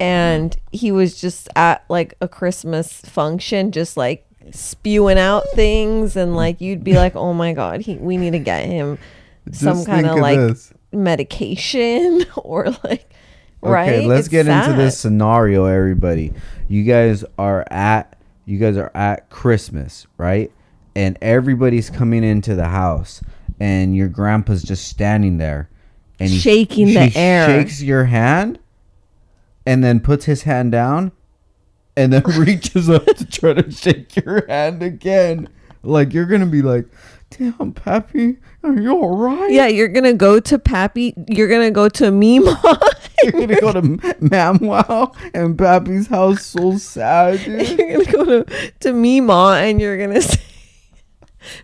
and 0.00 0.56
he 0.72 0.92
was 0.92 1.20
just 1.20 1.48
at 1.56 1.84
like 1.88 2.14
a 2.20 2.28
Christmas 2.28 2.92
function, 3.02 3.72
just 3.72 3.96
like 3.96 4.26
spewing 4.52 5.18
out 5.18 5.44
things, 5.54 6.16
and 6.16 6.36
like 6.36 6.60
you'd 6.60 6.84
be 6.84 6.94
like, 6.94 7.16
oh 7.16 7.32
my 7.32 7.52
god, 7.52 7.80
he 7.82 7.96
we 7.96 8.16
need 8.16 8.32
to 8.32 8.38
get 8.38 8.66
him 8.66 8.98
some 9.52 9.84
Just 9.84 9.86
kind 9.86 10.06
think 10.06 10.12
of 10.16 10.18
like 10.20 10.38
this. 10.38 10.72
medication 10.92 12.24
or 12.36 12.66
like 12.84 13.10
right. 13.62 13.88
Okay, 13.88 14.06
let's 14.06 14.26
It's 14.26 14.28
get 14.28 14.46
into 14.48 14.72
this 14.76 14.98
scenario, 14.98 15.64
everybody. 15.66 16.32
You 16.68 16.82
guys 16.84 17.24
are 17.38 17.64
at 17.70 18.18
you 18.44 18.58
guys 18.58 18.76
are 18.76 18.90
at 18.94 19.28
Christmas, 19.30 20.06
right? 20.18 20.50
And 20.94 21.18
everybody's 21.20 21.90
coming 21.90 22.24
into 22.24 22.54
the 22.54 22.68
house, 22.68 23.20
and 23.60 23.94
your 23.96 24.08
grandpa's 24.08 24.62
just 24.62 24.88
standing 24.88 25.38
there, 25.38 25.68
and 26.18 26.30
Shaking 26.30 26.94
the 26.94 27.06
he 27.06 27.16
air. 27.20 27.46
shakes 27.46 27.82
your 27.82 28.04
hand, 28.04 28.58
and 29.66 29.82
then 29.82 30.00
puts 30.00 30.24
his 30.24 30.42
hand 30.44 30.72
down, 30.72 31.12
and 31.96 32.12
then 32.12 32.22
reaches 32.38 32.88
up 32.88 33.04
to 33.04 33.26
try 33.26 33.52
to 33.54 33.70
shake 33.70 34.16
your 34.16 34.46
hand 34.46 34.82
again. 34.82 35.48
Like 35.82 36.14
you're 36.14 36.26
gonna 36.26 36.46
be 36.46 36.62
like, 36.62 36.86
"Damn, 37.30 37.72
Pappy, 37.72 38.38
are 38.62 38.74
you 38.74 38.92
all 38.92 39.16
right?" 39.16 39.50
Yeah, 39.50 39.66
you're 39.66 39.88
gonna 39.88 40.14
go 40.14 40.40
to 40.40 40.58
Pappy. 40.58 41.14
You're 41.28 41.48
gonna 41.48 41.70
go 41.70 41.88
to 41.90 42.10
Mima. 42.10 42.60
You're 43.22 43.32
gonna 43.32 43.60
go 43.60 43.72
to 43.72 43.82
Mamwow 43.82 45.16
and 45.32 45.56
Pappy's 45.58 46.06
house 46.06 46.44
so 46.44 46.76
sad, 46.76 47.42
dude. 47.44 47.66
you're 47.78 48.04
gonna 48.04 48.12
go 48.12 48.42
to 48.42 48.72
to 48.80 48.92
Mima 48.92 49.56
and 49.58 49.80
you're 49.80 49.96
gonna 49.96 50.20
say, 50.20 50.40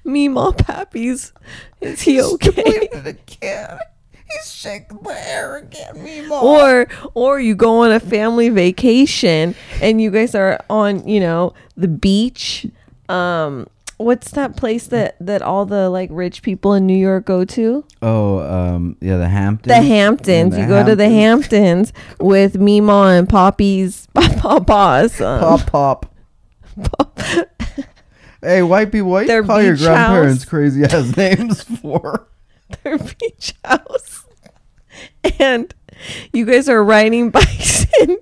Mima, 0.03 0.53
Pappy's, 0.53 1.33
is 1.81 2.01
he 2.01 2.23
okay? 2.23 2.89
Again. 4.35 4.87
He's 4.91 5.03
the 5.03 5.29
air 5.29 5.57
again, 5.57 5.95
Mimo. 5.97 6.43
Or 6.43 6.87
or 7.15 7.41
you 7.41 7.55
go 7.55 7.79
on 7.83 7.93
a 7.93 8.01
family 8.01 8.49
vacation 8.49 9.55
and 9.81 10.01
you 10.01 10.11
guys 10.11 10.35
are 10.35 10.59
on 10.71 11.07
you 11.07 11.21
know 11.21 11.55
the 11.77 11.89
beach. 11.89 12.67
Um, 13.09 13.67
what's 13.99 14.31
that 14.33 14.57
place 14.57 14.87
that 14.89 15.17
that 15.21 15.43
all 15.43 15.67
the 15.67 15.89
like 15.91 16.09
rich 16.13 16.43
people 16.43 16.75
in 16.75 16.87
New 16.87 16.97
York 16.97 17.25
go 17.27 17.45
to? 17.45 17.85
oh, 18.03 18.39
um, 18.41 18.97
yeah, 19.01 19.17
the 19.17 19.29
Hamptons. 19.29 19.75
The 19.75 19.83
Hamptons. 19.83 20.55
Yeah, 20.57 20.63
you 20.63 20.69
go 20.69 20.85
to 20.85 20.97
the 20.97 21.09
Hamptons 21.09 21.93
with 22.19 22.59
Mima 22.59 23.15
and 23.17 23.29
Poppy's 23.29 24.09
Papa's. 24.15 25.21
Um, 25.21 25.41
Pop, 25.41 25.71
pop. 25.71 26.15
hey, 28.43 28.63
white 28.63 28.91
people, 28.91 29.11
what 29.11 29.23
do 29.23 29.27
Their 29.27 29.43
you 29.43 29.47
call 29.47 29.63
your 29.63 29.77
grandparents 29.77 30.45
house. 30.45 30.49
crazy 30.49 30.85
ass 30.85 31.17
names 31.17 31.63
for? 31.63 32.29
their 32.83 32.97
beach 32.99 33.53
house. 33.65 34.22
And 35.39 35.73
you 36.33 36.45
guys 36.45 36.69
are 36.69 36.83
riding 36.83 37.31
bikes 37.39 37.87
and 38.01 38.17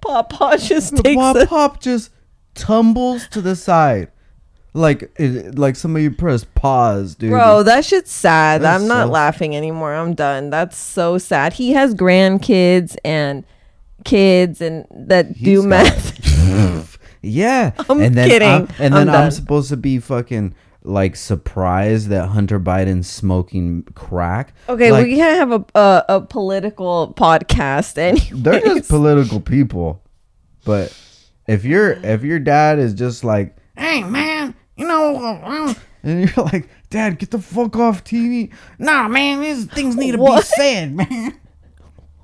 Papa 0.00 0.58
just 0.58 0.96
takes 1.04 1.16
Pop, 1.16 1.36
a 1.36 1.46
pop 1.46 1.80
just 1.80 2.10
tumbles 2.54 3.26
to 3.28 3.40
the 3.40 3.56
side. 3.56 4.10
Like, 4.74 5.10
it, 5.16 5.58
like 5.58 5.76
somebody 5.76 6.08
pressed 6.08 6.54
pause, 6.54 7.14
dude. 7.14 7.30
Bro, 7.30 7.64
that 7.64 7.84
shit's 7.84 8.10
sad. 8.10 8.62
That's 8.62 8.82
I'm 8.82 8.88
not 8.88 9.06
so- 9.06 9.12
laughing 9.12 9.54
anymore. 9.54 9.94
I'm 9.94 10.14
done. 10.14 10.48
That's 10.50 10.76
so 10.76 11.18
sad. 11.18 11.52
He 11.54 11.72
has 11.72 11.94
grandkids 11.94 12.96
and 13.04 13.44
kids 14.04 14.60
and 14.62 14.86
that 14.90 15.28
He's 15.28 15.44
do 15.44 15.60
got- 15.62 15.68
meth. 15.68 16.98
yeah. 17.22 17.72
I'm 17.88 18.00
and 18.00 18.14
then 18.14 18.28
kidding. 18.28 18.48
I'm, 18.48 18.68
and 18.78 18.94
I'm 18.94 19.06
then 19.06 19.14
I'm 19.14 19.30
supposed 19.30 19.68
to 19.70 19.76
be 19.76 19.98
fucking 19.98 20.54
like 20.84 21.16
surprised 21.16 22.08
that 22.08 22.28
Hunter 22.28 22.58
Biden's 22.58 23.08
smoking 23.08 23.84
crack. 23.94 24.54
Okay, 24.68 24.92
like, 24.92 25.06
we 25.06 25.16
can't 25.16 25.38
have 25.38 25.52
a 25.52 25.78
a, 25.78 26.04
a 26.16 26.20
political 26.20 27.14
podcast 27.16 27.94
they're 27.94 28.54
anyway. 28.54 28.78
just 28.78 28.88
political 28.88 29.40
people. 29.40 30.02
But 30.64 30.96
if 31.46 31.64
your 31.64 31.92
if 31.92 32.22
your 32.22 32.38
dad 32.38 32.78
is 32.78 32.94
just 32.94 33.24
like, 33.24 33.56
hey 33.76 34.02
man, 34.02 34.54
you 34.76 34.86
know, 34.86 35.16
uh, 35.16 35.74
and 36.02 36.20
you're 36.20 36.44
like, 36.44 36.68
Dad, 36.90 37.18
get 37.18 37.30
the 37.30 37.38
fuck 37.38 37.76
off 37.76 38.04
TV. 38.04 38.52
Nah, 38.78 39.08
man, 39.08 39.40
these 39.40 39.66
things 39.66 39.96
need 39.96 40.12
to 40.12 40.18
be 40.18 40.42
said, 40.42 40.94
man. 40.94 41.38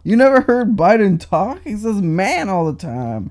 You 0.04 0.16
never 0.16 0.40
heard 0.40 0.76
Biden 0.76 1.20
talk? 1.20 1.62
He 1.64 1.76
says 1.76 2.00
man 2.00 2.48
all 2.48 2.70
the 2.70 2.78
time. 2.78 3.30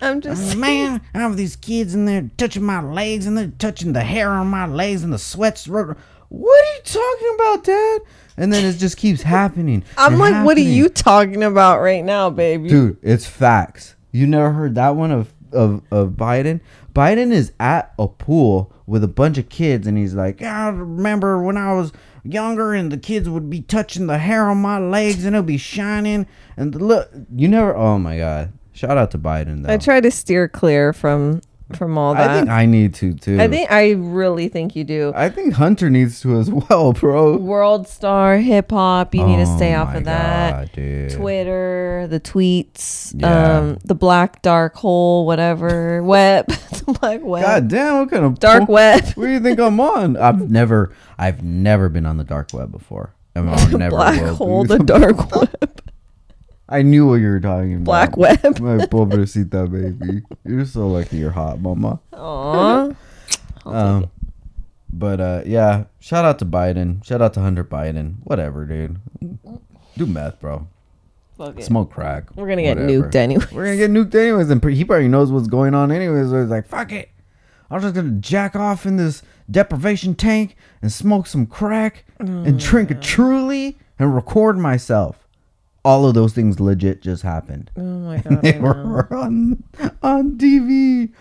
I'm 0.00 0.20
just 0.20 0.56
Man, 0.56 1.00
I 1.14 1.18
have 1.18 1.36
these 1.36 1.56
kids 1.56 1.94
in 1.94 2.04
there 2.04 2.30
touching 2.36 2.62
my 2.62 2.82
legs 2.82 3.26
and 3.26 3.36
they're 3.36 3.52
touching 3.58 3.92
the 3.92 4.02
hair 4.02 4.30
on 4.30 4.48
my 4.48 4.66
legs 4.66 5.02
and 5.02 5.12
the 5.12 5.18
sweats. 5.18 5.66
What 5.66 5.96
are 5.96 6.74
you 6.74 6.80
talking 6.84 7.32
about, 7.34 7.64
Dad? 7.64 8.00
And 8.36 8.52
then 8.52 8.64
it 8.64 8.78
just 8.78 8.96
keeps 8.96 9.22
happening. 9.22 9.84
I'm 9.96 10.18
like, 10.18 10.44
what 10.44 10.56
are 10.56 10.60
you 10.60 10.88
talking 10.88 11.42
about 11.42 11.80
right 11.80 12.04
now, 12.04 12.30
baby? 12.30 12.68
Dude, 12.68 12.98
it's 13.02 13.26
facts. 13.26 13.94
You 14.10 14.26
never 14.26 14.52
heard 14.52 14.74
that 14.74 14.96
one 14.96 15.10
of, 15.10 15.32
of, 15.52 15.82
of 15.90 16.10
Biden? 16.10 16.60
Biden 16.92 17.32
is 17.32 17.52
at 17.58 17.92
a 17.98 18.08
pool 18.08 18.72
with 18.86 19.02
a 19.02 19.08
bunch 19.08 19.38
of 19.38 19.48
kids 19.48 19.86
and 19.86 19.96
he's 19.96 20.14
like, 20.14 20.42
I 20.42 20.68
remember 20.68 21.42
when 21.42 21.56
I 21.56 21.72
was 21.74 21.92
younger 22.22 22.72
and 22.72 22.90
the 22.90 22.98
kids 22.98 23.28
would 23.28 23.50
be 23.50 23.62
touching 23.62 24.06
the 24.06 24.18
hair 24.18 24.48
on 24.48 24.58
my 24.58 24.78
legs 24.78 25.24
and 25.24 25.34
it'll 25.34 25.44
be 25.44 25.58
shining. 25.58 26.26
And 26.56 26.74
look, 26.74 27.10
you 27.34 27.48
never, 27.48 27.74
oh 27.76 27.98
my 27.98 28.18
God. 28.18 28.52
Shout 28.74 28.98
out 28.98 29.10
to 29.12 29.18
Biden, 29.18 29.62
though. 29.62 29.72
I 29.72 29.78
try 29.78 30.00
to 30.00 30.10
steer 30.10 30.48
clear 30.48 30.92
from 30.92 31.40
from 31.74 31.96
all 31.96 32.14
that. 32.14 32.28
I 32.30 32.34
think 32.38 32.50
I 32.50 32.66
need 32.66 32.92
to, 32.94 33.14
too. 33.14 33.40
I 33.40 33.48
think 33.48 33.70
I 33.72 33.92
really 33.92 34.48
think 34.48 34.76
you 34.76 34.84
do. 34.84 35.12
I 35.16 35.30
think 35.30 35.54
Hunter 35.54 35.88
needs 35.88 36.20
to 36.20 36.36
as 36.38 36.50
well, 36.68 36.92
bro. 36.92 37.36
World 37.38 37.88
star 37.88 38.36
hip 38.36 38.70
hop. 38.70 39.14
You 39.14 39.24
need 39.24 39.36
to 39.36 39.50
Oh 39.50 39.56
stay 39.56 39.74
off 39.74 39.88
my 39.88 39.96
of 39.96 40.04
that. 40.04 40.74
God. 40.74 41.10
Twitter, 41.16 42.06
the 42.08 42.20
tweets, 42.20 43.14
Yeah. 43.16 43.58
um, 43.58 43.78
the 43.84 43.94
black 43.94 44.42
dark 44.42 44.74
hole, 44.76 45.24
whatever, 45.26 46.02
web, 46.04 46.46
the 46.48 46.96
black 47.00 47.20
web, 47.22 47.42
God 47.44 47.68
damn, 47.68 48.00
what 48.00 48.10
kind 48.10 48.24
of 48.24 48.38
dark 48.38 48.68
web, 48.68 49.02
What 49.14 49.24
do 49.24 49.30
you 49.30 49.40
think 49.40 49.58
I'm 49.58 49.80
on? 49.80 50.16
I've 50.16 50.50
never, 50.50 50.92
I've 51.18 51.42
never 51.42 51.88
been 51.88 52.06
on 52.06 52.18
the 52.18 52.24
dark 52.24 52.52
web 52.52 52.70
before. 52.72 53.14
I 53.34 53.40
mean, 53.40 53.48
I'll 53.54 53.78
never 53.78 53.96
black 53.96 54.20
hole, 54.20 54.64
the 54.64 54.78
dark 54.78 55.34
web, 55.34 55.80
I 56.68 56.82
knew 56.82 57.06
what 57.06 57.16
you 57.16 57.28
were 57.28 57.40
talking 57.40 57.74
about. 57.74 57.84
black 57.84 58.16
web. 58.16 58.40
My 58.60 58.78
pobrecita 58.86 59.70
baby. 59.70 60.22
You're 60.44 60.64
so 60.64 60.88
lucky 60.88 61.18
you're 61.18 61.30
hot, 61.30 61.60
mama. 61.60 62.00
Aw. 62.12 62.90
Um, 63.66 64.10
but 64.92 65.20
uh, 65.22 65.42
yeah, 65.46 65.84
shout 65.98 66.26
out 66.26 66.38
to 66.40 66.44
Biden. 66.44 67.02
Shout 67.02 67.22
out 67.22 67.32
to 67.32 67.40
Hunter 67.40 67.64
Biden. 67.64 68.16
Whatever, 68.24 68.66
dude. 68.66 68.98
Do 69.96 70.04
meth, 70.04 70.38
bro. 70.38 70.68
Fuck 71.38 71.58
it. 71.58 71.64
Smoke 71.64 71.90
crack. 71.90 72.36
We're 72.36 72.46
gonna 72.46 72.60
get 72.60 72.76
Whatever. 72.76 73.08
nuked 73.08 73.14
anyway. 73.14 73.46
We're 73.50 73.64
gonna 73.64 73.76
get 73.78 73.90
nuked 73.90 74.14
anyways, 74.14 74.50
and 74.50 74.62
he 74.62 74.84
probably 74.84 75.08
knows 75.08 75.32
what's 75.32 75.48
going 75.48 75.74
on 75.74 75.90
anyways. 75.90 76.28
So 76.28 76.42
he's 76.42 76.50
like, 76.50 76.66
"Fuck 76.68 76.92
it, 76.92 77.08
I'm 77.70 77.80
just 77.80 77.94
gonna 77.94 78.10
jack 78.20 78.54
off 78.54 78.84
in 78.84 78.98
this 78.98 79.22
deprivation 79.50 80.14
tank 80.14 80.56
and 80.82 80.92
smoke 80.92 81.26
some 81.26 81.46
crack 81.46 82.04
and 82.18 82.60
drink 82.60 82.90
a 82.90 82.94
Truly 82.94 83.78
and 83.98 84.14
record 84.14 84.58
myself." 84.58 85.23
All 85.84 86.06
of 86.06 86.14
those 86.14 86.32
things 86.32 86.60
legit 86.60 87.02
just 87.02 87.22
happened. 87.22 87.70
Oh 87.76 87.82
my 87.82 88.18
god. 88.28 88.42
They 88.42 88.58
were 88.58 89.12
on 89.14 89.62
on 90.02 90.38
TV. 90.38 91.12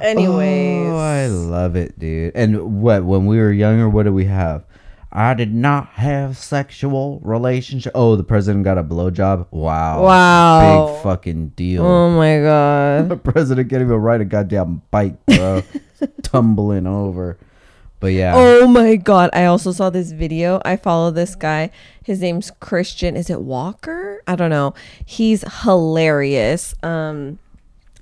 Anyways, 0.00 0.86
oh, 0.88 0.96
I 0.96 1.26
love 1.26 1.76
it, 1.76 1.98
dude. 1.98 2.32
And 2.34 2.80
what 2.82 3.04
when 3.04 3.26
we 3.26 3.38
were 3.38 3.52
younger, 3.52 3.88
what 3.88 4.04
did 4.04 4.14
we 4.14 4.24
have? 4.24 4.64
I 5.12 5.34
did 5.34 5.52
not 5.52 5.88
have 5.88 6.36
sexual 6.38 7.18
relationship. 7.24 7.92
Oh, 7.96 8.14
the 8.14 8.22
president 8.22 8.64
got 8.64 8.78
a 8.78 8.84
blowjob. 8.84 9.48
Wow. 9.50 10.04
Wow. 10.04 10.86
Big 10.94 11.02
fucking 11.02 11.48
deal. 11.50 11.84
oh 11.84 12.10
my 12.10 12.38
god. 12.40 13.08
the 13.10 13.16
president 13.16 13.68
can't 13.68 13.82
even 13.82 13.96
ride 13.96 14.20
a 14.20 14.24
goddamn 14.24 14.82
bike, 14.90 15.16
bro. 15.26 15.62
Tumbling 16.22 16.86
over. 16.86 17.38
But 18.00 18.14
yeah. 18.14 18.32
Oh 18.34 18.66
my 18.66 18.96
god. 18.96 19.30
I 19.34 19.44
also 19.44 19.72
saw 19.72 19.90
this 19.90 20.10
video. 20.10 20.60
I 20.64 20.76
follow 20.76 21.10
this 21.10 21.34
guy. 21.34 21.70
His 22.02 22.20
name's 22.20 22.50
Christian. 22.58 23.14
Is 23.14 23.28
it 23.28 23.42
Walker? 23.42 24.22
I 24.26 24.36
don't 24.36 24.50
know. 24.50 24.74
He's 25.04 25.44
hilarious. 25.62 26.74
Um 26.82 27.38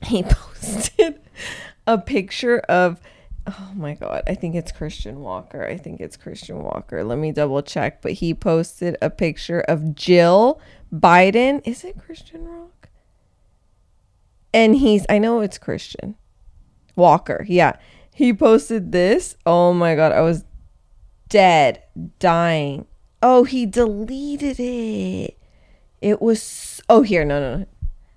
he 0.02 0.22
posted 0.28 1.20
a 1.86 1.98
picture 1.98 2.60
of 2.60 3.00
Oh 3.48 3.72
my 3.74 3.94
god. 3.94 4.22
I 4.28 4.34
think 4.34 4.54
it's 4.54 4.70
Christian 4.70 5.20
Walker. 5.20 5.66
I 5.66 5.76
think 5.76 6.00
it's 6.00 6.16
Christian 6.16 6.62
Walker. 6.62 7.02
Let 7.02 7.18
me 7.18 7.32
double 7.32 7.62
check, 7.62 8.00
but 8.00 8.12
he 8.12 8.34
posted 8.34 8.96
a 9.02 9.10
picture 9.10 9.60
of 9.62 9.94
Jill 9.96 10.60
Biden. 10.94 11.60
Is 11.64 11.82
it 11.82 11.98
Christian 11.98 12.46
Rock? 12.46 12.88
And 14.54 14.76
he's 14.76 15.04
I 15.08 15.18
know 15.18 15.40
it's 15.40 15.58
Christian. 15.58 16.14
Walker. 16.94 17.44
Yeah. 17.48 17.76
He 18.18 18.34
posted 18.34 18.90
this. 18.90 19.36
Oh 19.46 19.72
my 19.72 19.94
god, 19.94 20.10
I 20.10 20.22
was 20.22 20.42
dead, 21.28 21.84
dying. 22.18 22.84
Oh, 23.22 23.44
he 23.44 23.64
deleted 23.64 24.58
it. 24.58 25.38
It 26.00 26.20
was 26.20 26.82
oh 26.88 27.02
here, 27.02 27.24
no, 27.24 27.38
no, 27.38 27.58
no. 27.58 27.66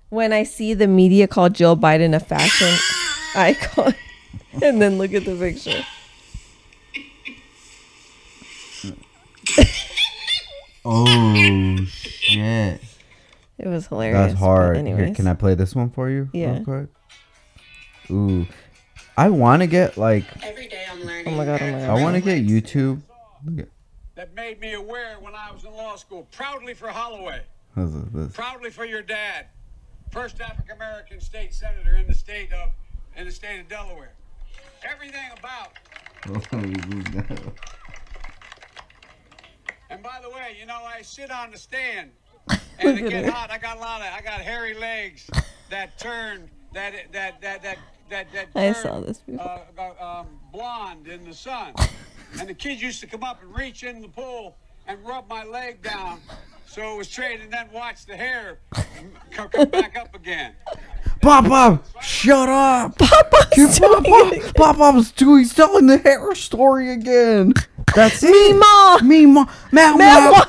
When 0.08 0.32
I 0.32 0.42
see 0.42 0.74
the 0.74 0.88
media 0.88 1.28
call 1.28 1.50
Jill 1.50 1.76
Biden 1.76 2.16
a 2.16 2.18
fashion 2.18 2.76
icon, 3.36 3.94
and 4.60 4.82
then 4.82 4.98
look 4.98 5.14
at 5.14 5.24
the 5.24 5.36
picture. 5.36 5.84
Oh 10.84 11.76
shit. 11.86 12.80
It 13.56 13.68
was 13.68 13.86
hilarious. 13.86 14.32
That's 14.32 14.40
hard. 14.40 14.84
Here, 14.84 15.14
can 15.14 15.28
I 15.28 15.34
play 15.34 15.54
this 15.54 15.76
one 15.76 15.90
for 15.90 16.10
you? 16.10 16.28
Yeah. 16.32 16.54
Real 16.54 16.64
quick? 16.64 16.88
Ooh. 18.10 18.48
I 19.16 19.28
want 19.28 19.62
to 19.62 19.66
get 19.66 19.96
like 19.96 20.24
Every 20.42 20.68
day 20.68 20.84
I'm 20.90 21.02
learning. 21.04 21.28
Oh 21.28 21.36
my 21.36 21.44
god, 21.44 21.60
oh 21.62 21.70
my 21.70 21.86
I 21.86 22.02
want 22.02 22.16
to 22.16 22.20
get 22.20 22.46
YouTube. 22.46 23.00
That 24.14 24.34
made 24.34 24.60
me 24.60 24.74
aware 24.74 25.16
when 25.20 25.34
I 25.34 25.50
was 25.52 25.64
in 25.64 25.72
law 25.72 25.96
school. 25.96 26.28
Proudly 26.30 26.74
for 26.74 26.88
Holloway. 26.88 27.42
this 27.76 27.94
is 27.94 28.10
this. 28.12 28.32
Proudly 28.32 28.70
for 28.70 28.84
your 28.84 29.02
dad. 29.02 29.46
First 30.10 30.40
African 30.40 30.76
American 30.76 31.20
state 31.20 31.54
senator 31.54 31.96
in 31.96 32.06
the 32.06 32.14
state 32.14 32.52
of 32.52 32.70
in 33.16 33.26
the 33.26 33.32
state 33.32 33.60
of 33.60 33.68
Delaware. 33.68 34.12
Everything 34.84 35.30
about. 35.38 35.72
And 39.90 40.02
by 40.02 40.20
the 40.22 40.30
way, 40.30 40.56
you 40.58 40.64
know, 40.64 40.80
I 40.86 41.02
sit 41.02 41.30
on 41.30 41.50
the 41.50 41.58
stand 41.58 42.12
and 42.78 42.98
it 42.98 43.10
get 43.10 43.28
hot. 43.28 43.50
I 43.50 43.58
got 43.58 43.76
a 43.76 43.80
lot 43.80 44.00
of 44.00 44.06
I 44.06 44.22
got 44.22 44.40
hairy 44.40 44.72
legs 44.72 45.28
that 45.68 45.98
turn 45.98 46.48
that 46.74 46.94
that 47.12 47.40
that 47.40 47.62
that 47.62 47.78
that 48.10 48.26
that 48.32 48.48
I 48.54 48.72
saw 48.72 49.00
this 49.00 49.18
before. 49.18 49.62
uh, 49.78 50.04
um, 50.20 50.26
blonde 50.52 51.08
in 51.08 51.24
the 51.24 51.34
sun. 51.34 51.74
And 52.40 52.48
the 52.48 52.54
kids 52.54 52.80
used 52.80 53.00
to 53.02 53.06
come 53.06 53.22
up 53.22 53.42
and 53.42 53.54
reach 53.54 53.82
in 53.82 54.00
the 54.00 54.08
pool 54.08 54.56
and 54.86 54.98
rub 55.04 55.28
my 55.28 55.44
leg 55.44 55.82
down 55.82 56.18
so 56.64 56.94
it 56.94 56.96
was 56.96 57.06
straight 57.08 57.42
and 57.42 57.52
then 57.52 57.68
watch 57.70 58.06
the 58.06 58.16
hair 58.16 58.58
come, 59.30 59.50
come 59.50 59.68
back 59.68 59.98
up 59.98 60.14
again. 60.14 60.54
Pop 61.20 61.44
Pop, 61.44 61.84
shut 62.00 62.48
up. 62.48 62.96
Papa's 62.96 63.78
Pop 63.78 64.02
doing 64.02 64.32
it. 64.40 64.42
Pop, 64.54 64.76
Pop 64.76 64.94
Pop's 64.94 65.12
doing 65.12 65.46
telling 65.46 65.86
the 65.86 65.98
hair 65.98 66.34
story 66.34 66.90
again. 66.92 67.52
That's 67.94 68.22
it. 68.22 68.32
Meemaw. 68.32 69.02
Me, 69.02 69.26
ma, 69.26 69.44
Manuel. 69.70 70.46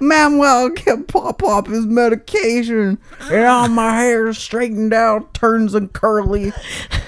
Manuel. 0.00 0.70
Get 0.70 1.08
Pop 1.08 1.38
Pop 1.38 1.66
his 1.66 1.86
medication. 1.86 2.98
And 3.30 3.44
all 3.44 3.68
my 3.68 3.96
hair 3.96 4.32
straightened 4.32 4.92
out, 4.92 5.34
turns 5.34 5.74
and 5.74 5.92
curly. 5.92 6.52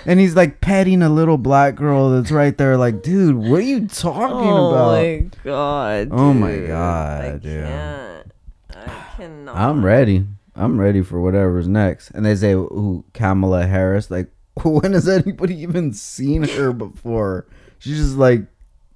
And 0.04 0.20
he's 0.20 0.36
like 0.36 0.60
petting 0.60 1.02
a 1.02 1.08
little 1.08 1.38
black 1.38 1.74
girl 1.74 2.10
that's 2.10 2.30
right 2.30 2.56
there, 2.56 2.76
like, 2.76 3.02
dude, 3.02 3.36
what 3.36 3.60
are 3.60 3.62
you 3.62 3.86
talking 3.88 4.36
Oh 4.36 4.70
about? 4.70 4.94
Oh 4.94 5.02
my 5.02 5.30
god. 5.44 6.08
Oh 6.12 6.32
my. 6.32 6.56
God, 6.66 7.24
I 7.24 7.30
dude. 7.38 7.64
Can't. 7.64 8.32
I 8.70 9.06
cannot. 9.16 9.56
I'm 9.56 9.84
ready. 9.84 10.26
I'm 10.54 10.80
ready 10.80 11.02
for 11.02 11.20
whatever's 11.20 11.68
next. 11.68 12.10
And 12.10 12.24
they 12.24 12.34
say, 12.34 12.52
"Ooh, 12.52 13.04
Kamala 13.12 13.66
Harris." 13.66 14.10
Like, 14.10 14.30
when 14.62 14.92
has 14.92 15.08
anybody 15.08 15.60
even 15.60 15.92
seen 15.92 16.44
her 16.44 16.72
before? 16.72 17.46
She's 17.78 17.98
just 17.98 18.16
like, 18.16 18.46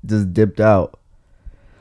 just 0.05 0.33
dipped 0.33 0.61
out. 0.61 1.00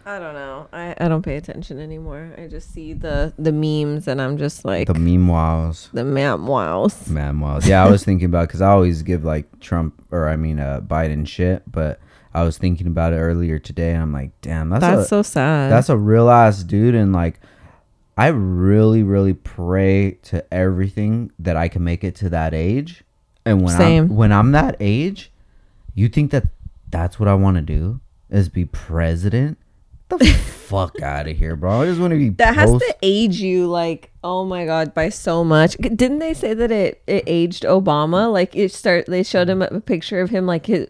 I 0.10 0.18
don't 0.18 0.34
know. 0.34 0.68
I, 0.74 0.96
I 1.00 1.08
don't 1.08 1.22
pay 1.22 1.36
attention 1.36 1.80
anymore. 1.80 2.34
I 2.36 2.48
just 2.48 2.74
see 2.74 2.94
the 2.94 3.32
the 3.38 3.52
memes 3.52 4.08
and 4.08 4.20
I'm 4.20 4.40
just 4.40 4.66
like 4.66 4.88
The 4.88 4.96
meme 4.96 5.28
wows. 5.28 5.90
the, 5.94 6.02
meanwhiles. 6.02 7.08
memoirs. 7.08 7.08
Meanwhiles. 7.08 7.68
Yeah, 7.68 7.86
I 7.86 7.92
was 7.92 8.04
thinking 8.04 8.26
about 8.26 8.48
because 8.48 8.60
I 8.62 8.70
always 8.70 9.04
give 9.04 9.24
like 9.24 9.60
Trump 9.60 10.04
or 10.10 10.28
I 10.28 10.36
mean 10.36 10.60
uh, 10.60 10.82
Biden 10.82 11.28
shit, 11.28 11.62
but 11.72 12.00
I 12.34 12.42
was 12.44 12.58
thinking 12.58 12.88
about 12.88 13.14
it 13.14 13.18
earlier 13.18 13.60
today, 13.60 13.92
and 13.94 14.02
I'm 14.02 14.12
like, 14.14 14.32
damn, 14.42 14.70
that's, 14.70 14.82
That's 14.82 15.06
a, 15.06 15.08
so 15.08 15.22
sad. 15.22 15.72
that's 15.72 15.90
a 15.90 15.98
real 15.98 16.30
ass 16.30 16.64
dude, 16.64 16.94
and 16.96 17.12
like, 17.14 17.40
I 18.18 18.28
really, 18.28 19.02
really 19.04 19.34
pray 19.34 20.18
to 20.24 20.44
everything 20.54 21.32
that 21.40 21.56
I 21.56 21.68
can 21.68 21.84
make 21.84 22.04
it 22.04 22.16
to 22.18 22.30
that 22.30 22.54
age, 22.56 23.04
and 23.46 23.62
when 23.64 23.78
Same. 23.78 24.04
I'm 24.06 24.16
when 24.16 24.32
I'm 24.32 24.52
that 24.54 24.76
age, 24.80 25.32
you 25.94 26.08
think 26.10 26.32
that 26.32 26.46
that's 26.90 27.20
what 27.20 27.28
I 27.30 27.36
want 27.36 27.58
to 27.58 27.62
do 27.62 28.00
is 28.30 28.50
be 28.50 28.66
president? 28.66 29.58
The 30.10 30.26
fuck 30.26 31.02
out 31.02 31.28
of 31.28 31.38
here, 31.38 31.56
bro! 31.56 31.82
I 31.82 31.86
just 31.86 32.00
want 32.00 32.12
to 32.12 32.18
be 32.18 32.30
that 32.30 32.56
has 32.56 32.72
to 32.72 32.96
age 33.02 33.40
you 33.40 33.68
like 33.68 34.12
oh 34.24 34.46
my 34.46 34.66
god 34.66 34.94
by 34.94 35.10
so 35.10 35.44
much. 35.44 35.76
Didn't 35.78 36.20
they 36.20 36.34
say 36.34 36.54
that 36.54 36.72
it, 36.72 37.02
it 37.08 37.24
aged 37.28 37.64
Obama? 37.64 38.32
Like 38.32 38.56
it 38.56 38.72
start 38.72 39.06
they 39.08 39.24
showed 39.24 39.50
him 39.50 39.62
a 39.62 39.80
picture 39.82 40.22
of 40.22 40.30
him 40.30 40.46
like 40.46 40.66
his 40.66 40.88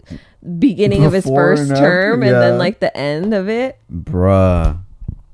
beginning 0.57 1.05
of 1.05 1.13
his 1.13 1.25
first 1.25 1.63
and 1.63 1.71
after, 1.73 1.83
term 1.83 2.23
and 2.23 2.33
then 2.33 2.57
like 2.57 2.79
the 2.79 2.95
end 2.95 3.33
of 3.33 3.49
it. 3.49 3.79
bruh. 3.91 4.79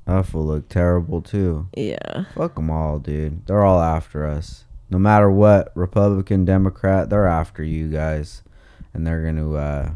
That 0.06 0.32
will 0.32 0.46
look 0.46 0.68
terrible 0.68 1.20
too. 1.20 1.68
Yeah. 1.76 2.26
Fuck 2.36 2.54
them 2.54 2.70
all, 2.70 3.00
dude. 3.00 3.44
They're 3.46 3.64
all 3.64 3.80
after 3.80 4.24
us. 4.24 4.64
No 4.88 4.98
matter 4.98 5.28
what, 5.28 5.72
Republican, 5.74 6.44
Democrat, 6.44 7.10
they're 7.10 7.26
after 7.26 7.64
you 7.64 7.88
guys, 7.88 8.42
and 8.94 9.04
they're 9.04 9.24
gonna 9.24 9.52
uh, 9.52 9.90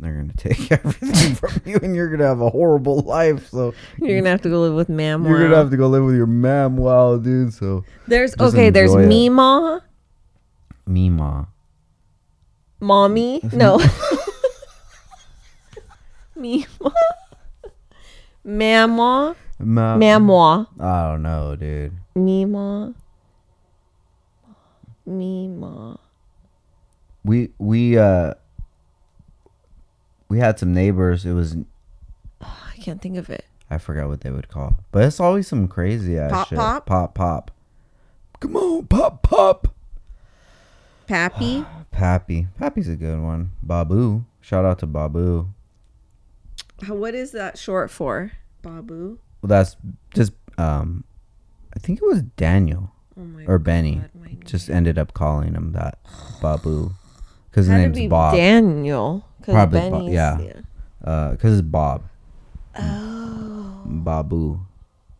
they're 0.00 0.14
gonna 0.14 0.32
take 0.36 0.70
everything 0.84 1.34
from 1.34 1.60
you, 1.64 1.78
and 1.82 1.94
you're 1.94 2.08
gonna 2.08 2.26
have 2.26 2.40
a 2.40 2.50
horrible 2.50 3.00
life. 3.00 3.48
So 3.48 3.74
You're 3.98 4.18
gonna 4.18 4.30
have 4.30 4.42
to 4.42 4.48
go 4.48 4.62
live 4.62 4.74
with 4.74 4.88
Mam. 4.88 5.24
you're 5.24 5.42
gonna 5.42 5.56
have 5.56 5.70
to 5.70 5.76
go 5.76 5.88
live 5.88 6.04
with 6.04 6.14
your 6.14 6.26
mam, 6.26 6.76
wow, 6.76 7.16
dude. 7.16 7.52
So 7.52 7.84
There's 8.06 8.38
okay. 8.38 8.70
There's 8.70 8.94
it. 8.94 9.06
Mima, 9.06 9.82
Mima, 10.86 11.48
mommy. 12.80 13.40
No. 13.52 13.80
Mima. 16.36 16.92
Mama. 18.44 19.36
Ma-. 19.60 20.64
I 20.78 21.08
don't 21.10 21.22
know, 21.22 21.56
dude. 21.56 21.92
Mima. 22.14 22.94
Mima. 25.04 25.98
We 27.24 27.50
we 27.58 27.98
uh 27.98 28.34
we 30.28 30.38
had 30.38 30.58
some 30.58 30.72
neighbors. 30.74 31.24
It 31.26 31.32
was 31.32 31.56
I 32.40 32.76
can't 32.80 33.00
think 33.02 33.16
of 33.16 33.30
it. 33.30 33.44
I 33.70 33.78
forgot 33.78 34.08
what 34.08 34.22
they 34.22 34.30
would 34.30 34.48
call, 34.48 34.78
but 34.92 35.04
it's 35.04 35.20
always 35.20 35.46
some 35.46 35.68
crazy 35.68 36.18
ass 36.18 36.30
Pop, 36.30 36.48
shit. 36.48 36.58
pop? 36.58 36.86
pop, 36.86 37.14
pop. 37.14 37.50
Come 38.40 38.56
on, 38.56 38.86
pop, 38.86 39.22
pop. 39.22 39.74
Pappy. 41.06 41.64
Pappy. 41.90 42.46
Pappy's 42.58 42.88
a 42.88 42.96
good 42.96 43.20
one. 43.20 43.52
Babu. 43.62 44.24
Shout 44.40 44.64
out 44.64 44.78
to 44.80 44.86
Babu. 44.86 45.48
what 46.86 47.14
is 47.14 47.32
that 47.32 47.58
short 47.58 47.90
for? 47.90 48.32
Babu. 48.62 49.18
Well, 49.42 49.48
that's 49.48 49.76
just 50.14 50.32
um 50.56 51.04
I 51.74 51.78
think 51.78 52.00
it 52.00 52.06
was 52.06 52.22
Daniel 52.22 52.92
Oh 53.18 53.24
my 53.24 53.44
or 53.46 53.58
Benny. 53.58 53.96
God, 53.96 54.44
Just 54.46 54.70
ended 54.70 54.98
up 54.98 55.12
calling 55.12 55.54
him 55.54 55.72
that. 55.72 55.98
Babu. 56.40 56.92
Cuz 57.52 57.66
his 57.66 57.68
name's 57.68 58.08
Bob. 58.08 58.34
Daniel. 58.34 59.24
Probably 59.52 59.80
Bob, 59.80 59.92
Benny's- 59.92 60.12
yeah. 60.14 60.38
Uh 61.04 61.36
cuz 61.36 61.58
it's 61.58 61.62
Bob. 61.68 62.02
Oh. 62.78 63.82
Babu. 63.86 64.60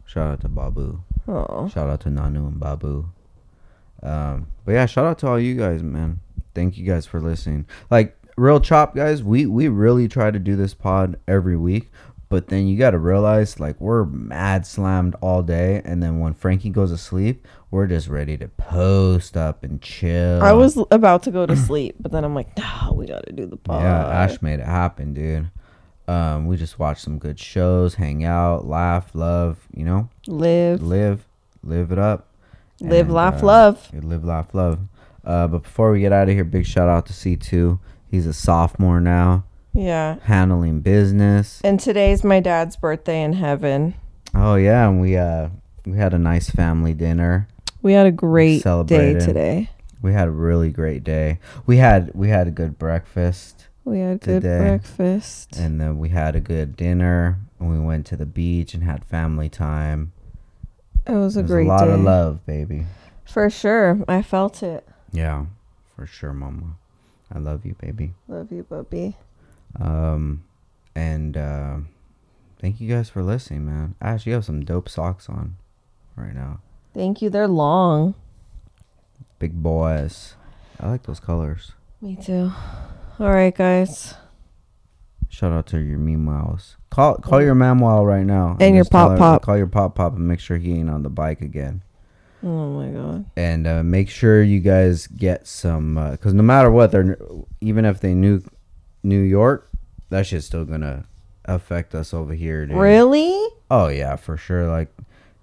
Shout 0.04 0.30
out 0.30 0.40
to 0.42 0.48
Babu. 0.48 1.00
Oh. 1.26 1.68
Shout 1.68 1.88
out 1.90 2.00
to 2.00 2.08
Nanu 2.08 2.48
and 2.48 2.58
Babu. 2.60 3.08
Um, 4.02 4.46
but 4.64 4.72
yeah, 4.72 4.86
shout 4.86 5.04
out 5.06 5.18
to 5.18 5.28
all 5.28 5.38
you 5.40 5.54
guys, 5.56 5.82
man. 5.82 6.20
Thank 6.54 6.78
you 6.78 6.86
guys 6.86 7.04
for 7.06 7.20
listening. 7.20 7.66
Like 7.90 8.16
real 8.36 8.60
chop 8.60 8.94
guys, 8.94 9.22
we 9.22 9.46
we 9.46 9.68
really 9.68 10.08
try 10.08 10.30
to 10.30 10.38
do 10.38 10.56
this 10.56 10.72
pod 10.74 11.18
every 11.26 11.56
week, 11.56 11.90
but 12.28 12.46
then 12.48 12.66
you 12.66 12.78
got 12.78 12.90
to 12.92 12.98
realize 12.98 13.58
like 13.60 13.80
we're 13.80 14.04
mad 14.04 14.66
slammed 14.66 15.16
all 15.20 15.42
day, 15.42 15.82
and 15.84 16.02
then 16.02 16.20
when 16.20 16.32
Frankie 16.34 16.70
goes 16.70 16.90
to 16.90 16.96
sleep, 16.96 17.46
we're 17.70 17.86
just 17.86 18.08
ready 18.08 18.36
to 18.38 18.48
post 18.48 19.36
up 19.36 19.62
and 19.64 19.80
chill. 19.82 20.42
I 20.42 20.52
was 20.52 20.78
about 20.90 21.22
to 21.24 21.30
go 21.30 21.44
to 21.46 21.56
sleep, 21.56 21.96
but 22.00 22.12
then 22.12 22.24
I'm 22.24 22.34
like, 22.34 22.56
nah, 22.56 22.92
we 22.92 23.06
gotta 23.06 23.32
do 23.32 23.46
the 23.46 23.56
pod. 23.56 23.82
yeah, 23.82 24.08
Ash 24.08 24.40
made 24.42 24.60
it 24.60 24.66
happen, 24.66 25.12
dude. 25.14 25.50
Um, 26.06 26.46
we 26.46 26.56
just 26.56 26.78
watched 26.78 27.02
some 27.02 27.18
good 27.18 27.38
shows, 27.38 27.94
hang 27.96 28.24
out, 28.24 28.66
laugh, 28.66 29.10
love, 29.14 29.58
you 29.74 29.84
know, 29.84 30.08
Live, 30.26 30.82
live, 30.82 31.26
live 31.62 31.92
it 31.92 31.98
up. 31.98 32.28
live, 32.80 33.06
And, 33.06 33.14
laugh, 33.14 33.42
uh, 33.42 33.46
love. 33.46 33.90
Live, 33.92 34.24
laugh, 34.24 34.54
love. 34.54 34.78
Uh, 35.22 35.46
but 35.48 35.64
before 35.64 35.92
we 35.92 36.00
get 36.00 36.12
out 36.12 36.28
of 36.30 36.34
here, 36.34 36.44
big 36.44 36.64
shout 36.64 36.88
out 36.88 37.04
to 37.06 37.12
C2. 37.12 37.78
He's 38.10 38.24
a 38.24 38.32
sophomore 38.32 39.00
now, 39.00 39.44
Yeah. 39.74 40.16
handling 40.22 40.80
business. 40.80 41.60
And 41.62 41.78
today's 41.78 42.24
my 42.24 42.40
dad's 42.40 42.76
birthday 42.76 43.22
in 43.22 43.34
heaven. 43.34 43.92
Oh 44.34 44.54
yeah, 44.54 44.88
and 44.88 45.02
we 45.02 45.16
uh 45.18 45.50
we 45.84 45.98
had 45.98 46.14
a 46.14 46.18
nice 46.18 46.48
family 46.48 46.94
dinner. 46.94 47.48
We 47.82 47.92
had 47.92 48.06
a 48.06 48.12
great 48.12 48.56
day 48.56 48.60
Celebrated. 48.62 49.20
today. 49.20 49.70
We 50.02 50.12
had 50.12 50.28
a 50.28 50.32
really 50.32 50.70
great 50.70 51.04
day. 51.04 51.38
We 51.66 51.76
had 51.78 52.12
we 52.14 52.28
had 52.28 52.46
a 52.48 52.50
good 52.50 52.78
breakfast, 52.78 53.66
We 53.84 54.00
had 54.00 54.20
good 54.20 54.42
Today. 54.42 54.58
breakfast. 54.58 55.56
and 55.56 55.80
then 55.80 55.98
we 55.98 56.10
had 56.10 56.36
a 56.36 56.40
good 56.40 56.76
dinner. 56.76 57.38
And 57.60 57.68
we 57.70 57.78
went 57.80 58.06
to 58.06 58.16
the 58.16 58.26
beach 58.26 58.72
and 58.74 58.84
had 58.84 59.04
family 59.04 59.48
time. 59.48 60.12
It 61.06 61.12
was 61.12 61.36
a 61.36 61.40
There's 61.40 61.50
great 61.50 61.66
a 61.66 61.68
lot 61.68 61.84
day. 61.86 61.92
of 61.92 62.00
love, 62.00 62.46
baby. 62.46 62.86
For 63.24 63.50
sure. 63.50 63.98
I 64.06 64.22
felt 64.22 64.62
it. 64.62 64.86
Yeah, 65.10 65.46
for 65.96 66.06
sure, 66.06 66.32
mama. 66.32 66.76
I 67.34 67.38
love 67.40 67.66
you, 67.66 67.74
baby. 67.80 68.12
Love 68.28 68.52
you, 68.52 68.62
Bubby. 68.62 69.16
Um, 69.80 70.44
and 70.94 71.36
uh, 71.36 71.76
thank 72.60 72.80
you 72.80 72.88
guys 72.88 73.10
for 73.10 73.22
listening, 73.24 73.66
man. 73.66 73.94
Ash, 74.00 74.24
you 74.26 74.32
have 74.34 74.44
some 74.44 74.64
dope 74.64 74.88
socks 74.88 75.28
on 75.28 75.56
right 76.14 76.34
now. 76.34 76.60
Thank 76.98 77.22
you. 77.22 77.30
They're 77.30 77.46
long. 77.46 78.16
Big 79.38 79.62
boys. 79.62 80.34
I 80.80 80.88
like 80.90 81.04
those 81.04 81.20
colors. 81.20 81.70
Me 82.00 82.16
too. 82.16 82.50
All 83.20 83.30
right, 83.30 83.54
guys. 83.54 84.14
Shout 85.28 85.52
out 85.52 85.68
to 85.68 85.78
your 85.78 86.00
meanwhiles. 86.00 86.74
Call 86.90 87.14
call 87.18 87.40
your 87.40 87.54
mamwile 87.54 88.04
right 88.04 88.26
now. 88.26 88.56
And 88.58 88.74
your 88.74 88.82
just 88.82 88.90
pop 88.90 89.12
her- 89.12 89.16
pop. 89.16 89.42
Call 89.42 89.56
your 89.56 89.68
pop 89.68 89.94
pop 89.94 90.16
and 90.16 90.26
make 90.26 90.40
sure 90.40 90.56
he 90.56 90.74
ain't 90.74 90.90
on 90.90 91.04
the 91.04 91.08
bike 91.08 91.40
again. 91.40 91.82
Oh 92.42 92.66
my 92.70 92.88
god. 92.88 93.26
And 93.36 93.68
uh, 93.68 93.84
make 93.84 94.10
sure 94.10 94.42
you 94.42 94.58
guys 94.58 95.06
get 95.06 95.46
some, 95.46 95.94
because 96.10 96.34
no 96.34 96.42
matter 96.42 96.68
what, 96.68 96.90
they're 96.90 97.16
even 97.60 97.84
if 97.84 98.00
they 98.00 98.12
knew 98.14 98.42
New 99.04 99.20
York, 99.20 99.70
that 100.10 100.26
shit's 100.26 100.46
still 100.46 100.64
gonna 100.64 101.04
affect 101.44 101.94
us 101.94 102.12
over 102.12 102.34
here, 102.34 102.66
dude. 102.66 102.76
Really? 102.76 103.48
Oh 103.70 103.86
yeah, 103.86 104.16
for 104.16 104.36
sure. 104.36 104.66
Like, 104.66 104.92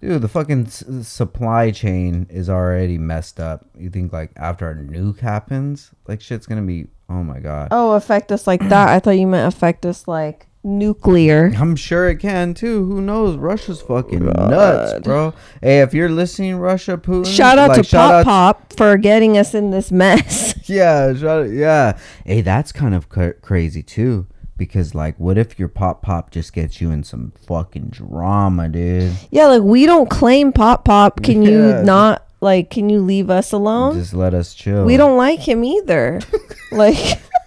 dude, 0.01 0.21
the 0.21 0.27
fucking 0.27 0.67
s- 0.67 0.83
supply 1.07 1.71
chain 1.71 2.27
is 2.29 2.49
already 2.49 2.97
messed 2.97 3.39
up. 3.39 3.65
You 3.77 3.89
think 3.89 4.13
like 4.13 4.31
after 4.37 4.69
a 4.69 4.75
nuke 4.75 5.19
happens, 5.19 5.91
like 6.07 6.21
shit's 6.21 6.45
gonna 6.45 6.61
be. 6.61 6.87
Oh 7.09 7.23
my 7.23 7.39
god. 7.39 7.67
Oh, 7.71 7.91
affect 7.91 8.31
us 8.31 8.47
like 8.47 8.67
that. 8.69 8.89
I 8.89 8.99
thought 8.99 9.11
you 9.11 9.27
meant 9.27 9.53
affect 9.53 9.85
us 9.85 10.07
like 10.07 10.47
nuclear. 10.63 11.53
I'm 11.55 11.75
sure 11.75 12.09
it 12.09 12.17
can 12.17 12.53
too. 12.53 12.85
Who 12.85 12.99
knows? 12.99 13.37
Russia's 13.37 13.81
fucking 13.81 14.25
God. 14.25 14.49
nuts, 14.49 14.99
bro. 15.03 15.33
Hey, 15.61 15.81
if 15.81 15.93
you're 15.93 16.09
listening, 16.09 16.57
Russia, 16.57 16.97
Putin. 16.97 17.27
Shout 17.27 17.57
out 17.59 17.69
like, 17.69 17.83
to 17.83 17.95
Pop 17.95 18.25
Pop 18.25 18.73
for 18.75 18.97
getting 18.97 19.37
us 19.37 19.53
in 19.53 19.71
this 19.71 19.91
mess. 19.91 20.53
Yeah, 20.67 21.13
shout 21.13 21.51
yeah. 21.51 21.95
Hey, 22.25 22.41
that's 22.41 22.71
kind 22.71 22.95
of 22.95 23.07
cra- 23.07 23.35
crazy 23.35 23.83
too. 23.83 24.25
Because 24.57 24.95
like, 24.95 25.19
what 25.19 25.37
if 25.37 25.59
your 25.59 25.67
pop 25.67 26.01
pop 26.01 26.31
just 26.31 26.53
gets 26.53 26.79
you 26.79 26.89
in 26.91 27.03
some 27.03 27.33
fucking 27.47 27.87
drama, 27.89 28.69
dude? 28.69 29.13
yeah, 29.31 29.47
like 29.47 29.63
we 29.63 29.85
don't 29.85 30.09
claim 30.09 30.51
Pop 30.53 30.85
Pop. 30.85 31.21
Can 31.21 31.41
Yeah. 31.41 31.49
you 31.79 31.83
not 31.83 32.25
like 32.41 32.69
can 32.69 32.89
you 32.89 32.99
leave 33.01 33.29
us 33.29 33.51
alone? 33.51 33.95
Just 33.95 34.13
let 34.13 34.33
us 34.33 34.53
chill. 34.53 34.85
We 34.85 34.95
don't 34.97 35.17
like 35.17 35.39
him 35.39 35.63
either. 35.63 36.21
like 36.71 36.95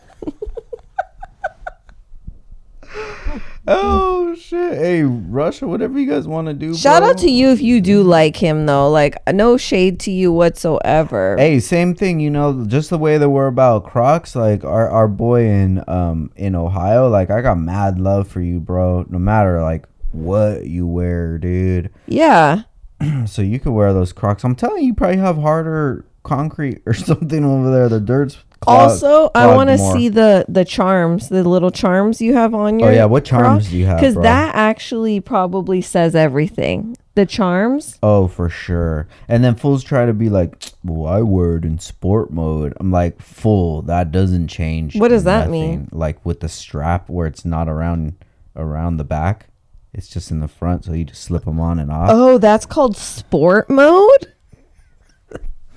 Oh 3.71 4.35
shit! 4.35 4.79
Hey, 4.79 5.03
Russia, 5.03 5.67
whatever 5.67 5.99
you 5.99 6.09
guys 6.09 6.27
want 6.27 6.49
to 6.49 6.55
do. 6.55 6.75
shout 6.75 7.03
bro. 7.03 7.11
out 7.11 7.19
to 7.19 7.31
you 7.31 7.51
if 7.51 7.61
you 7.61 7.81
do 7.81 8.03
like 8.03 8.37
him 8.37 8.67
though. 8.67 8.91
Like 8.91 9.17
no 9.33 9.57
shade 9.57 10.01
to 10.01 10.11
you 10.11 10.33
whatsoever. 10.33 11.37
Hey, 11.37 11.61
same 11.61 11.95
thing. 11.95 12.19
You 12.21 12.31
know, 12.31 12.65
just 12.67 12.91
the 12.91 12.99
way 12.99 13.19
that 13.19 13.29
we're 13.29 13.47
about 13.47 13.85
Crocs. 13.85 14.35
Like 14.35 14.65
our 14.65 14.89
our 14.89 15.09
boy 15.09 15.47
in 15.47 15.85
um 15.87 16.31
in 16.37 16.55
Ohio. 16.55 17.09
Like 17.09 17.31
I 17.31 17.43
got 17.43 17.59
mad 17.59 17.99
love 17.99 18.29
for 18.29 18.41
you, 18.41 18.59
bro. 18.59 19.05
No 19.09 19.19
matter 19.19 19.61
like 19.63 19.87
what 20.13 20.67
you 20.67 20.87
wear, 20.87 21.39
dude. 21.39 21.93
Yeah. 22.07 22.63
So 23.27 23.43
you 23.43 23.61
could 23.61 23.73
wear 23.73 23.93
those 23.93 24.13
Crocs. 24.13 24.43
I'm 24.43 24.57
telling 24.57 24.81
you, 24.81 24.89
you 24.89 24.95
probably 24.95 25.19
have 25.19 25.37
harder 25.37 26.05
concrete 26.25 26.83
or 26.85 26.95
something 26.95 27.45
over 27.45 27.71
there. 27.71 27.89
The 27.89 28.01
dirt's 28.01 28.39
Claude- 28.61 28.91
also, 28.91 29.31
I 29.35 29.55
want 29.55 29.71
to 29.71 29.79
see 29.79 30.09
the 30.09 30.45
the 30.49 30.65
charms, 30.65 31.29
the 31.29 31.49
little 31.49 31.71
charms 31.71 32.21
you 32.21 32.35
have 32.35 32.55
on 32.55 32.75
oh, 32.75 32.79
your. 32.79 32.89
Oh 32.89 32.93
yeah, 32.93 33.05
what 33.05 33.25
charms 33.25 33.71
do 33.71 33.77
you 33.77 33.87
have? 33.87 33.99
Because 33.99 34.17
that 34.17 34.55
actually 34.55 35.21
probably 35.21 35.81
says 35.81 36.15
everything. 36.15 36.97
The 37.15 37.27
charms. 37.27 37.99
Oh, 38.03 38.29
for 38.29 38.49
sure. 38.49 39.09
And 39.27 39.43
then 39.43 39.57
fools 39.57 39.83
try 39.83 40.07
to 40.07 40.13
be 40.13 40.29
like, 40.29 40.71
well, 40.85 41.13
I 41.13 41.23
word 41.23 41.65
in 41.65 41.81
sport 41.81 42.33
mode. 42.33 42.75
I'm 42.79 42.93
like, 42.93 43.21
fool, 43.21 43.83
that 43.83 44.13
doesn't 44.13 44.47
change. 44.47 44.95
What 44.97 45.09
does 45.09 45.25
that 45.25 45.51
mean? 45.51 45.89
Like 45.91 46.25
with 46.25 46.41
the 46.41 46.49
strap 46.49 47.09
where 47.09 47.27
it's 47.27 47.45
not 47.45 47.69
around 47.69 48.25
around 48.55 48.99
the 48.99 49.05
back, 49.05 49.49
it's 49.93 50.09
just 50.09 50.31
in 50.31 50.41
the 50.41 50.49
front, 50.49 50.85
so 50.85 50.93
you 50.93 51.05
just 51.05 51.23
slip 51.23 51.45
them 51.45 51.59
on 51.59 51.79
and 51.79 51.91
off. 51.91 52.11
Oh, 52.13 52.39
that's 52.39 52.67
called 52.67 52.97
sport 52.97 53.69
mode. 53.69 54.33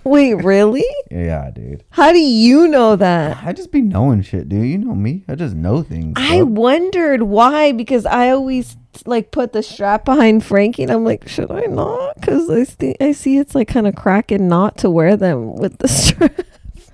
Wait, 0.04 0.34
really? 0.36 0.86
Yeah, 1.12 1.52
dude. 1.52 1.84
How 1.91 2.12
do 2.12 2.20
you 2.20 2.68
know 2.68 2.95
that? 2.95 3.43
I 3.43 3.54
just 3.54 3.72
be 3.72 3.82
knowing 3.82 4.22
shit, 4.24 4.49
dude. 4.49 4.66
You 4.66 4.78
know 4.80 4.95
me. 4.95 5.24
I 5.28 5.36
just 5.36 5.56
know 5.56 5.84
things. 5.84 6.14
I 6.16 6.38
bro. 6.38 6.45
wondered 6.45 7.24
why 7.24 7.72
because 7.72 8.06
I 8.06 8.30
always 8.30 8.78
like 9.06 9.32
put 9.32 9.54
the 9.54 9.62
strap 9.64 10.06
behind 10.06 10.43
Frankie 10.43 10.84
and 10.84 10.91
I'm 10.91 11.04
like, 11.04 11.28
should 11.28 11.52
I 11.52 11.62
not? 11.62 12.16
Because 12.16 12.49
I 12.49 12.64
see 12.64 12.95
I 12.99 13.12
see 13.12 13.38
it's 13.38 13.54
like 13.54 13.68
kind 13.68 13.88
of 13.88 13.95
cracking 13.95 14.47
not 14.47 14.78
to 14.80 14.89
wear 14.89 15.16
them 15.16 15.56
with 15.56 15.78
the 15.78 15.88
strap. 15.89 16.36
He's 16.76 16.89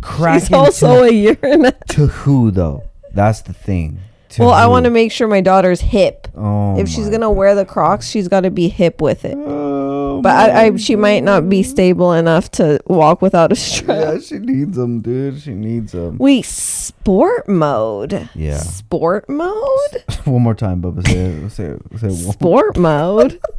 Cracking 0.00 0.54
also 0.54 0.98
to, 0.98 1.04
a 1.04 1.12
year 1.12 1.38
and 1.42 1.66
a 1.66 1.72
to 1.88 2.06
who 2.06 2.50
though? 2.50 2.84
That's 3.12 3.40
the 3.40 3.52
thing. 3.54 4.00
To 4.34 4.42
Well, 4.42 4.50
I 4.50 4.66
want 4.66 4.84
to 4.84 4.90
make 4.90 5.12
sure 5.12 5.28
my 5.28 5.40
daughter's 5.40 5.80
hip. 5.80 6.26
Oh 6.34 6.76
if 6.76 6.88
she's 6.88 7.06
my 7.06 7.12
gonna 7.12 7.30
wear 7.30 7.54
the 7.54 7.64
Crocs, 7.64 8.08
she's 8.08 8.26
got 8.26 8.40
to 8.40 8.50
be 8.50 8.68
hip 8.68 9.00
with 9.00 9.24
it. 9.24 9.36
Oh 9.38 10.20
But 10.22 10.50
I, 10.50 10.66
I, 10.66 10.76
she 10.76 10.96
might 10.96 11.22
not 11.22 11.48
be 11.48 11.62
stable 11.62 12.12
enough 12.12 12.50
to 12.52 12.80
walk 12.86 13.22
without 13.22 13.52
a 13.52 13.56
strap. 13.56 13.96
Yeah, 14.14 14.18
she 14.18 14.38
needs 14.38 14.76
them, 14.76 15.00
dude. 15.02 15.40
She 15.40 15.54
needs 15.54 15.92
them. 15.92 16.18
Wait, 16.18 16.44
sport 16.46 17.48
mode. 17.48 18.28
Yeah. 18.34 18.58
Sport 18.58 19.28
mode. 19.28 20.04
one 20.24 20.42
more 20.42 20.54
time, 20.54 20.82
Bubba. 20.82 21.06
Say 21.06 21.16
it. 21.16 21.50
Say 21.50 21.64
it. 21.64 22.00
Say 22.00 22.08
it. 22.08 22.32
Sport 22.32 22.76
mode. 22.76 23.40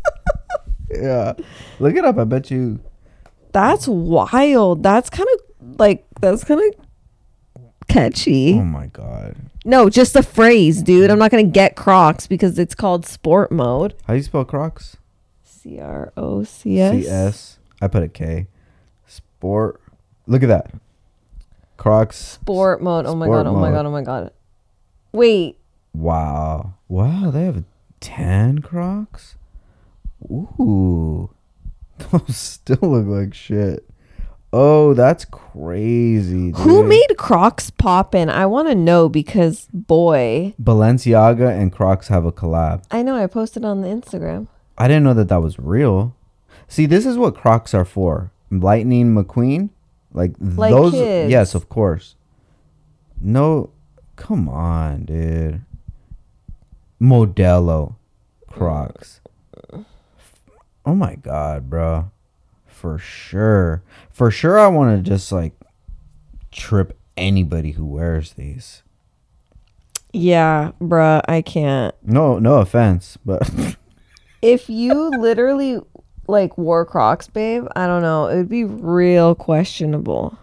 Yeah. 0.92 1.34
Look 1.80 1.96
it 1.96 2.06
up. 2.06 2.18
I 2.18 2.24
bet 2.24 2.50
you. 2.52 2.80
That's 3.52 3.88
wild. 3.88 4.84
That's 4.84 5.10
kind 5.10 5.28
of 5.34 5.80
like 5.80 6.06
that's 6.22 6.44
kind 6.44 6.62
of 6.62 7.68
catchy. 7.88 8.54
Oh 8.54 8.64
my 8.64 8.88
god. 8.88 9.36
No, 9.68 9.90
just 9.90 10.16
a 10.16 10.22
phrase, 10.22 10.84
dude. 10.84 11.10
I'm 11.10 11.18
not 11.18 11.32
gonna 11.32 11.44
get 11.44 11.76
Crocs 11.76 12.28
because 12.28 12.60
it's 12.60 12.76
called 12.76 13.06
sport 13.06 13.52
mode. 13.52 13.96
How 14.06 14.14
do 14.14 14.18
you 14.18 14.24
spell 14.24 14.46
Crocs? 14.46 14.98
C 15.44 15.80
R 15.80 16.14
O 16.16 16.44
C 16.44 16.80
S. 16.80 16.94
C 16.94 17.10
S. 17.10 17.60
I 17.82 17.88
put 17.88 18.04
a 18.04 18.08
K. 18.08 18.46
Sport. 19.08 19.82
Look 20.28 20.44
at 20.44 20.50
that. 20.50 20.72
Crocs. 21.78 22.16
Sport 22.16 22.84
mode. 22.84 23.08
Oh 23.08 23.16
my 23.16 23.26
Sport 23.26 23.46
god. 23.46 23.50
Oh 23.50 23.54
my 23.54 23.70
mode. 23.72 23.74
god. 23.74 23.86
Oh 23.88 23.92
my 23.92 24.02
god. 24.04 24.32
Wait. 25.12 25.58
Wow. 25.96 26.76
Wow. 26.88 27.32
They 27.32 27.46
have 27.46 27.64
ten 28.00 28.60
Crocs. 28.60 29.36
Ooh. 30.30 31.32
Those 32.12 32.38
still 32.38 32.78
look 32.82 33.08
like 33.08 33.34
shit. 33.34 33.90
Oh, 34.58 34.94
that's 34.94 35.26
crazy. 35.26 36.54
Who 36.56 36.82
made 36.84 37.18
Crocs 37.18 37.72
poppin'? 37.72 38.30
I 38.30 38.46
want 38.46 38.70
to 38.70 38.76
know 38.76 39.10
because 39.10 39.68
boy, 39.74 40.54
Balenciaga 40.62 41.50
and 41.50 41.74
Crocs 41.74 42.08
have 42.08 42.24
a 42.24 42.32
collab? 42.32 42.86
I 42.90 43.02
know 43.02 43.18
I 43.18 43.28
posted 43.28 43.66
on 43.66 43.82
the 43.82 43.90
Instagram. 43.90 44.48
I 44.78 44.88
didn't 44.88 45.04
know 45.04 45.14
that 45.14 45.28
that 45.28 45.42
was 45.42 45.60
real. 45.60 46.16
See, 46.70 46.86
this 46.86 47.06
is 47.06 47.18
what 47.18 47.36
Crocs 47.36 47.74
are 47.74 47.84
for. 47.84 48.32
Lightning 48.50 49.14
McQueen, 49.14 49.72
like, 50.14 50.36
Like 50.40 50.72
those. 50.72 50.94
kids. 50.94 51.30
Yes, 51.30 51.54
of 51.54 51.68
course. 51.68 52.16
No, 53.20 53.72
come 54.16 54.48
on, 54.48 55.04
dude. 55.04 55.62
Modelo 57.02 57.96
Crocs. 58.48 59.20
Mm. 59.74 59.86
Oh 60.86 60.96
my 60.96 61.16
god, 61.16 61.70
bro. 61.70 62.10
For 62.86 63.00
sure. 63.00 63.82
For 64.12 64.30
sure 64.30 64.60
I 64.60 64.68
want 64.68 64.96
to 64.96 65.10
just 65.10 65.32
like 65.32 65.54
trip 66.52 66.96
anybody 67.18 67.72
who 67.72 67.84
wears 67.84 68.34
these. 68.34 68.84
Yeah, 70.14 70.74
bruh, 70.80 71.24
I 71.28 71.42
can't. 71.42 71.96
No, 72.04 72.38
no 72.38 72.60
offense, 72.60 73.18
but 73.26 73.50
If 74.44 74.70
you 74.70 75.10
literally 75.10 75.80
like 76.28 76.60
wore 76.60 76.86
Crocs, 76.86 77.28
babe, 77.28 77.66
I 77.76 77.88
don't 77.88 78.04
know. 78.04 78.28
It 78.28 78.38
would 78.38 78.50
be 78.50 78.66
real 78.66 79.34
questionable. 79.34 80.38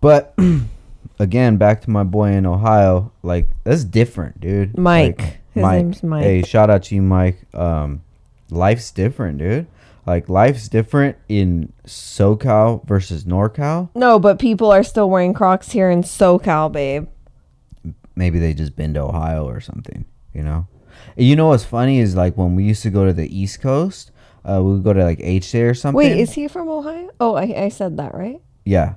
But 0.00 0.32
again, 1.18 1.56
back 1.56 1.82
to 1.82 1.90
my 1.90 2.04
boy 2.04 2.28
in 2.34 2.46
Ohio. 2.46 3.10
Like 3.24 3.48
that's 3.64 3.82
different, 3.82 4.40
dude. 4.40 4.78
Mike. 4.78 5.18
Like, 5.18 5.40
His 5.54 5.64
name's 5.64 6.02
Mike. 6.04 6.22
Hey, 6.22 6.42
shout 6.44 6.70
out 6.70 6.84
to 6.84 6.94
you, 6.94 7.02
Mike. 7.02 7.52
Um, 7.52 8.04
life's 8.48 8.92
different, 8.92 9.38
dude. 9.38 9.66
Like 10.06 10.28
life's 10.28 10.68
different 10.68 11.16
in 11.28 11.72
SoCal 11.86 12.86
versus 12.86 13.24
NorCal. 13.24 13.88
No, 13.94 14.18
but 14.18 14.38
people 14.38 14.70
are 14.70 14.82
still 14.82 15.08
wearing 15.08 15.32
Crocs 15.34 15.72
here 15.72 15.90
in 15.90 16.02
SoCal, 16.02 16.70
babe. 16.70 17.08
Maybe 18.14 18.38
they 18.38 18.54
just 18.54 18.76
been 18.76 18.94
to 18.94 19.00
Ohio 19.00 19.48
or 19.48 19.60
something. 19.60 20.04
You 20.32 20.42
know. 20.42 20.66
You 21.16 21.36
know 21.36 21.48
what's 21.48 21.64
funny 21.64 22.00
is 22.00 22.14
like 22.14 22.36
when 22.36 22.54
we 22.54 22.64
used 22.64 22.82
to 22.82 22.90
go 22.90 23.06
to 23.06 23.12
the 23.12 23.36
East 23.36 23.60
Coast. 23.60 24.10
Uh, 24.44 24.60
we 24.62 24.74
would 24.74 24.84
go 24.84 24.92
to 24.92 25.02
like 25.02 25.20
H 25.20 25.50
Day 25.52 25.62
or 25.62 25.74
something. 25.74 25.96
Wait, 25.96 26.18
is 26.18 26.32
he 26.32 26.48
from 26.48 26.68
Ohio? 26.68 27.08
Oh, 27.18 27.34
I, 27.34 27.64
I 27.64 27.68
said 27.70 27.96
that, 27.96 28.14
right? 28.14 28.40
yeah. 28.64 28.94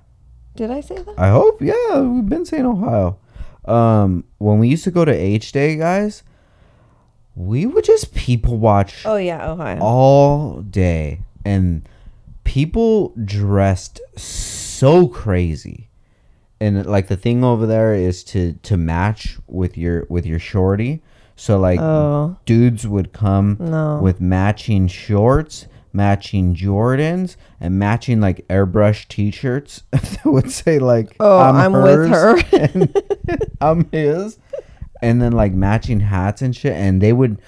Did 0.56 0.72
I 0.72 0.82
say 0.82 0.96
that? 0.96 1.20
I 1.20 1.30
hope. 1.30 1.62
Yeah, 1.62 2.02
we've 2.02 2.28
been 2.28 2.44
saying 2.44 2.66
Ohio. 2.66 3.20
Um, 3.66 4.24
when 4.40 4.58
we 4.58 4.68
used 4.68 4.84
to 4.86 4.92
go 4.92 5.06
to 5.06 5.12
H 5.14 5.52
Day, 5.52 5.76
guys, 5.76 6.24
we 7.38 7.66
would 7.68 7.84
just 7.84 8.16
people 8.16 8.58
watch 8.58 9.06
Oh, 9.06 9.16
yeah, 9.18 9.50
Ohio. 9.52 9.80
all 9.80 10.62
day, 10.62 11.20
and 11.46 11.88
people 12.44 13.14
dressed 13.24 14.02
so 14.20 15.08
crazy. 15.08 15.88
And 16.60 16.84
like 16.88 17.08
the 17.08 17.16
thing 17.18 17.44
over 17.44 17.68
there 17.68 17.94
is 17.94 18.24
to 18.26 18.54
to 18.64 18.76
match 18.78 19.38
with 19.48 19.78
your 19.78 20.08
with 20.10 20.26
your 20.26 20.40
shorty. 20.40 21.02
So 21.36 21.60
like 21.60 21.80
Oh. 21.80 22.36
dudes 22.46 22.88
would 22.88 23.14
come 23.14 23.58
No. 23.60 24.00
with 24.02 24.20
matching 24.20 24.88
shorts, 24.88 25.68
matching 25.94 26.56
Jordans, 26.56 27.36
and 27.62 27.78
matching 27.78 28.20
like 28.20 28.48
airbrush 28.48 29.08
T-shirts 29.08 29.84
that 29.92 30.26
would 30.26 30.50
say 30.52 30.80
like 30.80 31.16
Oh, 31.20 31.38
I'm 31.40 31.74
with 31.74 32.10
her. 32.10 32.38
and 32.58 32.98
I'm 33.62 33.88
his, 33.92 34.40
and 35.02 35.22
then 35.22 35.32
like 35.32 35.54
matching 35.54 36.00
hats 36.00 36.42
and 36.42 36.56
shit, 36.56 36.74
and 36.74 37.02
they 37.02 37.14
would 37.14 37.42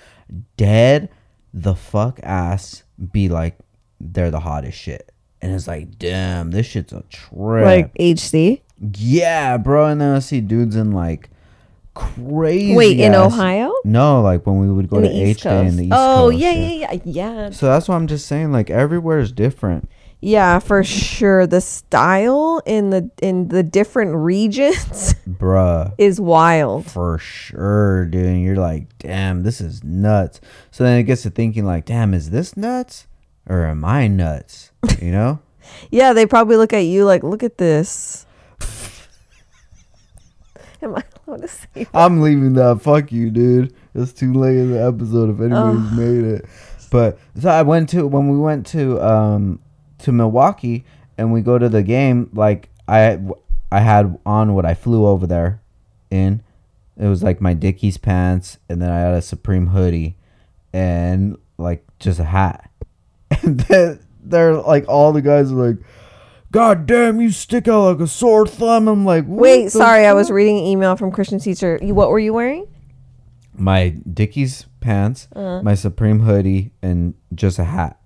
dead 0.57 1.09
the 1.53 1.75
fuck 1.75 2.19
ass 2.23 2.83
be 3.11 3.29
like 3.29 3.57
they're 3.99 4.31
the 4.31 4.39
hottest 4.39 4.77
shit, 4.77 5.11
and 5.41 5.53
it's 5.53 5.67
like 5.67 5.97
damn, 5.97 6.51
this 6.51 6.65
shit's 6.65 6.93
a 6.93 7.03
trip. 7.09 7.65
Like 7.65 7.91
HC? 7.99 8.61
yeah, 8.97 9.57
bro, 9.57 9.87
and 9.87 9.99
then 9.99 10.15
I 10.15 10.19
see 10.19 10.41
dudes 10.41 10.75
in 10.75 10.91
like 10.91 11.29
crazy. 11.93 12.75
Wait, 12.75 12.99
in 12.99 13.13
Ohio? 13.13 13.73
No, 13.83 14.21
like 14.21 14.45
when 14.45 14.59
we 14.59 14.71
would 14.71 14.89
go 14.89 14.97
In 14.97 15.03
to 15.03 15.09
H 15.09 15.41
Day 15.41 15.67
in 15.67 15.75
the 15.75 15.85
East 15.85 15.93
oh, 15.95 16.29
Coast. 16.29 16.37
yeah, 16.37 16.51
yeah, 16.51 16.91
yeah, 16.91 16.99
yeah. 17.03 17.49
So 17.49 17.65
that's 17.65 17.87
why 17.87 17.95
I'm 17.95 18.07
just 18.07 18.27
saying, 18.27 18.51
like 18.51 18.69
everywhere 18.69 19.19
is 19.19 19.31
different. 19.31 19.89
Yeah, 20.21 20.59
for 20.59 20.83
sure. 20.83 21.47
The 21.47 21.61
style 21.61 22.61
in 22.65 22.89
the 22.89 23.09
in 23.21 23.47
the 23.47 23.63
different 23.63 24.15
regions 24.15 25.13
Bruh. 25.29 25.93
is 25.97 26.19
wild. 26.19 26.91
For 26.91 27.17
sure, 27.19 28.05
dude. 28.05 28.25
And 28.25 28.43
you're 28.43 28.57
like, 28.57 28.97
damn, 28.97 29.43
this 29.43 29.61
is 29.61 29.81
nuts. 29.83 30.41
So 30.71 30.83
then 30.83 30.99
it 30.99 31.03
gets 31.03 31.21
to 31.23 31.29
thinking, 31.29 31.63
like, 31.65 31.85
damn, 31.85 32.13
is 32.13 32.31
this 32.31 32.57
nuts? 32.57 33.07
Or 33.47 33.65
am 33.65 33.85
I 33.85 34.07
nuts? 34.07 34.71
You 35.01 35.11
know? 35.13 35.39
Yeah, 35.89 36.11
they 36.13 36.25
probably 36.25 36.57
look 36.57 36.73
at 36.73 36.79
you 36.79 37.05
like, 37.05 37.23
look 37.23 37.43
at 37.43 37.57
this. 37.57 38.25
Am 40.81 40.95
I 40.95 41.03
allowed 41.27 41.41
to 41.41 41.47
say? 41.47 41.87
I'm 41.93 42.21
leaving 42.21 42.53
that. 42.53 42.81
Fuck 42.81 43.11
you, 43.11 43.29
dude. 43.31 43.73
It's 43.93 44.13
too 44.13 44.33
late 44.33 44.57
in 44.57 44.71
the 44.71 44.81
episode 44.81 45.29
if 45.29 45.39
anybody's 45.41 45.91
made 45.91 46.23
it. 46.23 46.45
But 46.91 47.19
so 47.39 47.49
I 47.49 47.61
went 47.63 47.89
to 47.89 48.07
when 48.07 48.29
we 48.29 48.37
went 48.37 48.65
to 48.67 48.99
um 49.01 49.59
to 49.99 50.11
Milwaukee 50.11 50.85
and 51.17 51.31
we 51.33 51.41
go 51.41 51.57
to 51.57 51.69
the 51.69 51.83
game. 51.83 52.29
Like 52.33 52.69
I 52.87 53.19
I 53.71 53.79
had 53.81 54.17
on 54.25 54.53
what 54.55 54.65
I 54.65 54.73
flew 54.73 55.05
over 55.05 55.27
there 55.27 55.61
in. 56.09 56.41
It 56.97 57.07
was 57.07 57.23
like 57.23 57.39
my 57.39 57.53
Dickies 57.53 57.97
pants 57.97 58.57
and 58.67 58.81
then 58.81 58.89
I 58.91 58.99
had 58.99 59.13
a 59.13 59.21
Supreme 59.21 59.67
hoodie 59.67 60.17
and 60.73 61.37
like 61.57 61.85
just 61.99 62.19
a 62.19 62.25
hat. 62.25 62.69
And 63.43 63.59
then 63.61 63.99
they're 64.23 64.55
like 64.55 64.85
all 64.87 65.11
the 65.13 65.21
guys 65.21 65.51
are 65.51 65.55
like. 65.55 65.77
God 66.51 66.87
damn, 66.87 67.21
you 67.21 67.29
stick 67.29 67.67
out 67.67 67.83
like 67.91 67.99
a 67.99 68.07
sore 68.07 68.47
thumb. 68.47 68.87
I'm 68.87 69.05
like, 69.05 69.23
Wait, 69.27 69.71
sorry, 69.71 70.07
I 70.07 70.13
was 70.13 70.31
reading 70.31 70.57
an 70.57 70.63
email 70.63 70.95
from 70.95 71.11
Christian 71.11 71.37
teacher. 71.37 71.77
You, 71.79 71.93
what 71.93 72.09
were 72.09 72.17
you 72.17 72.33
wearing? 72.33 72.65
my 73.53 73.89
Dickies 74.11 74.65
pants, 74.79 75.27
Uh-huh. 75.35 75.61
my 75.61 75.75
Supreme 75.75 76.21
hoodie, 76.21 76.71
and 76.81 77.13
just 77.35 77.59
a 77.59 77.65
hat. 77.65 77.98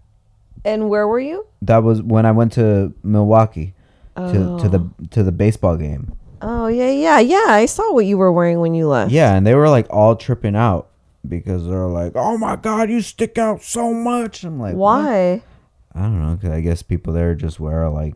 And 0.66 0.90
where 0.90 1.08
were 1.08 1.20
you? 1.20 1.46
That 1.62 1.84
was 1.84 2.02
when 2.02 2.26
I 2.26 2.32
went 2.32 2.54
to 2.54 2.94
Milwaukee. 3.04 3.74
to 4.16 4.60
to 4.62 4.70
the 4.70 4.80
oh. 4.80 4.92
to 5.12 5.24
the 5.24 5.32
baseball 5.32 5.76
game. 5.78 6.14
Oh 6.42 6.68
yeah, 6.68 6.90
yeah, 6.92 7.20
yeah. 7.20 7.46
I 7.48 7.66
saw 7.66 7.94
what 7.94 8.06
you 8.06 8.18
were 8.18 8.32
wearing 8.32 8.60
when 8.60 8.74
you 8.74 8.88
left. 8.88 9.12
Yeah, 9.12 9.34
and 9.36 9.46
they 9.48 9.56
were 9.56 9.70
like 9.70 9.88
all 9.90 10.16
tripping 10.16 10.56
out 10.56 10.90
because 11.28 11.66
they're 11.66 11.88
like, 11.88 12.14
"Oh 12.16 12.38
my 12.38 12.56
god, 12.58 12.90
you 12.90 13.02
stick 13.02 13.38
out 13.38 13.64
so 13.64 13.94
much." 13.94 14.44
I'm 14.44 14.60
like, 14.60 14.76
"What?" 14.76 15.04
Why? 15.04 15.42
I 15.96 16.02
don't 16.02 16.22
know, 16.22 16.38
cause 16.42 16.50
I 16.52 16.62
guess 16.62 16.82
people 16.84 17.14
there 17.14 17.34
just 17.36 17.60
wear 17.60 17.90
like 17.90 18.16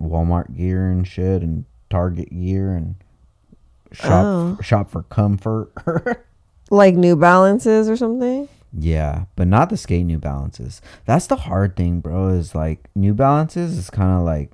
Walmart 0.00 0.56
gear 0.56 0.90
and 0.90 1.06
shit 1.06 1.42
and 1.42 1.64
Target 1.90 2.30
gear 2.30 2.74
and 2.74 2.94
shop 3.92 4.24
Oh. 4.24 4.58
shop 4.62 4.90
for 4.90 5.02
comfort. 5.04 5.72
Like 6.70 6.94
New 6.94 7.16
Balances 7.16 7.86
or 7.90 7.98
something? 7.98 8.48
Yeah, 8.78 9.24
but 9.36 9.46
not 9.48 9.70
the 9.70 9.76
skate 9.76 10.06
New 10.06 10.18
Balances. 10.18 10.80
That's 11.04 11.26
the 11.26 11.36
hard 11.36 11.76
thing, 11.76 12.00
bro. 12.00 12.28
Is 12.28 12.54
like 12.54 12.88
New 12.94 13.14
Balances 13.14 13.76
is 13.78 13.90
kind 13.90 14.16
of 14.18 14.22
like 14.24 14.50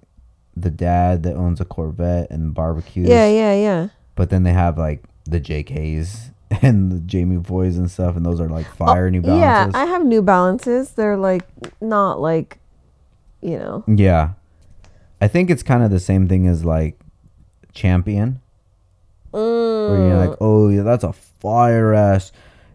the 0.57 0.71
dad 0.71 1.23
that 1.23 1.37
owns 1.37 1.61
a 1.61 1.65
Corvette 1.65 2.31
and 2.31 2.53
barbecues. 2.55 3.09
Yeah, 3.09 3.29
yeah, 3.29 3.55
yeah. 3.55 3.89
But 4.17 4.31
then 4.31 4.43
they 4.43 4.53
have 4.53 4.77
like 4.77 5.05
the 5.25 5.41
JKs 5.41 6.31
and 6.63 6.91
the 6.91 6.99
Jamie 7.01 7.37
Boys 7.37 7.77
and 7.77 7.91
stuff, 7.91 8.17
and 8.17 8.27
those 8.27 8.41
are 8.41 8.49
like 8.49 8.67
fire 8.67 9.11
New 9.11 9.23
Oh, 9.25 9.39
Yeah, 9.39 9.67
Balances. 9.69 9.81
I 9.81 9.85
have 9.87 10.05
New 10.05 10.23
Balances. 10.23 10.91
They're 10.93 11.17
like 11.17 11.45
not 11.81 12.21
like, 12.21 12.59
you 13.41 13.59
know. 13.59 13.85
Yeah. 13.87 14.31
I 15.21 15.29
think 15.29 15.51
it's 15.51 15.63
kind 15.63 15.83
of 15.83 15.91
the 15.91 16.01
same 16.01 16.27
thing 16.29 16.47
as 16.47 16.65
like 16.65 16.99
Champion. 17.73 18.41
Where 19.31 19.43
you're 19.43 20.17
Mm. 20.17 20.29
like, 20.29 20.39
oh, 20.41 20.69
yeah, 20.71 20.83
that's 20.83 21.05
a 21.05 21.13
fire 21.13 21.93
ass 21.95 22.33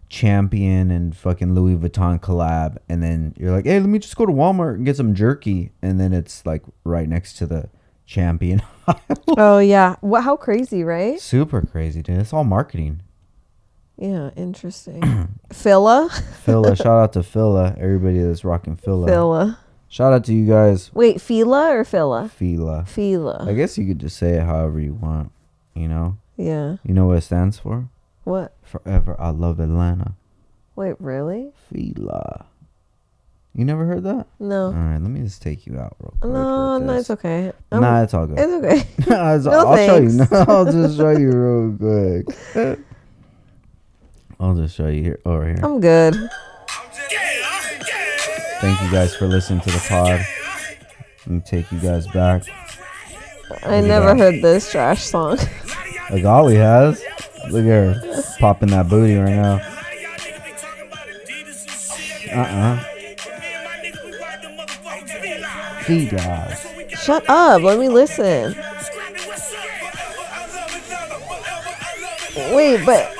Champion 0.08 0.90
and 0.90 1.16
fucking 1.16 1.54
Louis 1.54 1.76
Vuitton 1.76 2.20
collab. 2.20 2.78
And 2.88 3.02
then 3.02 3.34
you're 3.36 3.50
like, 3.50 3.64
hey, 3.64 3.80
let 3.80 3.88
me 3.88 3.98
just 3.98 4.16
go 4.16 4.26
to 4.26 4.32
Walmart 4.32 4.74
and 4.74 4.84
get 4.86 4.96
some 4.96 5.14
jerky. 5.14 5.72
And 5.82 5.98
then 5.98 6.12
it's 6.12 6.44
like 6.46 6.62
right 6.84 7.08
next 7.08 7.34
to 7.38 7.46
the 7.46 7.68
Champion. 8.06 8.62
Oh 9.38 9.60
yeah. 9.60 9.96
What? 10.02 10.24
How 10.24 10.36
crazy, 10.36 10.84
right? 10.84 11.18
Super 11.18 11.62
crazy, 11.62 12.02
dude. 12.02 12.18
It's 12.20 12.34
all 12.34 12.44
marketing. 12.44 13.00
Yeah, 13.96 14.30
interesting. 14.36 15.28
Phila, 15.52 16.10
Phila, 16.44 16.76
shout 16.76 16.86
out 16.86 17.12
to 17.14 17.22
Phila, 17.22 17.74
everybody 17.78 18.20
that's 18.20 18.44
rocking 18.44 18.76
Phila. 18.76 19.06
Phila. 19.06 19.58
Shout 19.88 20.12
out 20.12 20.24
to 20.24 20.34
you 20.34 20.46
guys, 20.46 20.92
Wait, 20.92 21.20
Fila 21.20 21.70
or 21.70 21.84
Phila? 21.84 22.28
Phila. 22.28 22.84
Phila. 22.84 23.46
I 23.48 23.54
guess 23.54 23.78
you 23.78 23.86
could 23.86 24.00
just 24.00 24.16
say 24.16 24.34
it 24.34 24.42
however 24.42 24.80
you 24.80 24.94
want, 24.94 25.30
you 25.74 25.86
know? 25.86 26.18
Yeah. 26.36 26.76
You 26.84 26.94
know 26.94 27.06
what 27.06 27.18
it 27.18 27.22
stands 27.22 27.58
for? 27.60 27.88
What? 28.24 28.54
Forever 28.62 29.16
I 29.20 29.30
love 29.30 29.60
Atlanta. 29.60 30.14
Wait, 30.76 30.96
really? 30.98 31.52
Fila. 31.72 32.46
You 33.54 33.64
never 33.64 33.84
heard 33.84 34.02
that? 34.02 34.26
No. 34.40 34.66
All 34.66 34.72
right, 34.72 34.98
let 35.00 35.10
me 35.10 35.20
just 35.20 35.40
take 35.40 35.64
you 35.66 35.78
out 35.78 35.94
real 36.00 36.14
quick. 36.20 36.32
no, 36.32 36.78
no, 36.78 36.92
it's 36.94 37.10
okay. 37.10 37.52
I'm- 37.70 37.80
Nah, 37.82 38.02
it's 38.02 38.12
all 38.12 38.26
good. 38.26 38.38
It's 38.38 38.52
okay. 38.52 38.78
It's- 38.98 39.44
No, 39.44 39.52
I'll 39.68 39.76
show 39.76 39.98
you. 39.98 40.10
thanks. 40.24 40.32
I'll 40.48 40.64
just 40.64 40.96
show 40.96 41.10
you 41.10 41.30
real 41.32 41.76
quick. 41.76 42.78
I'll 44.40 44.54
just 44.56 44.74
show 44.74 44.88
you 44.88 45.02
here 45.02 45.20
over 45.24 45.46
here. 45.46 45.60
I'm 45.62 45.80
good. 45.80 46.16
Thank 48.60 48.80
you 48.82 48.90
guys 48.90 49.14
for 49.14 49.26
listening 49.28 49.60
to 49.60 49.70
the 49.70 49.84
pod. 49.88 50.20
Let 51.26 51.28
me 51.28 51.40
take 51.40 51.70
you 51.70 51.78
guys 51.78 52.06
back. 52.08 52.42
I 53.62 53.80
never 53.80 54.16
heard 54.16 54.42
this 54.42 54.70
trash 54.72 55.04
song. 55.04 55.38
Like 56.10 56.24
Ollie 56.24 56.56
has. 56.56 57.02
Look 57.50 57.64
at 57.66 57.96
her 57.96 58.22
popping 58.38 58.70
that 58.70 58.88
booty 58.88 59.14
right 59.16 59.34
now. 59.34 59.60
Uh-uh. 62.32 62.84
Fila. 65.84 66.56
Shut 67.02 67.28
up. 67.28 67.62
Let 67.62 67.78
me 67.78 67.88
listen. 67.88 68.54
Wait, 72.54 72.84
but 72.84 73.14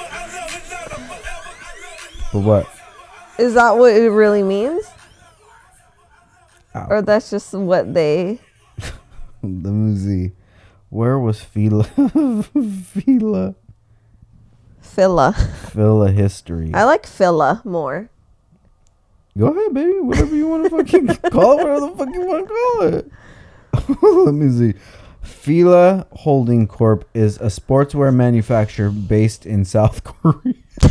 But 2.32 2.40
what? 2.40 2.68
is 3.38 3.54
that 3.54 3.76
what 3.76 3.92
it 3.94 4.10
really 4.10 4.42
means? 4.42 4.84
Or 6.74 7.02
that's 7.02 7.30
just 7.30 7.52
what 7.54 7.94
they. 7.94 8.40
Let 9.42 9.72
me 9.72 9.96
see. 9.96 10.32
Where 10.88 11.18
was 11.20 11.40
Fila? 11.40 11.84
Fila. 12.44 13.54
Fila. 14.84 15.32
Fila 15.72 16.10
history. 16.12 16.70
I 16.74 16.84
like 16.84 17.06
Fila 17.06 17.62
more. 17.64 18.10
Go 19.36 19.48
ahead, 19.48 19.74
baby. 19.74 19.98
Whatever 20.00 20.36
you 20.36 20.46
want 20.46 20.62
to 20.64 20.70
fucking 20.70 21.06
call 21.30 21.58
it, 21.58 21.64
whatever 21.64 21.80
the 21.80 21.88
fuck 21.96 22.14
you 22.14 22.24
want 22.24 22.48
to 22.48 22.54
call 22.54 22.82
it. 22.82 23.10
Let 24.26 24.34
me 24.34 24.48
see. 24.72 24.78
Fila 25.22 26.06
Holding 26.12 26.68
Corp 26.68 27.08
is 27.14 27.38
a 27.38 27.46
sportswear 27.46 28.14
manufacturer 28.14 28.90
based 28.90 29.44
in 29.46 29.64
South 29.64 30.04
Korea. 30.04 30.54
so 30.80 30.88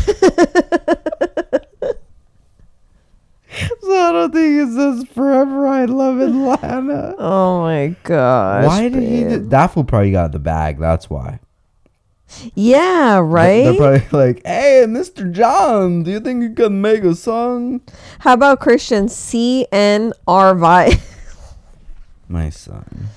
I 3.91 4.11
don't 4.11 4.31
think 4.33 4.69
it 4.69 4.73
says 4.73 5.05
forever 5.13 5.67
I 5.67 5.85
love 5.85 6.19
Atlanta. 6.19 7.15
Oh 7.17 7.61
my 7.61 7.95
gosh. 8.03 8.65
why 8.65 8.89
did 8.89 9.03
he? 9.03 9.23
Do, 9.23 9.39
that 9.49 9.67
fool 9.67 9.83
probably 9.83 10.11
got 10.11 10.31
the 10.31 10.39
bag. 10.39 10.79
That's 10.79 11.09
why. 11.09 11.39
Yeah, 12.55 13.19
right? 13.19 13.63
They're 13.63 14.01
probably 14.01 14.07
like, 14.33 14.45
"Hey, 14.45 14.83
Mr. 14.87 15.31
John, 15.31 16.03
do 16.03 16.11
you 16.11 16.19
think 16.19 16.41
you 16.41 16.51
can 16.53 16.81
make 16.81 17.03
a 17.03 17.15
song?" 17.15 17.81
How 18.19 18.33
about 18.33 18.59
Christian 18.59 19.07
C 19.09 19.67
N 19.71 20.13
R 20.27 20.55
V? 20.55 20.97
My 22.27 22.49
son. 22.49 23.07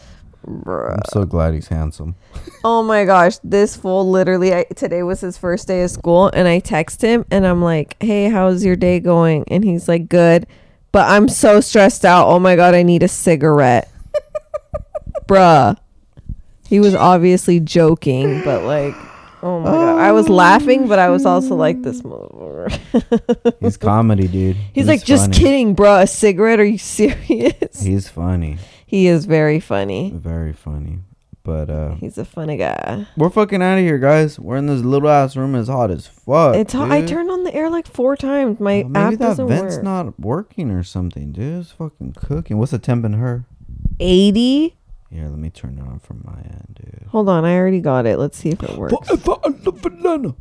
Bruh. 0.47 0.93
I'm 0.95 1.03
so 1.13 1.25
glad 1.25 1.55
he's 1.55 1.69
handsome. 1.69 2.15
Oh 2.65 2.83
my 2.83 3.05
gosh, 3.05 3.39
this 3.45 3.77
fool 3.77 4.11
literally 4.11 4.53
I, 4.53 4.65
today 4.65 5.05
was 5.05 5.21
his 5.21 5.39
first 5.39 5.69
day 5.69 5.83
of 5.83 5.91
school 5.91 6.31
and 6.35 6.49
I 6.49 6.59
text 6.59 7.01
him 7.01 7.25
and 7.31 7.47
I'm 7.47 7.63
like, 7.63 7.97
"Hey, 8.03 8.29
how's 8.29 8.65
your 8.65 8.75
day 8.75 8.99
going?" 8.99 9.45
And 9.47 9.63
he's 9.63 9.87
like, 9.87 10.09
"Good." 10.09 10.49
But 10.91 11.09
I'm 11.09 11.29
so 11.29 11.61
stressed 11.61 12.05
out. 12.05 12.27
Oh 12.27 12.41
my 12.41 12.57
god, 12.57 12.75
I 12.75 12.83
need 12.83 13.05
a 13.05 13.09
cigarette. 13.09 13.89
Bruh. 15.29 15.77
He 16.69 16.81
was 16.81 16.95
obviously 16.97 17.61
joking, 17.61 18.43
but 18.43 18.65
like 18.65 18.95
Oh 19.47 19.61
my 19.61 19.71
god. 19.71 19.99
I 19.99 20.13
was 20.13 20.29
laughing, 20.29 20.89
but 20.89 20.99
I 20.99 21.09
was 21.09 21.25
also 21.25 21.55
like 21.55 21.83
this 21.83 22.03
motherfucker. 22.03 23.57
He's 23.61 23.77
comedy, 23.77 24.27
dude. 24.29 24.57
He's, 24.73 24.89
like, 24.89 25.05
just 25.05 25.27
funny. 25.27 25.39
kidding, 25.39 25.77
bruh. 25.77 26.03
A 26.03 26.07
cigarette? 26.07 26.59
Are 26.61 26.65
you 26.65 26.79
serious? 26.99 27.81
He's 27.81 28.09
funny, 28.09 28.59
he 28.87 29.07
is 29.07 29.25
very 29.27 29.61
funny. 29.61 30.11
very 30.15 30.53
funny. 30.53 30.99
But 31.45 31.71
uh, 31.71 31.95
He's 31.95 32.19
a 32.19 32.25
funny 32.25 32.57
guy. 32.57 33.07
we're 33.17 33.31
fucking 33.31 33.63
out 33.63 33.79
of 33.79 33.85
here, 33.85 33.99
guys. 34.01 34.37
We're 34.37 34.57
in 34.57 34.67
this 34.67 34.81
little 34.81 35.09
ass 35.09 35.37
room. 35.37 35.55
It's 35.55 35.69
hot 35.69 35.93
as 35.93 36.05
fuck. 36.09 36.57
It's 36.57 36.73
hot. 36.73 36.91
I 36.91 37.01
dude. 37.03 37.09
turned 37.11 37.31
on 37.31 37.45
the 37.45 37.55
air 37.55 37.71
like 37.71 37.87
four 37.87 38.17
times. 38.17 38.59
My 38.59 38.83
Oh, 38.83 38.89
maybe 38.89 38.99
app 38.99 39.11
that 39.13 39.19
doesn't 39.21 39.47
vent's 39.47 39.77
work. 39.77 39.85
not 39.85 40.19
working 40.19 40.73
or 40.73 40.83
something, 40.83 41.31
dude. 41.31 41.61
It's 41.61 41.71
fucking 41.71 42.15
cooking. 42.15 42.59
What's 42.59 42.73
the 42.73 42.81
temp 42.81 43.05
in 43.05 43.13
her? 43.13 43.45
80. 44.01 44.77
Here, 45.11 45.29
let 45.29 45.39
me 45.39 45.51
turn 45.51 45.79
it 45.79 45.83
on 45.83 46.01
from 46.01 46.23
my 46.25 46.39
end, 46.41 46.81
dude. 46.83 47.09
Hold 47.11 47.29
on, 47.29 47.45
I 47.45 47.57
already 47.57 47.81
got 47.81 48.07
it. 48.07 48.19
Let's 48.19 48.37
see 48.37 48.51
if 48.51 48.63
it 48.63 48.77
works. 48.77 48.93
Forever 49.09 49.41
I 49.45 49.49
love 49.49 50.35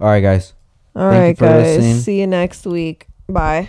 All 0.00 0.08
right, 0.08 0.20
guys. 0.20 0.54
All 0.96 1.10
Thank 1.10 1.40
you 1.40 1.46
right, 1.46 1.56
for 1.56 1.62
guys. 1.62 1.76
listening. 1.76 1.96
See 2.00 2.20
you 2.20 2.26
next 2.26 2.66
week. 2.66 3.06
Bye. 3.28 3.68